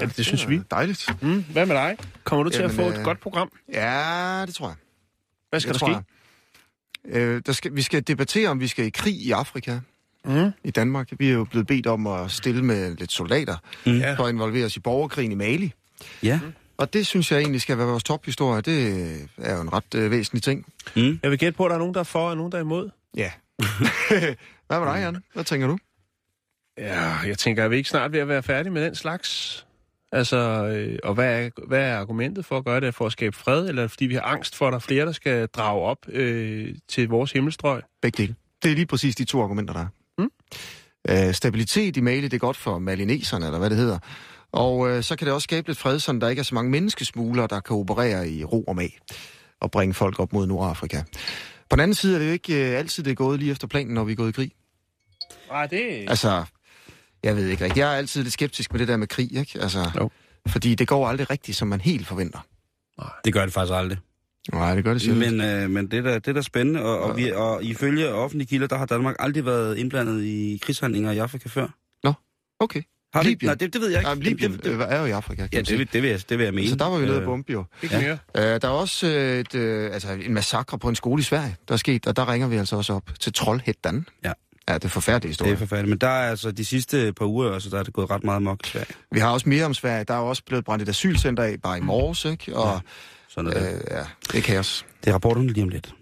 Ja, 0.00 0.04
det 0.16 0.24
synes 0.26 0.48
vi. 0.48 0.60
Dejligt. 0.70 1.08
Mm, 1.22 1.44
hvad 1.52 1.66
med 1.66 1.76
dig? 1.76 1.96
Kommer 2.24 2.44
du 2.44 2.50
til 2.50 2.56
at 2.62 2.62
Jamen, 2.62 2.76
få 2.76 2.82
et 2.92 2.98
øh, 2.98 3.04
godt 3.04 3.20
program? 3.20 3.52
Ja, 3.72 4.42
det 4.46 4.54
tror 4.54 4.66
jeg. 4.66 4.76
Hvad 5.50 5.60
skal 5.60 5.72
det 5.74 5.80
der 5.80 5.86
ske? 5.86 5.92
jeg. 5.94 6.02
Øh, 7.08 7.42
der 7.46 7.52
skal, 7.52 7.76
vi 7.76 7.82
skal 7.82 8.02
debattere, 8.02 8.48
om 8.48 8.60
vi 8.60 8.68
skal 8.68 8.84
i 8.84 8.90
krig 8.90 9.14
i 9.14 9.30
Afrika, 9.30 9.78
Mm. 10.24 10.50
i 10.64 10.70
Danmark. 10.70 11.08
Vi 11.18 11.28
er 11.28 11.32
jo 11.32 11.44
blevet 11.44 11.66
bedt 11.66 11.86
om 11.86 12.06
at 12.06 12.30
stille 12.30 12.64
med 12.64 12.96
lidt 12.96 13.12
soldater, 13.12 13.56
Mm. 13.86 14.00
For 14.16 14.24
at 14.24 14.28
involvere 14.32 14.64
os 14.66 14.76
i 14.76 14.80
borgerkrigen 14.80 15.32
i 15.32 15.34
Mali. 15.34 15.72
Ja. 16.22 16.40
Og 16.76 16.92
det 16.92 17.06
synes 17.06 17.32
jeg 17.32 17.38
egentlig 17.40 17.60
skal 17.60 17.78
være 17.78 17.86
vores 17.86 18.04
tophistorie. 18.04 18.60
Det 18.60 19.28
er 19.38 19.54
jo 19.56 19.60
en 19.62 19.72
ret 19.72 19.94
øh, 19.94 20.10
væsentlig 20.10 20.42
ting. 20.42 20.66
Mm. 20.96 21.18
Jeg 21.22 21.30
vil 21.30 21.38
gætte 21.38 21.56
på, 21.56 21.64
at 21.64 21.68
der 21.70 21.74
er 21.74 21.78
nogen, 21.78 21.94
der 21.94 22.00
er 22.00 22.04
for, 22.04 22.28
og 22.30 22.36
nogen, 22.36 22.52
der 22.52 22.58
er 22.58 22.62
imod. 22.62 22.90
Ja. 23.16 23.30
Hvad 24.66 24.78
med 24.80 24.86
dig, 24.86 25.00
Jan? 25.00 25.16
Hvad 25.34 25.44
tænker 25.44 25.66
du? 25.66 25.78
Ja, 26.78 27.10
jeg 27.26 27.38
tænker, 27.38 27.64
er 27.64 27.68
vi 27.68 27.76
ikke 27.76 27.88
snart 27.88 28.12
ved 28.12 28.20
at 28.20 28.28
være 28.28 28.42
færdige 28.42 28.72
med 28.72 28.84
den 28.84 28.94
slags? 28.94 29.65
Altså, 30.16 30.36
øh, 30.66 30.98
og 31.04 31.14
hvad 31.14 31.44
er, 31.44 31.50
hvad 31.66 31.80
er 31.80 31.96
argumentet 31.98 32.44
for 32.44 32.58
at 32.58 32.64
gøre 32.64 32.80
det? 32.80 32.94
For 32.94 33.06
at 33.06 33.12
skabe 33.12 33.36
fred, 33.36 33.68
eller 33.68 33.88
fordi 33.88 34.06
vi 34.06 34.14
har 34.14 34.22
angst 34.22 34.56
for, 34.56 34.66
at 34.66 34.70
der 34.70 34.76
er 34.76 34.80
flere, 34.80 35.06
der 35.06 35.12
skal 35.12 35.46
drage 35.46 35.80
op 35.80 35.98
øh, 36.08 36.74
til 36.88 37.08
vores 37.08 37.32
himmelstrøg? 37.32 37.82
Begge 38.02 38.22
dele. 38.22 38.34
Det 38.62 38.70
er 38.70 38.74
lige 38.74 38.86
præcis 38.86 39.16
de 39.16 39.24
to 39.24 39.42
argumenter, 39.42 39.74
der 39.74 39.80
er. 39.80 39.86
Mm. 40.18 40.30
Øh, 41.08 41.34
stabilitet 41.34 41.96
i 41.96 42.00
Mali, 42.00 42.22
det 42.22 42.32
er 42.32 42.38
godt 42.38 42.56
for 42.56 42.78
malineserne, 42.78 43.46
eller 43.46 43.58
hvad 43.58 43.70
det 43.70 43.78
hedder. 43.78 43.98
Og 44.52 44.90
øh, 44.90 45.02
så 45.02 45.16
kan 45.16 45.26
det 45.26 45.34
også 45.34 45.44
skabe 45.44 45.68
lidt 45.68 45.78
fred, 45.78 45.98
så 45.98 46.12
der 46.12 46.28
ikke 46.28 46.40
er 46.40 46.44
så 46.44 46.54
mange 46.54 46.70
menneskesmuglere, 46.70 47.46
der 47.46 47.60
kan 47.60 47.76
operere 47.76 48.28
i 48.28 48.44
ro 48.44 48.62
og 48.62 48.76
mag 48.76 48.98
og 49.60 49.70
bringe 49.70 49.94
folk 49.94 50.20
op 50.20 50.32
mod 50.32 50.46
Nordafrika. 50.46 51.02
På 51.70 51.76
den 51.76 51.80
anden 51.80 51.94
side 51.94 52.14
er 52.14 52.18
det 52.18 52.26
jo 52.26 52.32
ikke 52.32 52.70
øh, 52.70 52.78
altid, 52.78 53.04
det 53.04 53.10
er 53.10 53.14
gået 53.14 53.38
lige 53.38 53.50
efter 53.50 53.66
planen, 53.66 53.94
når 53.94 54.04
vi 54.04 54.12
er 54.12 54.16
gået 54.16 54.28
i 54.28 54.32
krig. 54.32 54.52
Nej, 55.50 55.66
det... 55.66 56.04
Altså, 56.08 56.44
jeg 57.26 57.36
ved 57.36 57.48
ikke 57.48 57.64
rigtigt. 57.64 57.78
Jeg 57.78 57.92
er 57.92 57.96
altid 57.96 58.22
lidt 58.22 58.32
skeptisk 58.32 58.72
med 58.72 58.80
det 58.80 58.88
der 58.88 58.96
med 58.96 59.06
krig, 59.06 59.36
ikke? 59.38 59.58
Altså, 59.62 59.90
Jo. 60.00 60.10
fordi 60.48 60.74
det 60.74 60.88
går 60.88 61.08
aldrig 61.08 61.30
rigtigt, 61.30 61.56
som 61.56 61.68
man 61.68 61.80
helt 61.80 62.06
forventer. 62.06 62.38
Det 63.24 63.32
gør 63.32 63.44
det 63.44 63.52
faktisk 63.52 63.72
aldrig. 63.74 63.98
Nej, 64.52 64.74
det 64.74 64.84
gør 64.84 64.92
det 64.92 65.02
sjældent. 65.02 65.36
Men, 65.36 65.46
øh, 65.62 65.70
men 65.70 65.90
det, 65.90 65.98
er 65.98 66.02
da, 66.02 66.14
det 66.14 66.28
er 66.28 66.32
da 66.32 66.42
spændende, 66.42 66.82
og, 66.82 66.98
og, 67.00 67.16
vi, 67.16 67.32
og 67.32 67.64
ifølge 67.64 68.08
offentlige 68.08 68.48
kilder, 68.48 68.66
der 68.66 68.76
har 68.76 68.86
Danmark 68.86 69.16
aldrig 69.18 69.44
været 69.46 69.76
indblandet 69.78 70.22
i 70.24 70.58
krigshandlinger 70.62 71.12
i 71.12 71.18
Afrika 71.18 71.48
før. 71.48 71.66
Okay. 72.60 72.82
Har 73.14 73.22
vi? 73.22 73.28
Libyen. 73.28 73.46
Nej, 73.46 73.54
det, 73.54 73.72
det 73.72 73.80
ved 73.80 73.88
jeg 73.88 73.98
ikke. 74.00 74.08
Ja, 74.08 74.14
Libyen 74.14 74.52
det, 74.52 74.64
det, 74.64 74.70
øh, 74.70 74.80
er 74.80 75.00
jo 75.00 75.06
i 75.06 75.10
Afrika, 75.10 75.42
kan 75.42 75.50
ja, 75.52 75.60
det, 75.60 75.78
vil- 75.78 75.88
det, 75.92 76.02
vil 76.02 76.10
jeg, 76.10 76.20
det 76.28 76.38
vil 76.38 76.44
jeg 76.44 76.54
mene. 76.54 76.68
Så 76.68 76.76
der 76.76 76.84
var 76.88 76.98
vi 76.98 77.04
nede 77.04 77.16
Øh, 77.16 77.22
og 77.22 77.26
bombe 77.26 77.52
jo. 77.52 77.64
Ikke 77.82 77.96
Ja. 77.96 78.02
mere. 78.02 78.18
Øh, 78.54 78.60
der 78.62 78.68
er 78.68 78.72
også 78.72 79.06
øh, 79.06 79.38
et, 79.40 79.54
øh, 79.54 79.94
altså 79.94 80.12
en 80.12 80.34
massakre 80.34 80.78
på 80.78 80.88
en 80.88 80.94
skole 80.94 81.20
i 81.20 81.22
Sverige, 81.22 81.56
der 81.68 81.74
er 81.74 81.78
sket, 81.78 82.06
og 82.06 82.16
der 82.16 82.32
ringer 82.32 82.48
vi 82.48 82.56
altså 82.56 82.76
også 82.76 82.92
op 82.92 83.10
til 83.20 83.32
Trollhättan. 83.38 84.02
Ja. 84.24 84.32
Ja, 84.68 84.74
det 84.74 84.84
er 84.84 84.88
forfærdelige 84.88 85.32
Det 85.32 85.40
er 85.40 85.44
historie. 85.44 85.56
forfærdeligt. 85.56 85.88
Men 85.90 85.98
der 85.98 86.06
er 86.08 86.30
altså 86.30 86.50
de 86.52 86.64
sidste 86.64 87.12
par 87.12 87.26
uger, 87.26 87.52
altså, 87.54 87.70
der 87.70 87.78
er 87.78 87.82
det 87.82 87.92
gået 87.92 88.10
ret 88.10 88.24
meget 88.24 88.42
mok 88.42 88.66
i 88.66 88.68
Sverige. 88.70 88.94
Vi 89.12 89.18
har 89.20 89.30
også 89.30 89.48
mere 89.48 89.64
om 89.64 89.74
Sverige. 89.74 90.04
Der 90.04 90.14
er 90.14 90.18
også 90.18 90.42
blevet 90.46 90.64
brændt 90.64 90.82
et 90.82 90.88
asylcenter 90.88 91.42
af 91.42 91.56
bare 91.62 91.78
i 91.78 91.80
morges, 91.80 92.24
ikke? 92.24 92.56
Og 92.56 92.80
Sådan 93.28 93.50
er 93.50 93.54
det. 93.60 93.74
øh, 93.74 93.80
ja, 93.90 94.04
det 94.32 94.38
er 94.38 94.42
kaos. 94.42 94.86
Det 95.04 95.10
er 95.10 95.14
rapporterne 95.14 95.48
lige 95.52 95.62
om 95.62 95.68
lidt. 95.68 95.94